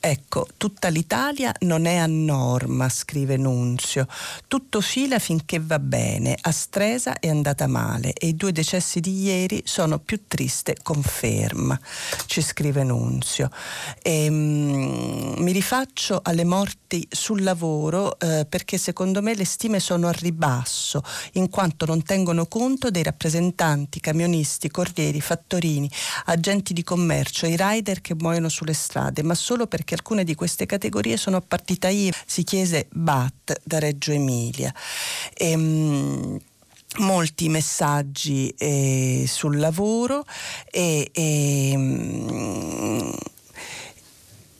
Ecco, 0.00 0.46
tutta 0.56 0.88
l'Italia 0.88 1.52
non 1.60 1.86
è 1.86 1.96
a 1.96 2.06
norma, 2.06 2.88
scrive 2.88 3.36
Nunzio. 3.36 4.06
Tutto 4.46 4.80
fila 4.80 5.18
finché 5.18 5.58
va 5.58 5.80
bene. 5.80 6.36
A 6.40 6.52
Stresa 6.52 7.18
è 7.18 7.28
andata 7.28 7.66
male 7.66 8.12
e 8.12 8.28
i 8.28 8.36
due 8.36 8.52
decessi 8.52 9.00
di 9.00 9.22
ieri 9.22 9.62
sono 9.64 9.98
più 9.98 10.22
triste 10.28 10.76
conferma, 10.82 11.78
ci 12.26 12.42
scrive 12.42 12.84
Nunzio. 12.84 13.50
E, 14.00 14.30
mm, 14.30 15.34
mi 15.38 15.50
rifaccio 15.50 16.20
alle 16.22 16.44
morti 16.44 17.06
sul 17.10 17.42
lavoro 17.42 18.18
eh, 18.20 18.46
perché 18.48 18.78
secondo 18.78 19.20
me 19.20 19.34
le 19.34 19.44
stime 19.44 19.80
sono 19.80 20.06
a 20.06 20.12
ribasso, 20.12 21.02
in 21.32 21.50
quanto 21.50 21.86
non 21.86 22.04
tengono 22.04 22.46
conto 22.46 22.90
dei 22.90 23.02
rappresentanti, 23.02 23.98
camionisti, 23.98 24.70
corrieri, 24.70 25.20
fattorini, 25.20 25.90
agenti 26.26 26.72
di 26.72 26.84
commercio, 26.84 27.46
i 27.46 27.56
rider 27.58 28.00
che 28.00 28.14
muoiono 28.14 28.48
sulle 28.48 28.74
strade, 28.74 29.24
ma 29.24 29.34
solo 29.34 29.66
perché 29.66 29.87
perché 29.88 29.94
alcune 29.94 30.24
di 30.24 30.34
queste 30.34 30.66
categorie 30.66 31.16
sono 31.16 31.40
partita 31.40 31.88
IVA, 31.88 32.14
si 32.26 32.44
chiese 32.44 32.88
BAT 32.92 33.60
da 33.64 33.78
Reggio 33.78 34.12
Emilia. 34.12 34.72
Ehm, 35.34 36.38
molti 36.98 37.48
messaggi 37.48 38.52
eh, 38.58 39.24
sul 39.26 39.58
lavoro 39.58 40.24
e, 40.70 41.08
e 41.12 41.74
mm, 41.76 43.10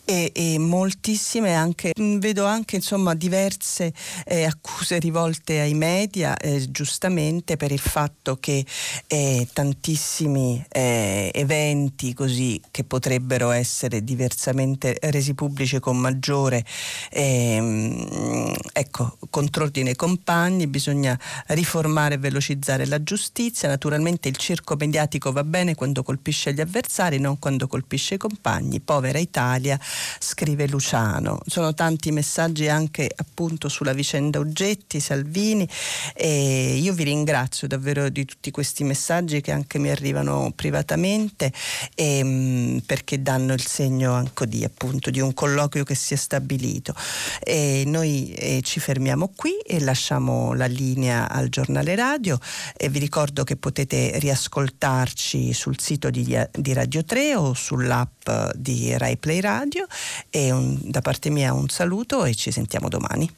e, 0.09 0.33
e 0.35 0.59
moltissime 0.59 1.55
anche, 1.55 1.93
mm, 2.01 2.19
vedo 2.19 2.47
anche 2.47 2.77
insomma 2.77 3.13
diverse 3.13 3.93
eh, 4.25 4.45
accuse 4.45 4.99
rivolte 4.99 5.61
ai 5.61 5.75
media 5.75 6.35
eh, 6.39 6.71
giustamente 6.71 7.59
per 7.59 7.73
il 7.73 7.79
fatto 7.79 8.37
che 8.41 8.65
eh, 9.07 9.47
tantissimi 9.53 10.65
eh, 10.71 11.31
eventi 11.35 12.15
così 12.15 12.59
che 12.71 12.85
potrebbero 12.85 13.51
essere 13.51 14.03
diversamente 14.03 14.97
resi 14.99 15.35
pubblici 15.35 15.79
con 15.79 15.99
maggiore 15.99 16.65
ehm, 17.11 18.55
ecco, 18.73 19.19
contrordine 19.29 19.95
compagni, 19.95 20.69
bisogna 20.69 21.19
riformare 21.49 22.15
e 22.15 22.19
velocizzare 22.19 22.87
la 22.87 23.03
giustizia, 23.03 23.69
naturalmente 23.69 24.29
il 24.29 24.37
circo 24.37 24.75
mediatico 24.77 25.33
va 25.33 25.45
bene 25.45 25.75
quando 25.75 26.03
colpisce 26.03 26.55
gli 26.55 26.63
avversari, 26.63 27.19
non 27.19 27.39
quando 27.39 27.67
colpisce 27.67 28.15
i 28.15 28.19
compagni, 28.19 28.81
povera 28.81 29.19
Italia 29.19 29.79
scrive 30.19 30.67
Luciano. 30.69 31.41
Sono 31.47 31.75
tanti 31.75 32.11
messaggi 32.11 32.69
anche 32.69 33.11
appunto 33.15 33.69
sulla 33.69 33.93
vicenda 33.93 34.39
Oggetti, 34.39 35.01
Salvini 35.01 35.69
e 36.15 36.77
io 36.77 36.93
vi 36.93 37.05
ringrazio 37.05 37.67
davvero 37.67 38.09
di 38.09 38.25
tutti 38.25 38.51
questi 38.51 38.85
messaggi 38.85 39.41
che 39.41 39.53
anche 39.53 39.79
mi 39.79 39.91
arrivano 39.91 40.53
privatamente 40.55 41.53
e, 41.95 42.19
ehm, 42.19 42.83
perché 42.87 43.23
danno 43.23 43.53
il 43.53 43.67
segno 43.67 44.13
anche 44.13 44.47
di, 44.47 44.65
appunto, 44.65 45.11
di 45.11 45.21
un 45.21 45.35
colloquio 45.35 45.85
che 45.85 45.95
si 45.95 46.15
è 46.15 46.17
stabilito. 46.17 46.95
E 47.41 47.83
noi 47.87 48.33
eh, 48.35 48.61
ci 48.63 48.81
fermiamo 48.81 49.33
qui 49.35 49.59
e 49.59 49.81
lasciamo 49.81 50.55
la 50.55 50.67
linea 50.67 51.29
al 51.29 51.49
giornale 51.49 51.95
radio 51.95 52.39
e 52.77 52.89
vi 52.89 52.99
ricordo 52.99 53.45
che 53.45 53.57
potete 53.57 54.19
riascoltarci 54.19 55.53
sul 55.53 55.81
sito 55.81 56.11
di, 56.11 56.39
di 56.53 56.73
Radio 56.73 57.05
3 57.05 57.35
o 57.35 57.55
sull'app 57.55 58.29
di 58.55 58.97
Rai 58.97 59.17
Play 59.17 59.41
Radio 59.41 59.87
e 60.31 60.51
un, 60.53 60.79
da 60.83 61.01
parte 61.01 61.31
mia 61.31 61.53
un 61.53 61.69
saluto 61.69 62.25
e 62.25 62.35
ci 62.35 62.51
sentiamo 62.51 62.89
domani. 62.89 63.31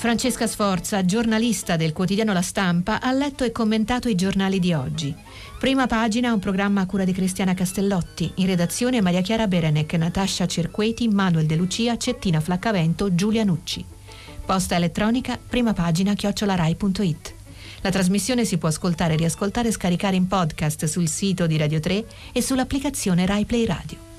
Francesca 0.00 0.46
Sforza, 0.46 1.04
giornalista 1.04 1.76
del 1.76 1.92
quotidiano 1.92 2.32
La 2.32 2.40
Stampa, 2.40 3.02
ha 3.02 3.12
letto 3.12 3.44
e 3.44 3.52
commentato 3.52 4.08
i 4.08 4.14
giornali 4.14 4.58
di 4.58 4.72
oggi. 4.72 5.14
Prima 5.58 5.86
pagina 5.86 6.32
un 6.32 6.38
programma 6.38 6.80
a 6.80 6.86
cura 6.86 7.04
di 7.04 7.12
Cristiana 7.12 7.52
Castellotti, 7.52 8.32
in 8.36 8.46
redazione 8.46 9.02
Maria 9.02 9.20
Chiara 9.20 9.46
Berenec, 9.46 9.92
Natascia 9.92 10.46
Cerqueti, 10.46 11.06
Manuel 11.08 11.44
De 11.44 11.54
Lucia, 11.54 11.98
Cettina 11.98 12.40
Flaccavento, 12.40 13.14
Giulia 13.14 13.44
Nucci. 13.44 13.84
Posta 14.46 14.76
elettronica, 14.76 15.38
prima 15.38 15.74
pagina 15.74 16.14
chiocciolarai.it. 16.14 17.34
La 17.82 17.90
trasmissione 17.90 18.46
si 18.46 18.56
può 18.56 18.70
ascoltare, 18.70 19.16
riascoltare 19.16 19.68
e 19.68 19.72
scaricare 19.72 20.16
in 20.16 20.26
podcast 20.26 20.86
sul 20.86 21.08
sito 21.08 21.46
di 21.46 21.58
Radio 21.58 21.78
3 21.78 22.06
e 22.32 22.40
sull'applicazione 22.40 23.26
Rai 23.26 23.44
Play 23.44 23.66
Radio. 23.66 24.09